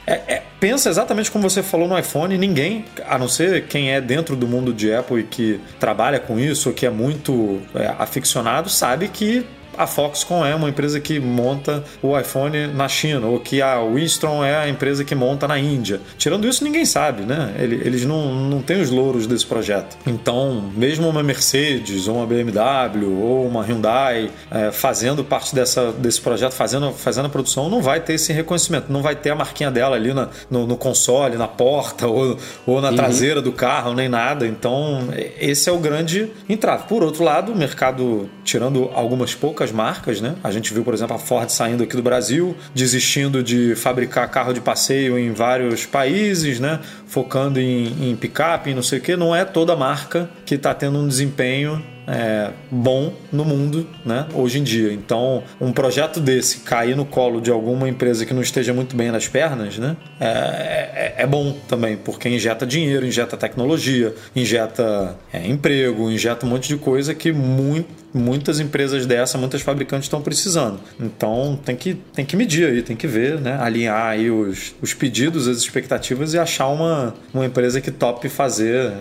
é, 0.09 0.23
é, 0.27 0.43
pensa 0.59 0.89
exatamente 0.89 1.31
como 1.31 1.49
você 1.49 1.63
falou 1.63 1.87
no 1.87 1.99
iPhone, 1.99 2.39
ninguém, 2.39 2.87
a 3.07 3.19
não 3.19 3.29
ser 3.29 3.67
quem 3.67 3.93
é 3.93 4.01
dentro 4.01 4.35
do 4.35 4.49
mundo 4.49 4.73
de 4.73 4.91
Apple 4.91 5.21
e 5.21 5.23
que 5.23 5.61
trabalha 5.79 6.19
com 6.19 6.39
isso, 6.39 6.71
ou 6.71 6.75
que 6.75 6.87
é 6.87 6.91
muito 6.91 7.61
é, 7.75 7.95
aficionado, 7.99 8.71
sabe 8.71 9.09
que 9.09 9.45
a 9.79 9.87
Foxconn 9.87 10.45
é 10.45 10.55
uma 10.55 10.69
empresa 10.69 10.99
que 10.99 11.21
monta 11.21 11.85
o 12.03 12.19
iPhone 12.19 12.67
na 12.67 12.89
China, 12.89 13.29
ou 13.29 13.39
que 13.39 13.63
a 13.63 13.81
Winstron 13.81 14.45
é 14.45 14.57
a 14.57 14.69
empresa 14.69 15.05
que 15.05 15.15
monta 15.15 15.47
na 15.47 15.57
Índia. 15.57 16.01
Tirando 16.19 16.49
isso, 16.49 16.65
ninguém 16.65 16.85
sabe, 16.85 17.23
né? 17.23 17.55
Eles 17.59 18.05
não, 18.05 18.35
não 18.35 18.61
têm 18.61 18.81
os 18.81 18.91
louros 18.91 19.27
desse 19.27 19.47
projeto. 19.47 19.97
Então, 20.05 20.71
mesmo 20.75 21.09
uma 21.09 21.23
Mercedes, 21.23 22.09
ou 22.09 22.17
uma 22.17 22.27
BMW, 22.27 23.23
ou 23.23 23.47
uma 23.47 23.63
Hyundai 23.63 24.31
é, 24.51 24.73
fazendo 24.73 25.23
parte 25.23 25.55
dessa, 25.55 25.93
desse 25.93 26.21
projeto, 26.21 26.53
fazendo, 26.53 26.93
fazendo 26.93 27.27
a 27.27 27.29
produção, 27.29 27.69
não 27.69 27.81
vai 27.81 28.01
ter 28.01 28.15
esse 28.15 28.33
reconhecimento, 28.33 28.93
não 28.93 29.01
vai 29.01 29.15
ter 29.15 29.31
a 29.31 29.37
marquinha 29.37 29.71
dela 29.71 29.95
ali 29.95 30.13
na, 30.13 30.29
no, 30.51 30.67
no, 30.67 30.77
console, 30.77 31.37
na 31.37 31.47
porta, 31.47 32.09
ou, 32.09 32.37
ou 32.67 32.81
na 32.81 32.91
uhum. 32.91 32.97
traseira 32.97 33.41
do 33.41 33.53
carro, 33.53 33.95
nem 33.95 34.09
nada. 34.09 34.45
Então, 34.45 35.09
esse 35.39 35.69
é 35.69 35.73
o 35.73 35.79
grande 35.79 36.31
entrave. 36.49 36.85
Por 36.89 37.05
outro 37.05 37.23
lado, 37.23 37.53
o 37.53 37.57
mercado, 37.57 38.29
tirando 38.43 38.91
algumas 38.93 39.35
poucas 39.35 39.68
outras 39.69 39.73
marcas, 39.73 40.21
né? 40.21 40.35
A 40.43 40.51
gente 40.51 40.73
viu, 40.73 40.83
por 40.83 40.95
exemplo, 40.95 41.15
a 41.15 41.19
Ford 41.19 41.51
saindo 41.51 41.83
aqui 41.83 41.97
do 41.97 42.03
Brasil, 42.03 42.57
desistindo 42.75 43.43
de 43.43 43.75
fabricar 43.75 44.29
carro 44.31 44.53
de 44.53 44.61
passeio 44.61 45.19
em 45.19 45.33
vários 45.33 45.87
países, 45.87 46.59
né? 46.59 46.81
Focando 47.07 47.61
em, 47.61 48.11
em 48.11 48.17
picape, 48.17 48.75
não 48.75 48.83
sei 48.83 48.99
o 48.99 49.03
que. 49.03 49.17
Não 49.17 49.35
é 49.35 49.45
toda 49.45 49.77
marca 49.77 50.29
que 50.45 50.55
está 50.55 50.75
tendo 50.75 50.99
um 50.99 51.07
desempenho 51.07 51.83
é, 52.09 52.51
bom 52.71 53.13
no 53.31 53.45
mundo, 53.45 53.87
né? 54.05 54.27
Hoje 54.33 54.59
em 54.59 54.63
dia. 54.63 54.93
Então, 54.93 55.43
um 55.61 55.71
projeto 55.71 56.21
desse 56.21 56.61
cair 56.61 56.97
no 56.97 57.05
colo 57.05 57.39
de 57.39 57.51
alguma 57.51 57.87
empresa 57.87 58.25
que 58.25 58.33
não 58.33 58.41
esteja 58.41 58.73
muito 58.73 58.97
bem 58.97 59.11
nas 59.11 59.29
pernas, 59.29 59.77
né? 59.77 59.95
É, 60.19 60.27
é, 60.27 61.15
é 61.19 61.27
bom 61.27 61.55
também, 61.69 61.99
porque 61.99 62.29
injeta 62.29 62.67
dinheiro, 62.67 63.05
injeta 63.05 63.37
tecnologia, 63.37 64.15
injeta 64.35 65.19
é, 65.31 65.47
emprego, 65.47 66.11
injeta 66.11 66.47
um 66.47 66.49
monte 66.49 66.69
de 66.69 66.79
coisa 66.79 67.15
que 67.15 67.31
muito, 67.31 67.89
muitas 68.13 68.61
empresas 68.61 69.07
dessa, 69.07 69.37
muitas 69.37 69.63
fabricantes 69.63 70.07
estão 70.07 70.21
precisando. 70.21 70.81
Então, 70.99 71.59
tem 71.65 71.77
que, 71.77 71.95
tem 71.95 72.25
que 72.25 72.37
medir 72.37 72.69
aí, 72.69 72.83
tem 72.83 72.97
que 72.97 73.07
ver, 73.07 73.41
né? 73.41 73.59
Alinhar 73.61 74.07
aí 74.07 74.31
os, 74.31 74.75
os 74.81 74.95
pedidos, 74.95 75.47
as 75.47 75.59
expectativas 75.59 76.35
e 76.35 76.39
achar 76.39 76.69
uma, 76.69 77.15
uma 77.33 77.45
empresa 77.45 77.81
que 77.81 77.91
tope 77.91 78.29
fazer 78.29 78.93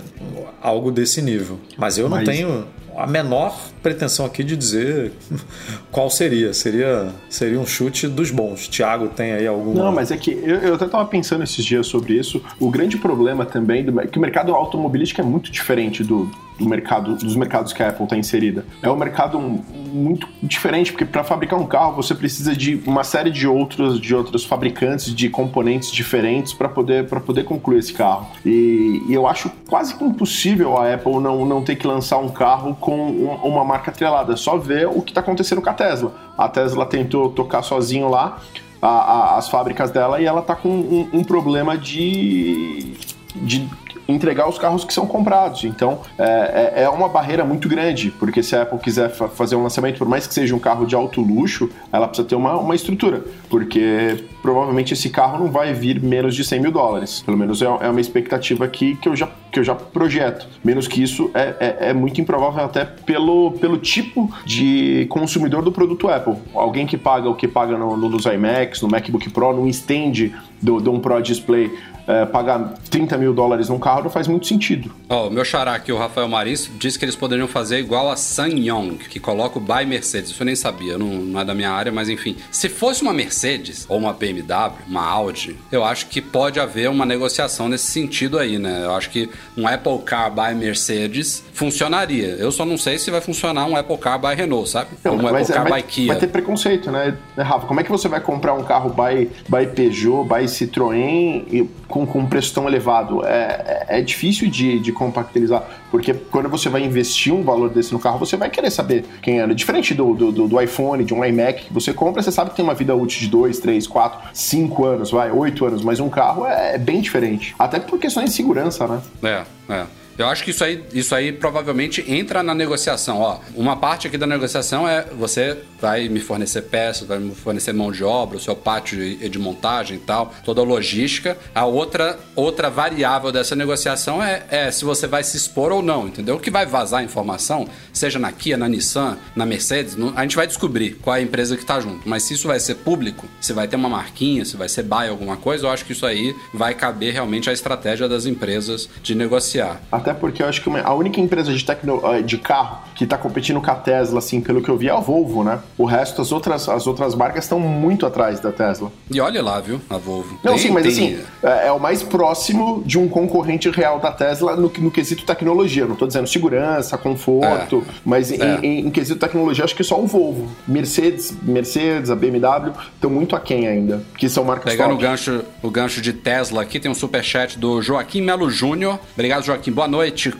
algo 0.61 0.91
desse 0.91 1.21
nível. 1.21 1.59
Mas 1.77 1.97
eu 1.97 2.09
não 2.09 2.17
Mas... 2.17 2.27
tenho 2.27 2.65
a 2.97 3.05
menor 3.05 3.55
pretensão 3.83 4.25
aqui 4.25 4.43
de 4.43 4.57
dizer 4.57 5.11
qual 5.91 6.09
seria. 6.09 6.51
Seria, 6.51 7.09
seria 7.29 7.59
um 7.59 7.65
chute 7.65 8.07
dos 8.07 8.31
bons. 8.31 8.67
Tiago 8.67 9.07
tem 9.09 9.33
aí 9.33 9.45
algum. 9.45 9.73
Não, 9.73 9.91
mas 9.91 10.09
é 10.09 10.17
que 10.17 10.31
eu, 10.31 10.57
eu 10.57 10.75
até 10.75 10.85
estava 10.85 11.05
pensando 11.05 11.43
esses 11.43 11.63
dias 11.63 11.85
sobre 11.85 12.13
isso. 12.13 12.43
O 12.59 12.71
grande 12.71 12.97
problema 12.97 13.45
também 13.45 13.85
do, 13.85 14.01
é 14.01 14.07
que 14.07 14.17
o 14.17 14.21
mercado 14.21 14.53
automobilístico 14.53 15.21
é 15.21 15.23
muito 15.23 15.51
diferente 15.51 16.03
do, 16.03 16.29
do 16.57 16.67
mercado, 16.67 17.15
dos 17.15 17.35
mercados 17.35 17.71
que 17.71 17.83
a 17.83 17.89
Apple 17.89 18.03
está 18.03 18.17
inserida. 18.17 18.65
É 18.81 18.89
um 18.89 18.95
mercado 18.95 19.39
muito 19.39 20.27
diferente, 20.41 20.91
porque 20.91 21.05
para 21.05 21.23
fabricar 21.23 21.59
um 21.59 21.65
carro 21.65 21.95
você 21.95 22.15
precisa 22.15 22.55
de 22.55 22.81
uma 22.85 23.03
série 23.03 23.29
de 23.29 23.47
outros, 23.47 23.99
de 23.99 24.15
outros 24.15 24.43
fabricantes 24.43 25.13
de 25.13 25.29
componentes 25.29 25.91
diferentes 25.91 26.53
para 26.53 26.67
poder, 26.67 27.07
poder 27.07 27.43
concluir 27.43 27.79
esse 27.79 27.93
carro. 27.93 28.27
E, 28.45 29.03
e, 29.07 29.13
eu 29.13 29.27
acho 29.27 29.51
quase 29.67 29.95
que 29.95 30.03
impossível 30.03 30.77
a 30.77 30.93
Apple 30.93 31.19
não, 31.19 31.45
não 31.45 31.63
ter 31.63 31.75
que 31.75 31.85
lançar 31.85 32.17
um 32.17 32.29
carro 32.29 32.75
com 32.75 33.09
uma 33.43 33.63
marca 33.63 33.91
atrelada. 33.91 34.33
É 34.33 34.37
só 34.37 34.57
ver 34.57 34.87
o 34.87 35.01
que 35.01 35.11
está 35.11 35.21
acontecendo 35.21 35.61
com 35.61 35.69
a 35.69 35.73
Tesla. 35.73 36.13
A 36.37 36.49
Tesla 36.49 36.85
tentou 36.85 37.29
tocar 37.29 37.61
sozinho 37.61 38.09
lá. 38.09 38.39
A, 38.79 38.87
a, 38.87 39.37
as 39.37 39.49
fábricas 39.49 39.89
dela 39.89 40.21
e 40.21 40.25
ela 40.25 40.39
tá 40.39 40.55
com 40.55 40.69
um, 40.69 41.09
um 41.11 41.23
problema 41.23 41.75
de, 41.75 42.93
de 43.35 43.67
entregar 44.07 44.47
os 44.47 44.57
carros 44.57 44.83
que 44.83 44.93
são 44.93 45.05
comprados. 45.05 45.63
Então 45.63 45.99
é, 46.17 46.73
é, 46.75 46.83
é 46.83 46.89
uma 46.89 47.09
barreira 47.09 47.43
muito 47.43 47.67
grande, 47.67 48.11
porque 48.11 48.41
se 48.41 48.55
a 48.55 48.63
Apple 48.63 48.79
quiser 48.79 49.09
fa 49.09 49.27
fazer 49.27 49.55
um 49.55 49.63
lançamento, 49.63 49.97
por 49.97 50.07
mais 50.07 50.25
que 50.25 50.33
seja 50.33 50.55
um 50.55 50.59
carro 50.59 50.85
de 50.85 50.95
alto 50.95 51.21
luxo, 51.21 51.69
ela 51.91 52.07
precisa 52.07 52.27
ter 52.27 52.35
uma, 52.35 52.57
uma 52.57 52.75
estrutura, 52.75 53.23
porque 53.49 54.23
provavelmente 54.41 54.93
esse 54.93 55.09
carro 55.09 55.39
não 55.39 55.51
vai 55.51 55.73
vir 55.73 56.01
menos 56.01 56.35
de 56.35 56.43
100 56.43 56.61
mil 56.61 56.71
dólares. 56.71 57.21
Pelo 57.21 57.37
menos 57.37 57.61
é, 57.61 57.65
é 57.65 57.89
uma 57.89 58.01
expectativa 58.01 58.65
aqui 58.65 58.95
que 58.95 59.09
eu 59.09 59.15
já, 59.15 59.29
que 59.51 59.59
eu 59.59 59.63
já 59.63 59.75
projeto. 59.75 60.47
Menos 60.63 60.87
que 60.87 61.01
isso 61.01 61.31
é, 61.33 61.55
é, 61.59 61.89
é 61.89 61.93
muito 61.93 62.19
improvável 62.21 62.63
até 62.63 62.85
pelo, 62.85 63.51
pelo 63.53 63.77
tipo 63.77 64.31
de 64.45 65.05
consumidor 65.09 65.63
do 65.63 65.71
produto 65.71 66.07
Apple. 66.09 66.35
Alguém 66.53 66.85
que 66.85 66.97
paga 66.97 67.29
o 67.29 67.35
que 67.35 67.47
paga 67.47 67.77
no, 67.77 67.95
no, 67.97 68.09
nos 68.09 68.25
iMacs, 68.25 68.81
no 68.81 68.87
MacBook 68.87 69.29
Pro, 69.29 69.53
num 69.53 69.67
stand 69.67 70.31
do, 70.61 70.79
do 70.79 70.91
um 70.91 70.99
Pro 70.99 71.21
Display 71.21 71.71
é, 72.07 72.25
pagar 72.25 72.73
30 72.89 73.17
mil 73.17 73.33
dólares 73.33 73.67
num 73.67 73.77
carro 73.77 74.03
não 74.03 74.09
faz 74.09 74.27
muito 74.27 74.47
sentido. 74.47 74.95
Ó, 75.09 75.25
oh, 75.25 75.27
o 75.27 75.31
meu 75.31 75.43
xará 75.43 75.75
aqui, 75.75 75.91
o 75.91 75.97
Rafael 75.97 76.27
Marins, 76.27 76.71
disse 76.79 76.97
que 76.97 77.03
eles 77.03 77.17
poderiam 77.17 77.47
fazer 77.47 77.79
igual 77.79 78.09
a 78.09 78.13
SsangYong, 78.13 78.95
que 79.09 79.19
coloca 79.19 79.57
o 79.59 79.61
Buy 79.61 79.85
Mercedes. 79.85 80.31
Isso 80.31 80.41
eu 80.41 80.45
nem 80.45 80.55
sabia, 80.55 80.97
não, 80.97 81.07
não 81.07 81.41
é 81.41 81.45
da 81.45 81.53
minha 81.53 81.69
área, 81.69 81.91
mas 81.91 82.07
enfim. 82.07 82.37
Se 82.49 82.69
fosse 82.69 83.01
uma 83.01 83.13
Mercedes, 83.13 83.85
ou 83.89 83.97
uma 83.97 84.13
BMW, 84.13 84.73
uma 84.87 85.05
Audi, 85.05 85.57
eu 85.69 85.83
acho 85.83 86.07
que 86.07 86.21
pode 86.21 86.59
haver 86.59 86.89
uma 86.89 87.05
negociação 87.05 87.67
nesse 87.67 87.91
sentido 87.91 88.39
aí, 88.39 88.57
né? 88.57 88.85
Eu 88.85 88.93
acho 88.93 89.09
que 89.09 89.29
um 89.57 89.67
Apple 89.67 89.99
Car 89.99 90.31
by 90.31 90.53
Mercedes 90.55 91.43
funcionaria. 91.53 92.27
Eu 92.27 92.51
só 92.51 92.65
não 92.65 92.77
sei 92.77 92.97
se 92.97 93.09
vai 93.09 93.21
funcionar 93.21 93.65
um 93.65 93.75
Apple 93.75 93.97
Car 93.97 94.19
by 94.19 94.35
Renault, 94.35 94.69
sabe? 94.69 94.89
Não, 95.03 95.15
um 95.15 95.27
Apple 95.27 95.45
Car 95.45 95.67
vai, 95.67 95.81
by 95.81 95.87
Kia. 95.87 96.07
Vai 96.07 96.17
ter 96.17 96.27
preconceito, 96.27 96.91
né, 96.91 97.17
Rafa? 97.37 97.65
Como 97.65 97.79
é 97.79 97.83
que 97.83 97.91
você 97.91 98.07
vai 98.07 98.21
comprar 98.21 98.53
um 98.53 98.63
carro 98.63 98.89
by, 98.89 99.29
by 99.49 99.67
Peugeot, 99.73 100.23
by 100.23 100.45
Citroën 100.45 101.45
e 101.51 101.69
com, 101.87 102.05
com 102.05 102.19
um 102.19 102.27
preço 102.27 102.53
tão 102.53 102.67
elevado. 102.67 103.25
É, 103.25 103.85
é, 103.89 103.99
é 103.99 104.01
difícil 104.01 104.49
de, 104.49 104.79
de 104.79 104.91
compactualizar, 104.91 105.63
porque 105.91 106.13
quando 106.13 106.49
você 106.49 106.69
vai 106.69 106.83
investir 106.83 107.33
um 107.33 107.43
valor 107.43 107.69
desse 107.69 107.93
no 107.93 107.99
carro, 107.99 108.19
você 108.19 108.35
vai 108.35 108.49
querer 108.49 108.71
saber 108.71 109.05
quem 109.21 109.39
é. 109.39 109.47
Diferente 109.47 109.93
do, 109.93 110.13
do, 110.13 110.47
do 110.47 110.61
iPhone, 110.61 111.03
de 111.03 111.13
um 111.13 111.23
iMac 111.23 111.65
que 111.65 111.73
você 111.73 111.93
compra, 111.93 112.21
você 112.21 112.31
sabe 112.31 112.49
que 112.49 112.55
tem 112.55 112.63
uma 112.63 112.73
vida 112.73 112.95
útil 112.95 113.21
de 113.21 113.27
2, 113.27 113.59
3, 113.59 113.87
4, 113.87 114.29
5 114.33 114.85
anos, 114.85 115.11
vai, 115.11 115.31
8 115.31 115.65
anos, 115.65 115.83
mas 115.83 115.99
um 115.99 116.09
carro 116.09 116.45
é, 116.45 116.75
é 116.75 116.77
bem 116.77 117.01
diferente. 117.01 117.55
Até 117.57 117.79
por 117.79 117.99
questões 117.99 118.29
de 118.29 118.35
segurança, 118.35 118.87
né? 118.87 119.01
É, 119.23 119.73
é. 119.73 119.85
Eu 120.17 120.27
acho 120.27 120.43
que 120.43 120.51
isso 120.51 120.63
aí, 120.63 120.83
isso 120.93 121.13
aí 121.13 121.31
provavelmente 121.31 122.03
entra 122.07 122.41
na 122.41 122.53
negociação. 122.53 123.19
Ó, 123.19 123.39
uma 123.55 123.77
parte 123.77 124.07
aqui 124.07 124.17
da 124.17 124.25
negociação 124.25 124.87
é 124.87 125.05
você 125.17 125.57
vai 125.79 126.09
me 126.09 126.19
fornecer 126.19 126.63
peças, 126.63 127.07
vai 127.07 127.19
me 127.19 127.35
fornecer 127.35 127.71
mão 127.73 127.91
de 127.91 128.03
obra, 128.03 128.37
o 128.37 128.39
seu 128.39 128.55
pátio 128.55 128.97
de 129.17 129.39
montagem 129.39 129.97
e 129.97 129.99
tal, 129.99 130.33
toda 130.43 130.61
a 130.61 130.63
logística. 130.63 131.37
A 131.53 131.65
outra, 131.65 132.17
outra 132.35 132.69
variável 132.69 133.31
dessa 133.31 133.55
negociação 133.55 134.23
é, 134.23 134.43
é 134.49 134.71
se 134.71 134.83
você 134.83 135.05
vai 135.05 135.23
se 135.23 135.37
expor 135.37 135.71
ou 135.71 135.81
não, 135.81 136.07
entendeu? 136.07 136.35
O 136.35 136.39
que 136.39 136.49
vai 136.49 136.65
vazar 136.65 137.01
a 137.01 137.03
informação, 137.03 137.67
seja 137.93 138.17
na 138.17 138.31
Kia, 138.31 138.57
na 138.57 138.67
Nissan, 138.67 139.17
na 139.35 139.45
Mercedes, 139.45 139.95
a 140.15 140.21
gente 140.23 140.35
vai 140.35 140.47
descobrir 140.47 140.95
qual 141.01 141.15
é 141.15 141.19
a 141.19 141.21
empresa 141.21 141.55
que 141.55 141.61
está 141.61 141.79
junto. 141.79 142.07
Mas 142.09 142.23
se 142.23 142.33
isso 142.33 142.47
vai 142.47 142.59
ser 142.59 142.75
público, 142.75 143.27
se 143.39 143.53
vai 143.53 143.67
ter 143.67 143.75
uma 143.75 143.89
marquinha, 143.89 144.43
se 144.45 144.57
vai 144.57 144.67
ser 144.67 144.83
buy 144.83 145.07
alguma 145.07 145.37
coisa, 145.37 145.67
eu 145.67 145.69
acho 145.69 145.85
que 145.85 145.91
isso 145.91 146.05
aí 146.05 146.35
vai 146.53 146.73
caber 146.73 147.13
realmente 147.13 147.49
à 147.49 147.53
estratégia 147.53 148.07
das 148.09 148.25
empresas 148.25 148.89
de 149.03 149.13
negociar. 149.13 149.79
Até 150.07 150.17
porque 150.17 150.41
eu 150.41 150.47
acho 150.47 150.61
que 150.61 150.69
a 150.69 150.93
única 150.93 151.19
empresa 151.19 151.53
de, 151.53 151.65
tecno, 151.65 152.01
eh, 152.05 152.21
de 152.21 152.37
carro 152.37 152.79
que 152.95 153.03
está 153.03 153.17
competindo 153.17 153.59
com 153.59 153.69
a 153.69 153.75
Tesla, 153.75 154.19
assim, 154.19 154.39
pelo 154.39 154.61
que 154.61 154.69
eu 154.69 154.77
vi, 154.77 154.87
é 154.87 154.91
a 154.91 154.99
Volvo, 155.01 155.43
né? 155.43 155.59
O 155.77 155.83
resto, 155.83 156.21
as 156.21 156.31
outras, 156.31 156.69
as 156.69 156.87
outras 156.87 157.13
marcas 157.13 157.43
estão 157.43 157.59
muito 157.59 158.05
atrás 158.05 158.39
da 158.39 158.49
Tesla. 158.49 158.89
E 159.11 159.19
olha 159.19 159.43
lá, 159.43 159.59
viu, 159.59 159.81
a 159.89 159.97
Volvo. 159.97 160.39
Não, 160.41 160.53
tem, 160.53 160.61
sim, 160.61 160.71
mas 160.71 160.83
tem... 160.83 160.91
assim, 160.91 161.19
é, 161.43 161.67
é, 161.67 161.71
o 161.73 161.79
mais 161.79 162.01
próximo 162.03 162.81
de 162.85 162.97
um 162.97 163.09
concorrente 163.09 163.69
real 163.69 163.99
da 163.99 164.09
Tesla 164.09 164.55
no, 164.55 164.71
no 164.79 164.89
quesito 164.89 165.25
tecnologia. 165.25 165.85
Não 165.85 165.93
estou 165.93 166.07
dizendo 166.07 166.27
segurança, 166.27 166.97
conforto, 166.97 167.83
é. 167.85 167.93
mas 168.05 168.31
em, 168.31 168.41
é. 168.41 168.59
em, 168.63 168.87
em, 168.87 168.89
quesito 168.89 169.19
tecnologia, 169.19 169.65
acho 169.65 169.75
que 169.75 169.83
só 169.83 169.99
o 169.99 170.07
Volvo. 170.07 170.47
Mercedes, 170.65 171.35
Mercedes, 171.43 172.09
a 172.09 172.15
BMW 172.15 172.71
estão 172.95 173.09
muito 173.09 173.35
aquém 173.35 173.67
ainda, 173.67 174.01
que 174.17 174.29
são 174.29 174.45
marcas 174.45 174.71
Pegando 174.71 174.93
o 174.93 174.97
gancho, 174.97 175.43
o 175.61 175.69
gancho 175.69 176.01
de 176.01 176.13
Tesla 176.13 176.61
aqui, 176.61 176.79
tem 176.79 176.89
um 176.89 176.95
superchat 176.95 177.59
do 177.59 177.81
Joaquim 177.81 178.21
Melo 178.21 178.49
Júnior. 178.49 178.97
Obrigado, 179.13 179.43
Joaquim. 179.43 179.73
Boa 179.73 179.87
noite. 179.87 179.96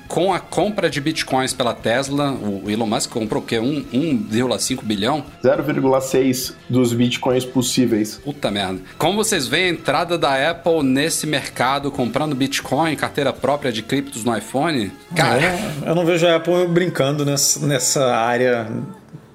Com 0.08 0.34
a 0.34 0.40
compra 0.40 0.90
de 0.90 1.02
bitcoins 1.02 1.54
pela 1.54 1.74
Tesla, 1.74 2.32
o 2.32 2.70
Elon 2.70 2.86
Musk 2.86 3.12
comprou 3.12 3.42
o 3.42 3.46
quê? 3.46 3.58
1,5 3.58 4.84
bilhão? 4.84 5.24
0,6 5.44 6.54
dos 6.70 6.94
bitcoins 6.94 7.46
possíveis. 7.46 8.20
Puta 8.24 8.52
merda. 8.52 8.80
Como 8.98 9.18
vocês 9.18 9.48
veem 9.48 9.66
a 9.66 9.70
entrada 9.70 10.18
da 10.18 10.50
Apple 10.50 10.84
nesse 10.84 11.26
mercado, 11.28 11.92
comprando 11.92 12.36
bitcoin, 12.36 12.96
carteira 12.96 13.34
própria 13.34 13.72
de 13.72 13.82
criptos 13.82 14.24
no 14.24 14.36
iPhone? 14.36 14.92
Cara. 15.16 15.42
É, 15.42 15.90
eu 15.90 15.96
não 15.96 16.06
vejo 16.06 16.26
a 16.28 16.36
Apple 16.36 16.68
brincando 16.68 17.26
nessa, 17.26 17.66
nessa 17.66 18.16
área 18.16 18.68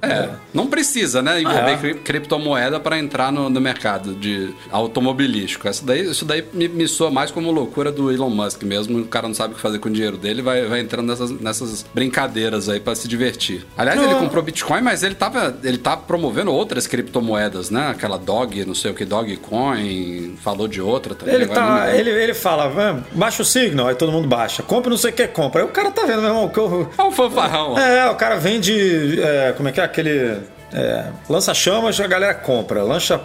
é, 0.02 0.30
não 0.52 0.66
precisa, 0.66 1.22
né, 1.22 1.40
envolver 1.40 1.78
ah, 1.80 1.90
é. 1.90 1.94
criptomoeda 1.94 2.80
para 2.80 2.98
entrar 2.98 3.30
no, 3.30 3.48
no, 3.48 3.60
mercado 3.60 4.14
de 4.14 4.52
automobilístico. 4.72 5.68
Isso 5.68 5.84
daí, 5.84 6.10
isso 6.10 6.24
daí 6.24 6.44
me, 6.52 6.66
me 6.66 6.88
soa 6.88 7.08
mais 7.08 7.30
como 7.30 7.52
loucura 7.52 7.92
do 7.92 8.10
Elon 8.10 8.28
Musk 8.28 8.64
mesmo. 8.64 8.98
O 8.98 9.04
cara 9.06 9.28
não 9.28 9.34
sabe 9.34 9.52
o 9.52 9.56
que 9.56 9.62
fazer 9.62 9.78
com 9.78 9.88
o 9.88 9.92
dinheiro 9.92 10.16
dele, 10.16 10.42
vai, 10.42 10.66
vai 10.66 10.80
entrando 10.80 11.06
nessas, 11.06 11.30
nessas 11.30 11.86
brincadeiras 11.94 12.68
aí 12.68 12.80
para 12.80 12.96
se 12.96 13.06
divertir. 13.06 13.64
Aliás, 13.78 14.00
não. 14.00 14.10
ele 14.10 14.18
comprou 14.18 14.42
Bitcoin, 14.42 14.80
mas 14.82 15.04
ele 15.04 15.14
tava, 15.14 15.56
ele 15.62 15.78
tá 15.78 15.96
promovendo 15.96 16.52
outras 16.52 16.88
criptomoedas, 16.88 17.70
né? 17.70 17.90
Aquela 17.90 18.18
Dog, 18.18 18.64
não 18.64 18.74
sei 18.74 18.90
o 18.90 18.94
que, 18.94 19.04
Dogcoin, 19.04 20.36
falou 20.42 20.66
de 20.66 20.80
outra 20.80 21.14
também. 21.14 21.32
Ele, 21.32 21.46
tá, 21.46 21.94
ele, 21.94 22.10
ele 22.10 22.34
fala, 22.34 23.04
baixa 23.12 23.42
o 23.42 23.44
Signal, 23.44 23.86
aí 23.86 23.94
todo 23.94 24.10
mundo 24.10 24.26
baixa. 24.26 24.64
Compra 24.64 24.90
não 24.90 24.96
sei 24.96 25.12
o 25.12 25.14
que, 25.14 25.28
compra. 25.28 25.62
Aí 25.62 25.66
o 25.66 25.70
cara 25.70 25.92
tá 25.92 26.02
vendo, 26.04 26.22
meu 26.22 26.30
irmão, 26.30 26.48
que 26.48 26.58
eu... 26.58 26.90
É 26.98 27.02
um 27.04 27.12
fanfarrão. 27.12 27.78
É, 27.78 28.10
o 28.10 28.16
cara 28.16 28.34
vende, 28.36 29.20
é, 29.22 29.52
como 29.56 29.68
é 29.68 29.72
que 29.72 29.80
é? 29.80 29.91
Aquele 29.92 30.40
é, 30.72 31.06
lança 31.28 31.52
chamas, 31.52 32.00
a 32.00 32.06
galera 32.06 32.34
compra. 32.34 32.82
Lancha, 32.82 33.20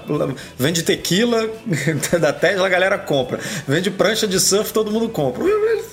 vende 0.58 0.84
tequila 0.84 1.50
da 2.20 2.34
Tesla, 2.34 2.66
a 2.66 2.70
galera 2.70 2.98
compra. 2.98 3.40
Vende 3.68 3.90
prancha 3.90 4.28
de 4.28 4.40
surf, 4.40 4.74
todo 4.74 4.92
mundo 4.92 5.10
compra. 5.10 5.44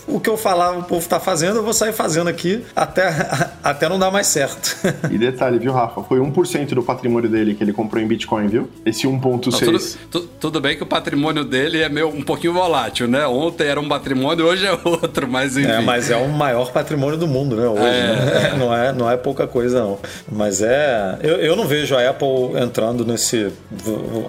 O 0.06 0.20
que 0.20 0.28
eu 0.28 0.36
falar, 0.36 0.76
o 0.76 0.82
povo 0.82 1.08
tá 1.08 1.18
fazendo, 1.18 1.56
eu 1.56 1.62
vou 1.62 1.72
sair 1.72 1.92
fazendo 1.92 2.28
aqui 2.28 2.64
até, 2.74 3.08
até 3.62 3.88
não 3.88 3.98
dar 3.98 4.10
mais 4.10 4.26
certo. 4.26 4.76
E 5.14 5.18
detalhe, 5.18 5.58
viu, 5.58 5.72
Rafa? 5.72 6.02
Foi 6.02 6.18
1% 6.18 6.68
do 6.70 6.82
patrimônio 6.82 7.28
dele 7.28 7.54
que 7.54 7.62
ele 7.62 7.72
comprou 7.72 8.02
em 8.02 8.06
Bitcoin, 8.06 8.48
viu? 8.48 8.68
Esse 8.84 9.06
1,6%. 9.06 9.96
Tudo, 10.10 10.28
tudo, 10.40 10.60
bem 10.60 10.76
que 10.76 10.82
o 10.82 10.86
patrimônio 10.86 11.44
dele 11.44 11.82
é 11.82 11.88
meio, 11.88 12.08
um 12.08 12.22
pouquinho 12.22 12.52
volátil, 12.52 13.06
né? 13.06 13.26
Ontem 13.26 13.66
era 13.66 13.78
um 13.78 13.88
patrimônio, 13.88 14.46
hoje 14.46 14.66
é 14.66 14.72
outro, 14.82 15.28
mas 15.28 15.56
enfim. 15.56 15.70
É, 15.70 15.80
mas 15.80 16.10
é 16.10 16.16
o 16.16 16.28
maior 16.28 16.72
patrimônio 16.72 17.16
do 17.16 17.28
mundo, 17.28 17.54
né? 17.54 17.68
Hoje, 17.68 17.82
é, 17.82 18.06
né? 18.06 18.50
É. 18.52 18.56
Não, 18.56 18.74
é, 18.74 18.92
não 18.92 19.10
é 19.10 19.16
pouca 19.16 19.46
coisa, 19.46 19.80
não. 19.80 19.98
Mas 20.30 20.60
é. 20.60 21.18
Eu, 21.22 21.36
eu 21.44 21.54
não 21.54 21.66
vejo 21.66 21.94
a 21.94 22.08
Apple 22.08 22.58
entrando 22.58 23.04
nesse. 23.04 23.52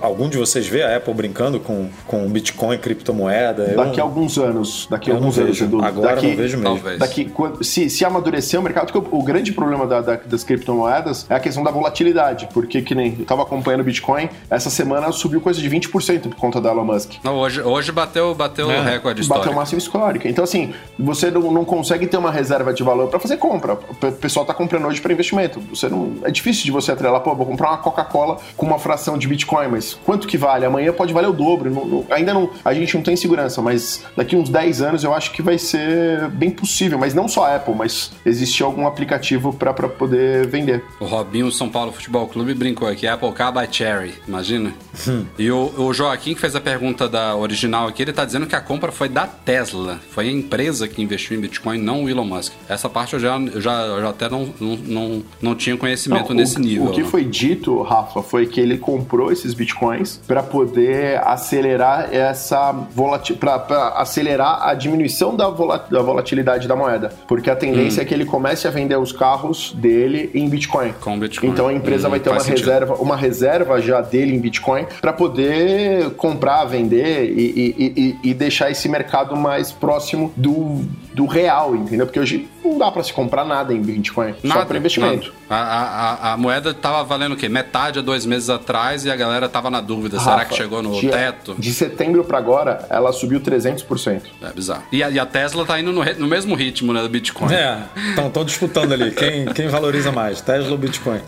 Algum 0.01 0.27
de 0.27 0.37
vocês 0.37 0.67
vê 0.67 0.83
a 0.83 0.97
Apple 0.97 1.13
brincando 1.13 1.61
com, 1.61 1.89
com 2.05 2.27
Bitcoin, 2.27 2.77
criptomoeda? 2.77 3.67
Daqui 3.67 4.01
a 4.01 4.03
alguns 4.03 4.37
anos. 4.37 4.85
Daqui 4.89 5.09
a 5.09 5.13
alguns 5.13 5.39
anos, 5.39 5.61
Edu. 5.61 5.81
Agora 5.81 6.15
daqui, 6.15 6.27
não 6.27 6.35
vejo 6.35 6.57
mesmo. 6.57 6.97
Daqui, 6.97 7.31
se, 7.61 7.89
se 7.89 8.03
amadurecer 8.03 8.59
o 8.59 8.63
mercado, 8.63 8.91
porque 8.91 9.15
o, 9.15 9.19
o 9.19 9.23
grande 9.23 9.53
problema 9.53 9.87
da, 9.87 10.01
da, 10.01 10.15
das 10.15 10.43
criptomoedas 10.43 11.25
é 11.29 11.35
a 11.35 11.39
questão 11.39 11.63
da 11.63 11.71
volatilidade. 11.71 12.49
Porque, 12.53 12.81
que 12.81 12.93
nem 12.93 13.15
eu 13.17 13.25
tava 13.25 13.43
acompanhando 13.43 13.79
o 13.79 13.85
Bitcoin, 13.85 14.29
essa 14.49 14.69
semana 14.69 15.09
subiu 15.13 15.39
coisa 15.39 15.61
de 15.61 15.69
20% 15.69 16.23
por 16.23 16.35
conta 16.35 16.59
da 16.59 16.71
Elon 16.71 16.83
Musk. 16.83 17.13
Não, 17.23 17.37
hoje, 17.37 17.61
hoje 17.61 17.93
bateu, 17.93 18.35
bateu 18.35 18.69
é. 18.69 18.77
o 18.77 18.83
recorde 18.83 19.21
histórico. 19.21 19.45
Bateu 19.45 19.53
o 19.53 19.55
máximo 19.55 19.77
histórico. 19.79 20.27
Então, 20.27 20.43
assim, 20.43 20.73
você 20.99 21.31
não, 21.31 21.49
não 21.49 21.63
consegue 21.63 22.07
ter 22.07 22.17
uma 22.17 22.31
reserva 22.31 22.73
de 22.73 22.83
valor 22.83 23.07
para 23.07 23.19
fazer 23.19 23.37
compra. 23.37 23.73
O 23.73 24.11
pessoal 24.11 24.45
tá 24.45 24.53
comprando 24.53 24.85
hoje 24.85 24.99
para 24.99 25.13
investimento. 25.13 25.61
Você 25.69 25.87
não, 25.87 26.15
é 26.23 26.31
difícil 26.31 26.65
de 26.65 26.71
você 26.71 26.91
atrelar, 27.05 27.21
pô, 27.21 27.35
vou 27.35 27.45
comprar 27.45 27.69
uma 27.69 27.77
Coca-Cola 27.77 28.39
com 28.57 28.65
uma 28.65 28.79
fração 28.79 29.17
de 29.17 29.27
Bitcoin, 29.27 29.67
mas 29.67 29.93
quanto 29.93 30.27
que 30.27 30.37
vale? 30.37 30.65
Amanhã 30.65 30.91
pode 30.91 31.13
valer 31.13 31.29
o 31.29 31.33
dobro. 31.33 31.69
Não, 31.69 31.85
não, 31.85 32.05
ainda 32.09 32.33
não, 32.33 32.49
a 32.63 32.73
gente 32.73 32.95
não 32.95 33.03
tem 33.03 33.15
segurança, 33.15 33.61
mas 33.61 34.03
daqui 34.15 34.35
uns 34.35 34.49
10 34.49 34.81
anos 34.81 35.03
eu 35.03 35.13
acho 35.13 35.31
que 35.31 35.41
vai, 35.41 35.57
ser 35.57 36.27
bem 36.29 36.49
possível, 36.49 36.97
mas 36.97 37.13
não 37.13 37.27
só 37.27 37.45
a 37.45 37.55
Apple, 37.55 37.75
mas 37.75 38.11
existir 38.25 38.63
algum 38.63 38.87
aplicativo 38.87 39.53
para 39.53 39.73
poder 39.73 40.47
vender. 40.47 40.83
O 40.99 41.05
Robinho 41.05 41.51
São 41.51 41.69
Paulo 41.69 41.91
Futebol 41.91 42.27
Clube 42.27 42.53
brincou 42.53 42.87
aqui, 42.87 43.07
Apple 43.07 43.31
Car 43.31 43.53
by 43.53 43.67
Cherry, 43.71 44.15
imagina? 44.27 44.73
Hum. 45.07 45.25
e 45.37 45.51
o, 45.51 45.73
o 45.77 45.93
Joaquim, 45.93 46.33
que 46.33 46.41
fez 46.41 46.55
a 46.55 46.61
pergunta 46.61 47.07
da 47.07 47.35
original 47.35 47.87
aqui, 47.87 48.01
ele 48.01 48.13
tá 48.13 48.25
dizendo 48.25 48.47
que 48.47 48.55
a 48.55 48.61
compra 48.61 48.91
foi 48.91 49.09
da 49.09 49.27
Tesla, 49.27 49.99
foi 50.11 50.27
a 50.27 50.31
empresa 50.31 50.87
que 50.87 51.01
investiu 51.01 51.37
em 51.37 51.41
Bitcoin, 51.41 51.77
não 51.77 52.03
o 52.03 52.09
Elon 52.09 52.25
Musk. 52.25 52.53
Essa 52.67 52.89
parte 52.89 53.13
eu 53.13 53.19
já, 53.19 53.37
eu 53.37 53.61
já, 53.61 53.81
eu 53.81 54.01
já 54.01 54.09
até 54.09 54.29
não, 54.29 54.53
não, 54.59 54.75
não, 54.77 55.23
não 55.41 55.55
tinha 55.55 55.75
conhecimento 55.77 56.29
Não, 56.29 56.35
nesse 56.35 56.57
o, 56.57 56.59
nível. 56.59 56.85
O 56.87 56.91
que 56.95 57.01
né? 57.03 57.07
foi 57.07 57.23
dito, 57.23 57.81
Rafa, 57.81 58.21
foi 58.23 58.45
que 58.47 58.59
ele 58.59 58.77
comprou 58.77 59.31
esses 59.31 59.53
bitcoins 59.53 60.19
para 60.27 60.41
poder 60.41 61.19
acelerar 61.25 62.09
essa 62.13 62.71
volatilidade, 62.71 63.65
para 63.67 63.87
acelerar 63.89 64.67
a 64.67 64.73
diminuição 64.73 65.35
da, 65.35 65.47
vola- 65.49 65.85
da 65.89 66.01
volatilidade 66.01 66.67
da 66.67 66.75
moeda, 66.75 67.11
porque 67.27 67.49
a 67.49 67.55
tendência 67.55 68.01
Hum. 68.01 68.03
é 68.03 68.05
que 68.07 68.13
ele 68.13 68.25
comece 68.25 68.67
a 68.67 68.71
vender 68.71 68.97
os 68.97 69.11
carros 69.11 69.73
dele 69.77 70.29
em 70.33 70.47
Bitcoin. 70.49 70.93
Com 71.01 71.19
Bitcoin. 71.19 71.49
Então 71.49 71.67
a 71.67 71.73
empresa 71.73 72.07
Hum, 72.07 72.11
vai 72.11 72.19
ter 72.19 72.29
uma 72.29 72.39
sentido. 72.39 72.65
reserva, 72.65 72.93
uma 72.95 73.15
reserva 73.15 73.81
já 73.81 74.01
dele 74.01 74.35
em 74.35 74.39
Bitcoin 74.39 74.85
para 75.01 75.13
poder 75.13 76.11
comprar, 76.11 76.65
vender 76.65 77.29
e, 77.29 77.41
e- 77.77 77.93
e- 78.23 78.29
e 78.29 78.33
deixar 78.33 78.71
esse 78.71 78.87
mercado 78.89 79.35
mais 79.35 79.71
próximo 79.71 80.31
do, 80.35 80.81
do 81.15 81.25
real, 81.25 81.75
entendeu? 81.75 82.05
Porque 82.05 82.19
hoje 82.19 82.49
não 82.63 82.77
dá 82.77 82.91
para 82.91 83.01
se 83.01 83.13
comprar 83.13 83.45
nada 83.45 83.73
em 83.73 83.81
Bitcoin, 83.81 84.35
só 84.45 84.65
para 84.65 84.77
investimento. 84.77 85.33
nada. 85.49 85.63
A, 85.63 85.77
a, 85.77 86.13
a- 86.31 86.33
a 86.33 86.37
moeda 86.37 86.73
tava 86.73 87.03
valendo 87.03 87.33
o 87.33 87.37
quê? 87.37 87.47
Metade 87.47 87.99
há 87.99 88.01
dois 88.01 88.25
meses 88.25 88.49
atrás 88.49 89.05
e 89.05 89.09
a 89.11 89.15
galera 89.15 89.47
tava 89.47 89.69
na 89.69 89.79
dúvida. 89.79 90.19
será 90.19 90.37
Rafa, 90.37 90.45
que 90.49 90.55
chegou 90.55 90.81
no 90.83 90.99
de, 90.99 91.07
teto? 91.09 91.55
De 91.57 91.73
setembro 91.73 92.23
para 92.25 92.37
agora, 92.37 92.85
ela 92.89 93.13
subiu 93.13 93.39
300%. 93.39 94.23
É 94.41 94.51
bizarro. 94.51 94.83
E 94.91 95.01
a, 95.01 95.09
e 95.09 95.17
a 95.17 95.25
Tesla 95.25 95.65
tá 95.65 95.79
indo 95.79 95.93
no, 95.93 96.03
no 96.03 96.27
mesmo 96.27 96.53
ritmo 96.53 96.91
né, 96.91 97.01
do 97.01 97.07
Bitcoin. 97.09 97.53
É, 97.53 97.83
estão 98.25 98.43
disputando 98.43 98.91
ali. 98.91 99.11
Quem, 99.11 99.45
quem 99.45 99.67
valoriza 99.69 100.11
mais, 100.11 100.41
Tesla 100.41 100.71
ou 100.71 100.77
Bitcoin? 100.77 101.21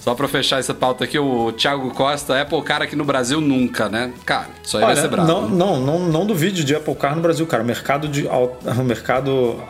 Só 0.00 0.14
pra 0.14 0.26
fechar 0.26 0.58
essa 0.58 0.74
pauta 0.74 1.04
aqui, 1.04 1.18
o 1.18 1.52
Thiago 1.52 1.90
Costa, 1.94 2.40
Apple 2.40 2.60
cara 2.62 2.84
aqui 2.84 2.96
no 2.96 3.04
Brasil 3.04 3.40
nunca, 3.40 3.88
né? 3.88 4.12
Cara, 4.24 4.48
isso 4.62 4.76
aí 4.76 4.84
vai 4.84 4.94
ser 4.96 5.02
Olha, 5.02 5.08
brabo. 5.10 5.28
não, 5.28 5.48
não, 5.48 5.80
não, 5.80 5.98
não 6.00 6.26
duvide 6.26 6.64
de 6.64 6.74
Apple 6.74 6.94
Car 6.94 7.14
no 7.14 7.22
Brasil, 7.22 7.46
cara. 7.46 7.62
O 7.62 7.66
mercado, 7.66 8.08
de, 8.08 8.26
o 8.26 8.50
mercado 8.82 9.03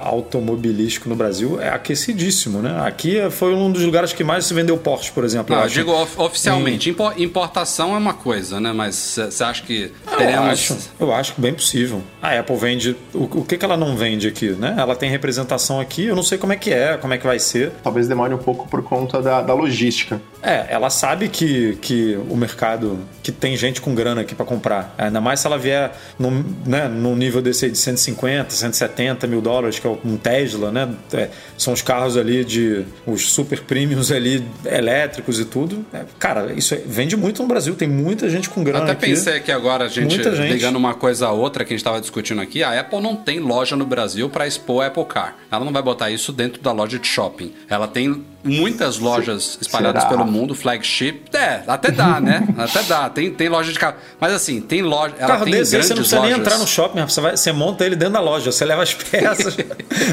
automobilístico 0.00 1.08
no 1.08 1.14
Brasil 1.16 1.60
é 1.60 1.68
aquecidíssimo, 1.68 2.60
né? 2.60 2.80
Aqui 2.86 3.18
foi 3.30 3.54
um 3.54 3.70
dos 3.70 3.82
lugares 3.82 4.12
que 4.12 4.22
mais 4.24 4.44
se 4.46 4.54
vendeu 4.54 4.76
Porsche, 4.78 5.10
por 5.12 5.24
exemplo. 5.24 5.54
Eu 5.54 5.58
eu 5.60 5.64
acho. 5.64 5.74
digo 5.74 5.92
of- 5.92 6.20
oficialmente. 6.20 6.90
Impo- 6.90 7.12
importação 7.16 7.94
é 7.94 7.98
uma 7.98 8.14
coisa, 8.14 8.60
né? 8.60 8.72
Mas 8.72 8.94
você 9.30 9.44
acha 9.44 9.62
que 9.62 9.92
Eu 10.10 10.16
teremos. 10.18 10.48
acho, 10.50 10.76
eu 11.00 11.12
acho 11.12 11.34
bem 11.38 11.52
possível. 11.54 12.02
A 12.22 12.38
Apple 12.38 12.56
vende. 12.56 12.96
O, 13.12 13.24
o 13.40 13.44
que, 13.44 13.56
que 13.56 13.64
ela 13.64 13.76
não 13.76 13.96
vende 13.96 14.26
aqui, 14.28 14.50
né? 14.50 14.74
Ela 14.78 14.94
tem 14.96 15.10
representação 15.10 15.80
aqui, 15.80 16.06
eu 16.06 16.16
não 16.16 16.22
sei 16.22 16.38
como 16.38 16.52
é 16.52 16.56
que 16.56 16.72
é, 16.72 16.96
como 16.96 17.12
é 17.14 17.18
que 17.18 17.26
vai 17.26 17.38
ser. 17.38 17.70
Talvez 17.82 18.08
demore 18.08 18.34
um 18.34 18.38
pouco 18.38 18.68
por 18.68 18.82
conta 18.82 19.20
da, 19.22 19.40
da 19.42 19.54
logística. 19.54 20.20
É, 20.42 20.66
ela 20.68 20.90
sabe 20.90 21.28
que, 21.28 21.76
que 21.80 22.18
o 22.28 22.36
mercado, 22.36 22.98
que 23.22 23.32
tem 23.32 23.56
gente 23.56 23.80
com 23.80 23.94
grana 23.94 24.20
aqui 24.20 24.34
para 24.34 24.44
comprar. 24.44 24.94
Ainda 24.98 25.20
mais 25.20 25.40
se 25.40 25.46
ela 25.46 25.56
vier 25.56 25.92
num, 26.18 26.44
né, 26.66 26.86
num 26.88 27.16
nível 27.16 27.40
desse 27.40 27.64
aí 27.64 27.70
de 27.70 27.78
150, 27.78 28.50
170 28.50 29.23
mil 29.26 29.40
dólares, 29.40 29.78
que 29.78 29.86
é 29.86 29.90
um 30.04 30.16
Tesla, 30.16 30.70
né? 30.70 30.88
É, 31.12 31.28
são 31.56 31.72
os 31.72 31.82
carros 31.82 32.16
ali 32.16 32.44
de. 32.44 32.84
os 33.06 33.30
super 33.32 33.60
premiums 33.62 34.10
ali, 34.10 34.44
elétricos 34.64 35.38
e 35.40 35.44
tudo. 35.44 35.84
É, 35.92 36.04
cara, 36.18 36.52
isso 36.54 36.74
é- 36.74 36.82
vende 36.86 37.16
muito 37.16 37.42
no 37.42 37.48
Brasil, 37.48 37.74
tem 37.74 37.88
muita 37.88 38.28
gente 38.28 38.48
com 38.50 38.60
Eu 38.60 38.64
grana 38.64 38.84
até 38.84 38.92
aqui. 38.92 39.06
pensei 39.06 39.40
que 39.40 39.52
agora 39.52 39.84
a 39.84 39.88
gente, 39.88 40.14
Muita 40.14 40.34
gente. 40.34 40.52
ligando 40.52 40.76
uma 40.76 40.94
coisa 40.94 41.26
a 41.26 41.32
outra 41.32 41.64
que 41.64 41.72
a 41.72 41.74
gente 41.74 41.80
estava 41.80 42.00
discutindo 42.00 42.40
aqui, 42.40 42.62
a 42.62 42.78
Apple 42.78 43.00
não 43.00 43.16
tem 43.16 43.38
loja 43.40 43.76
no 43.76 43.86
Brasil 43.86 44.28
para 44.28 44.46
expor 44.46 44.84
a 44.84 44.88
Apple 44.88 45.04
Car. 45.04 45.36
Ela 45.50 45.64
não 45.64 45.72
vai 45.72 45.82
botar 45.82 46.10
isso 46.10 46.32
dentro 46.32 46.60
da 46.62 46.72
loja 46.72 46.98
de 46.98 47.06
shopping. 47.06 47.52
Ela 47.68 47.86
tem 47.88 48.24
muitas 48.44 48.98
lojas 48.98 49.58
espalhadas 49.60 50.02
Será? 50.02 50.14
pelo 50.16 50.30
mundo, 50.30 50.54
flagship. 50.54 51.22
É, 51.32 51.62
até 51.66 51.90
dá, 51.90 52.20
né? 52.22 52.46
até 52.58 52.82
dá. 52.82 53.08
Tem, 53.08 53.30
tem 53.30 53.48
loja 53.48 53.72
de 53.72 53.78
carro. 53.78 53.96
Mas 54.20 54.32
assim, 54.32 54.60
tem 54.60 54.82
loja. 54.82 55.14
Ela 55.18 55.28
carro 55.28 55.44
tem 55.44 55.54
desse 55.54 55.72
grandes 55.72 55.88
você 55.88 55.94
não 55.94 56.00
precisa 56.02 56.20
nem 56.20 56.30
lojas. 56.30 56.46
entrar 56.46 56.58
no 56.58 56.66
shopping, 56.66 57.00
você, 57.02 57.20
vai- 57.20 57.36
você 57.36 57.52
monta 57.52 57.84
ele 57.84 57.96
dentro 57.96 58.14
da 58.14 58.20
loja, 58.20 58.52
você 58.52 58.64
leva 58.64 58.82
as 58.82 58.92
peças, 58.94 59.56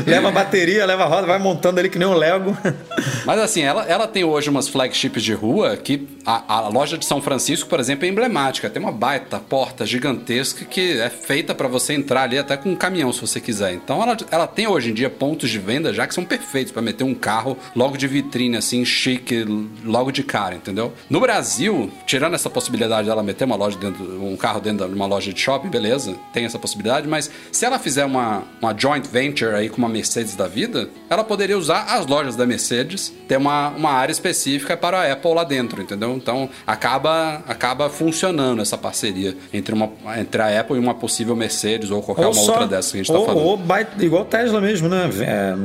leva 0.05 0.29
a 0.29 0.31
bateria, 0.31 0.85
leva 0.85 1.03
a 1.03 1.07
roda, 1.07 1.27
vai 1.27 1.39
montando 1.39 1.79
ele 1.79 1.89
que 1.89 1.99
nem 1.99 2.07
um 2.07 2.13
Lego. 2.13 2.57
Mas 3.25 3.39
assim, 3.39 3.61
ela, 3.61 3.83
ela 3.85 4.07
tem 4.07 4.23
hoje 4.23 4.49
umas 4.49 4.67
flagships 4.67 5.21
de 5.23 5.33
rua 5.33 5.77
que 5.77 6.07
a, 6.25 6.55
a 6.55 6.67
loja 6.69 6.97
de 6.97 7.05
São 7.05 7.21
Francisco, 7.21 7.67
por 7.69 7.79
exemplo, 7.79 8.05
é 8.05 8.09
emblemática. 8.09 8.69
Tem 8.69 8.81
uma 8.81 8.91
baita 8.91 9.39
porta 9.39 9.85
gigantesca 9.85 10.65
que 10.65 10.99
é 10.99 11.09
feita 11.09 11.53
para 11.53 11.67
você 11.67 11.93
entrar 11.93 12.23
ali 12.23 12.37
até 12.37 12.57
com 12.57 12.69
um 12.69 12.75
caminhão, 12.75 13.11
se 13.13 13.21
você 13.21 13.39
quiser. 13.39 13.73
Então 13.73 14.01
ela, 14.01 14.17
ela 14.29 14.47
tem 14.47 14.67
hoje 14.67 14.89
em 14.91 14.93
dia 14.93 15.09
pontos 15.09 15.49
de 15.49 15.59
venda 15.59 15.93
já 15.93 16.07
que 16.07 16.13
são 16.13 16.23
perfeitos 16.23 16.71
para 16.71 16.81
meter 16.81 17.03
um 17.03 17.13
carro 17.13 17.57
logo 17.75 17.97
de 17.97 18.07
vitrine, 18.21 18.57
assim, 18.57 18.83
chique, 18.85 19.43
logo 19.83 20.11
de 20.11 20.23
cara, 20.23 20.55
entendeu? 20.55 20.93
No 21.09 21.19
Brasil, 21.19 21.89
tirando 22.05 22.33
essa 22.35 22.49
possibilidade 22.49 23.07
dela 23.07 23.23
meter 23.23 23.45
uma 23.45 23.55
loja 23.55 23.77
dentro, 23.77 24.03
um 24.23 24.35
carro 24.37 24.59
dentro 24.61 24.87
de 24.87 24.93
uma 24.93 25.05
loja 25.05 25.33
de 25.33 25.39
shopping, 25.39 25.69
beleza, 25.69 26.15
tem 26.33 26.45
essa 26.45 26.59
possibilidade, 26.59 27.07
mas 27.07 27.29
se 27.51 27.65
ela 27.65 27.79
fizer 27.79 28.05
uma, 28.05 28.43
uma 28.61 28.73
joint 28.77 29.07
venture 29.07 29.55
aí 29.55 29.69
com 29.69 29.77
uma 29.77 29.89
Mercedes 29.89 30.35
da 30.35 30.47
vida, 30.47 30.89
ela 31.09 31.23
poderia 31.23 31.57
usar 31.57 31.83
as 31.83 32.05
lojas 32.05 32.35
da 32.35 32.45
Mercedes, 32.45 33.11
ter 33.27 33.37
uma, 33.37 33.69
uma 33.69 33.91
área 33.91 34.11
específica 34.11 34.75
para 34.77 35.01
a 35.01 35.11
Apple 35.13 35.33
lá 35.33 35.43
dentro, 35.43 35.81
entendeu? 35.81 36.13
Então 36.15 36.49
acaba, 36.65 37.43
acaba 37.47 37.89
funcionando 37.89 38.61
essa 38.61 38.77
parceria 38.77 39.35
entre, 39.53 39.73
uma, 39.73 39.89
entre 40.17 40.41
a 40.41 40.59
Apple 40.59 40.75
e 40.75 40.79
uma 40.79 40.93
possível 40.93 41.35
Mercedes 41.35 41.91
ou 41.91 42.01
qualquer 42.01 42.27
uma 42.27 42.41
outra 42.41 42.67
dessas 42.67 42.91
que 42.91 42.99
a 42.99 43.03
gente 43.03 43.11
ou, 43.11 43.19
tá 43.19 43.25
falando. 43.25 43.45
ou 43.45 43.57
vai- 43.57 43.87
igual 43.99 44.25
Tesla 44.25 44.59
mesmo, 44.61 44.87
né? 44.89 45.09
É, 45.21 45.55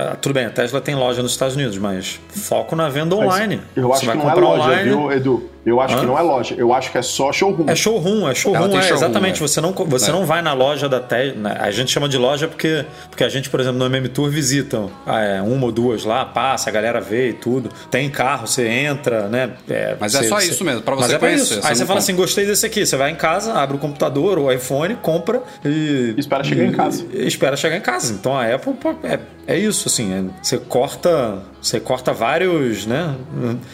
é, 0.00 0.16
tudo 0.16 0.34
bem, 0.34 0.46
a 0.46 0.50
Tesla 0.50 0.80
tem 0.80 0.94
loja 0.94 1.22
nos 1.22 1.32
Estados 1.32 1.54
Unidos, 1.56 1.78
mas 1.78 1.95
foco 2.02 2.74
na 2.76 2.88
venda 2.88 3.14
online. 3.14 3.60
Eu 3.74 3.88
Você 3.88 3.94
acho 3.96 4.06
vai 4.06 4.16
que 4.16 4.22
não 4.22 4.30
é 4.30 4.34
comprar 4.34 4.48
loja, 4.48 4.62
online, 4.64 4.88
viu, 4.88 5.12
Edu? 5.12 5.50
Eu 5.66 5.80
acho 5.80 5.96
Hã? 5.96 6.00
que 6.00 6.06
não 6.06 6.16
é 6.16 6.22
loja. 6.22 6.54
Eu 6.56 6.72
acho 6.72 6.92
que 6.92 6.96
é 6.98 7.02
só 7.02 7.32
showroom. 7.32 7.64
É 7.68 7.74
showroom, 7.74 8.28
é 8.30 8.34
showroom, 8.36 8.66
é, 8.66 8.82
showroom, 8.82 8.94
exatamente. 8.94 9.42
é. 9.42 9.46
Você, 9.48 9.60
não, 9.60 9.72
você 9.72 10.10
É. 10.10 10.12
não 10.12 10.24
vai 10.24 10.40
na 10.40 10.52
loja 10.52 10.88
da 10.88 11.00
Tesla. 11.00 11.56
A 11.58 11.70
gente 11.72 11.90
chama 11.90 12.08
de 12.08 12.16
loja 12.16 12.46
porque, 12.46 12.84
porque 13.10 13.24
a 13.24 13.28
gente, 13.28 13.50
por 13.50 13.58
exemplo, 13.58 13.78
no 13.80 13.84
MM 13.86 14.08
Tour 14.08 14.30
visitam 14.30 14.88
ah, 15.04 15.20
é, 15.20 15.42
uma 15.42 15.64
ou 15.66 15.72
duas 15.72 16.04
lá, 16.04 16.24
passa, 16.24 16.70
a 16.70 16.72
galera 16.72 17.00
vê 17.00 17.30
e 17.30 17.32
tudo. 17.32 17.68
Tem 17.90 18.08
carro, 18.08 18.46
você 18.46 18.68
entra, 18.68 19.26
né? 19.28 19.50
É, 19.68 19.96
Mas 19.98 20.14
é 20.14 20.18
você- 20.22 20.28
só 20.28 20.36
você- 20.38 20.50
isso 20.50 20.64
mesmo, 20.64 20.82
pra 20.82 20.94
Mas 20.94 21.06
você 21.06 21.14
é 21.14 21.18
pra 21.18 21.28
conhecer, 21.28 21.42
isso. 21.42 21.54
você 21.62 21.66
Aí 21.66 21.74
você 21.74 21.84
fala 21.84 21.86
compra. 21.86 21.98
assim: 21.98 22.14
gostei 22.14 22.46
desse 22.46 22.64
aqui. 22.64 22.86
Você 22.86 22.96
vai 22.96 23.10
em 23.10 23.16
casa, 23.16 23.52
abre 23.54 23.74
o 23.76 23.80
computador, 23.80 24.38
o 24.38 24.52
iPhone, 24.52 24.94
compra 25.02 25.42
e. 25.64 26.14
Espera 26.16 26.44
chegar 26.44 26.64
em 26.64 26.70
casa. 26.72 27.04
e 27.12 27.26
espera 27.26 27.56
chegar 27.56 27.76
em 27.76 27.80
casa. 27.80 28.12
Então 28.14 28.38
a 28.38 28.46
Apple 28.54 28.72
pô, 28.74 28.94
é, 29.02 29.18
é 29.48 29.58
isso, 29.58 29.88
assim. 29.88 30.12
é- 30.14 30.22
você 30.40 30.58
corta. 30.58 31.38
Você 31.60 31.80
corta 31.80 32.12
vários, 32.12 32.86
né? 32.86 33.16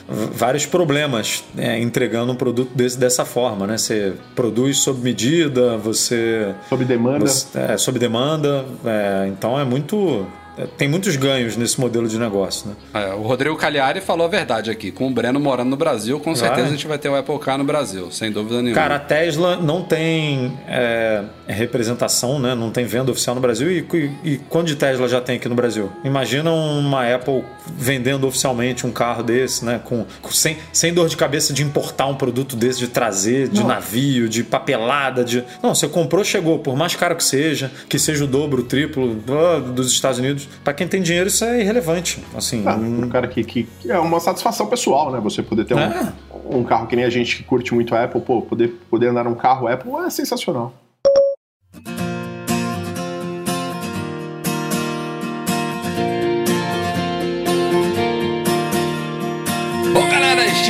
Vários 0.08 0.64
problemas 0.64 1.44
é, 1.58 1.78
entregando 1.82 2.32
um 2.32 2.36
produto 2.36 2.70
desse 2.74 2.98
dessa 2.98 3.24
forma, 3.24 3.66
né? 3.66 3.76
Você 3.76 4.14
produz 4.34 4.78
sob 4.78 5.00
medida, 5.02 5.76
você. 5.76 6.54
Sob 6.68 6.84
demanda. 6.84 7.26
você- 7.26 7.58
é, 7.58 7.76
sob 7.76 7.98
demanda. 7.98 8.64
é, 8.84 9.26
então 9.28 9.58
é 9.58 9.64
muito. 9.64 10.26
É, 10.58 10.66
tem 10.66 10.88
muitos 10.88 11.16
ganhos 11.16 11.56
nesse 11.56 11.80
modelo 11.80 12.06
de 12.08 12.18
negócio, 12.18 12.68
né? 12.68 12.76
É, 12.94 13.14
o 13.14 13.22
Rodrigo 13.22 13.56
Cagliari 13.56 14.00
falou 14.00 14.26
a 14.26 14.28
verdade 14.28 14.70
aqui. 14.70 14.90
Com 14.90 15.08
o 15.08 15.10
Breno 15.10 15.40
morando 15.40 15.70
no 15.70 15.76
Brasil, 15.76 16.20
com 16.20 16.34
certeza 16.34 16.62
Vai. 16.62 16.68
a 16.68 16.72
gente 16.72 16.86
vai 16.86 16.98
ter 16.98 17.08
o 17.08 17.16
Apple 17.16 17.38
Car 17.38 17.56
no 17.58 17.64
Brasil, 17.64 18.10
sem 18.10 18.30
dúvida 18.30 18.60
nenhuma. 18.60 18.74
Cara, 18.74 18.96
a 18.96 19.00
Tesla 19.00 19.56
não 19.56 19.82
tem 19.82 20.52
é, 20.68 21.22
representação, 21.46 22.38
né? 22.38 22.54
não 22.54 22.70
tem 22.70 22.84
venda 22.84 23.10
oficial 23.10 23.34
no 23.34 23.40
Brasil. 23.40 23.70
E, 23.70 23.86
e, 24.24 24.32
e 24.32 24.36
quanto 24.48 24.66
de 24.66 24.76
Tesla 24.76 25.08
já 25.08 25.20
tem 25.20 25.36
aqui 25.36 25.48
no 25.48 25.54
Brasil? 25.54 25.90
Imagina 26.04 26.50
uma 26.52 27.14
Apple 27.14 27.44
vendendo 27.76 28.26
oficialmente 28.26 28.86
um 28.86 28.90
carro 28.92 29.22
desse, 29.22 29.64
né? 29.64 29.80
Com, 29.84 30.04
com- 30.20 30.30
sem, 30.32 30.56
sem 30.72 30.92
dor 30.92 31.08
de 31.08 31.16
cabeça 31.16 31.52
de 31.52 31.62
importar 31.62 32.06
um 32.06 32.14
produto 32.14 32.56
desse, 32.56 32.78
de 32.78 32.88
trazer, 32.88 33.48
de 33.48 33.60
Não. 33.60 33.68
navio, 33.68 34.28
de 34.28 34.42
papelada. 34.44 35.24
de 35.24 35.42
Não, 35.62 35.74
você 35.74 35.88
comprou, 35.88 36.22
chegou, 36.24 36.58
por 36.58 36.76
mais 36.76 36.94
caro 36.94 37.16
que 37.16 37.24
seja, 37.24 37.70
que 37.88 37.98
seja 37.98 38.24
o 38.24 38.26
dobro, 38.26 38.60
o 38.62 38.64
triplo 38.64 39.16
ah, 39.28 39.60
dos 39.60 39.90
Estados 39.92 40.18
Unidos. 40.18 40.41
Para 40.64 40.72
quem 40.74 40.86
tem 40.88 41.00
dinheiro, 41.02 41.28
isso 41.28 41.44
é 41.44 41.60
irrelevante. 41.60 42.22
Assim, 42.36 42.62
Ah, 42.66 42.74
pro 42.74 43.08
cara 43.08 43.26
que, 43.28 43.42
que 43.44 43.68
que 43.80 43.90
é 43.90 43.98
uma 43.98 44.20
satisfação 44.20 44.66
pessoal, 44.66 45.10
né? 45.12 45.20
Você 45.20 45.42
poder 45.42 45.64
ter 45.64 45.76
É. 45.76 46.12
um, 46.44 46.58
um 46.58 46.64
carro 46.64 46.86
que 46.86 46.96
nem 46.96 47.04
a 47.04 47.10
gente 47.10 47.36
que 47.36 47.42
curte 47.42 47.74
muito 47.74 47.94
a 47.94 48.04
Apple, 48.04 48.20
pô, 48.20 48.42
poder, 48.42 48.68
poder 48.90 49.08
andar 49.08 49.24
num 49.24 49.34
carro 49.34 49.66
Apple 49.68 49.92
é 50.06 50.10
sensacional. 50.10 50.72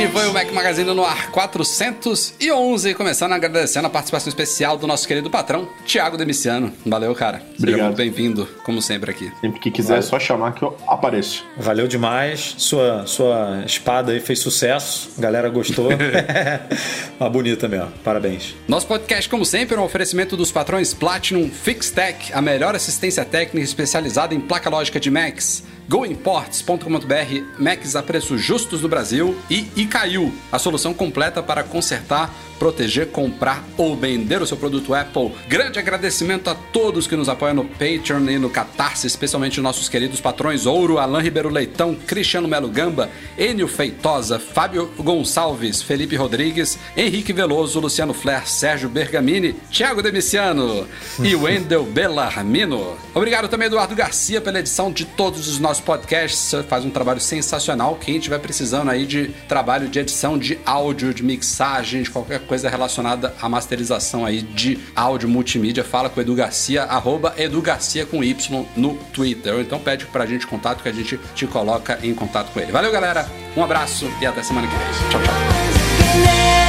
Este 0.03 0.11
foi 0.11 0.27
o 0.27 0.33
Mac 0.33 0.51
Magazine 0.51 0.93
no 0.93 1.05
ar 1.05 1.31
411, 1.31 2.93
começando 2.93 3.31
agradecendo 3.31 3.87
a 3.87 3.89
participação 3.89 4.27
especial 4.27 4.77
do 4.77 4.85
nosso 4.85 5.07
querido 5.07 5.29
patrão, 5.29 5.69
Thiago 5.85 6.17
Demiciano. 6.17 6.73
Valeu, 6.85 7.15
cara. 7.15 7.37
Seja 7.37 7.53
Obrigado. 7.57 7.85
muito 7.85 7.97
bem-vindo, 7.97 8.45
como 8.65 8.81
sempre 8.81 9.11
aqui. 9.11 9.31
Sempre 9.39 9.61
que 9.61 9.71
quiser, 9.71 9.99
é 9.99 10.01
só 10.01 10.19
chamar 10.19 10.53
que 10.53 10.63
eu 10.63 10.75
apareço. 10.87 11.45
Valeu 11.57 11.87
demais. 11.87 12.53
Sua, 12.57 13.05
sua 13.07 13.63
espada 13.65 14.11
aí 14.11 14.19
fez 14.19 14.39
sucesso. 14.39 15.11
A 15.17 15.21
galera 15.21 15.49
gostou. 15.49 15.87
Uma 17.17 17.29
bonita 17.29 17.69
mesmo. 17.69 17.91
Parabéns. 18.03 18.55
Nosso 18.67 18.87
podcast, 18.87 19.29
como 19.29 19.45
sempre, 19.45 19.77
é 19.77 19.79
um 19.79 19.83
oferecimento 19.83 20.35
dos 20.35 20.51
patrões 20.51 20.93
Platinum 20.93 21.49
FixTech, 21.49 22.33
a 22.33 22.41
melhor 22.41 22.75
assistência 22.75 23.23
técnica 23.23 23.63
especializada 23.63 24.35
em 24.35 24.41
placa 24.41 24.69
lógica 24.69 24.99
de 24.99 25.09
Macs. 25.09 25.63
GoImports.com.br, 25.89 27.43
Macs 27.59 27.95
a 27.95 28.03
preços 28.03 28.41
justos 28.41 28.81
no 28.81 28.87
Brasil 28.87 29.37
e 29.49 29.67
Icaiu, 29.75 30.33
a 30.51 30.57
solução 30.57 30.93
completa 30.93 31.43
para 31.43 31.63
consertar, 31.63 32.33
proteger, 32.57 33.07
comprar 33.07 33.63
ou 33.77 33.95
vender 33.95 34.41
o 34.41 34.47
seu 34.47 34.55
produto 34.55 34.93
Apple. 34.93 35.33
Grande 35.49 35.79
agradecimento 35.79 36.49
a 36.49 36.55
todos 36.55 37.07
que 37.07 37.15
nos 37.15 37.27
apoiam 37.27 37.55
no 37.55 37.65
Patreon 37.65 38.29
e 38.29 38.39
no 38.39 38.49
Catarse, 38.49 39.05
especialmente 39.05 39.59
nossos 39.59 39.89
queridos 39.89 40.21
patrões 40.21 40.65
Ouro, 40.65 40.97
Alain 40.97 41.21
Ribeiro 41.21 41.49
Leitão, 41.49 41.93
Cristiano 41.95 42.47
Melo 42.47 42.69
Gamba, 42.69 43.09
Enio 43.37 43.67
Feitosa, 43.67 44.39
Fábio 44.39 44.89
Gonçalves, 44.97 45.81
Felipe 45.81 46.15
Rodrigues, 46.15 46.79
Henrique 46.95 47.33
Veloso, 47.33 47.79
Luciano 47.79 48.13
Flair, 48.13 48.47
Sérgio 48.47 48.87
Bergamini, 48.87 49.53
Thiago 49.69 50.01
Demiciano 50.01 50.87
e 51.19 51.35
Wendel 51.35 51.83
Bellarmino. 51.83 52.95
Obrigado 53.13 53.49
também, 53.49 53.67
Eduardo 53.67 53.95
Garcia, 53.95 54.39
pela 54.39 54.59
edição 54.59 54.91
de 54.91 55.05
todos 55.05 55.47
os 55.47 55.59
nossos 55.59 55.72
podcasts. 55.79 56.39
Você 56.39 56.63
faz 56.63 56.85
um 56.85 56.89
trabalho 56.89 57.19
sensacional. 57.19 57.95
Quem 57.95 58.17
estiver 58.17 58.39
precisando 58.39 58.89
aí 58.89 59.05
de 59.05 59.29
trabalho 59.47 59.87
de 59.87 59.99
edição 59.99 60.37
de 60.37 60.59
áudio, 60.65 61.13
de 61.13 61.23
mixagem, 61.23 62.03
de 62.03 62.09
qualquer 62.09 62.39
coisa 62.41 62.69
relacionada 62.69 63.33
à 63.41 63.47
masterização 63.47 64.25
aí 64.25 64.41
de 64.41 64.79
áudio 64.95 65.29
multimídia, 65.29 65.83
fala 65.83 66.09
com 66.09 66.19
o 66.19 66.23
Edu 66.23 66.35
Garcia, 66.35 66.83
arroba 66.83 67.33
Edu 67.37 67.61
Garcia 67.61 68.05
com 68.05 68.23
Y 68.23 68.67
no 68.75 68.95
Twitter. 69.13 69.53
Ou 69.53 69.61
então 69.61 69.79
pede 69.79 70.05
pra 70.07 70.25
gente 70.25 70.47
contato 70.47 70.81
que 70.81 70.89
a 70.89 70.93
gente 70.93 71.19
te 71.35 71.47
coloca 71.47 71.99
em 72.03 72.13
contato 72.13 72.51
com 72.51 72.59
ele. 72.59 72.71
Valeu, 72.71 72.91
galera. 72.91 73.27
Um 73.55 73.63
abraço 73.63 74.11
e 74.21 74.25
até 74.25 74.41
semana 74.41 74.67
que 74.67 74.75
vem. 74.75 75.09
Tchau, 75.09 75.21
tchau. 75.21 76.62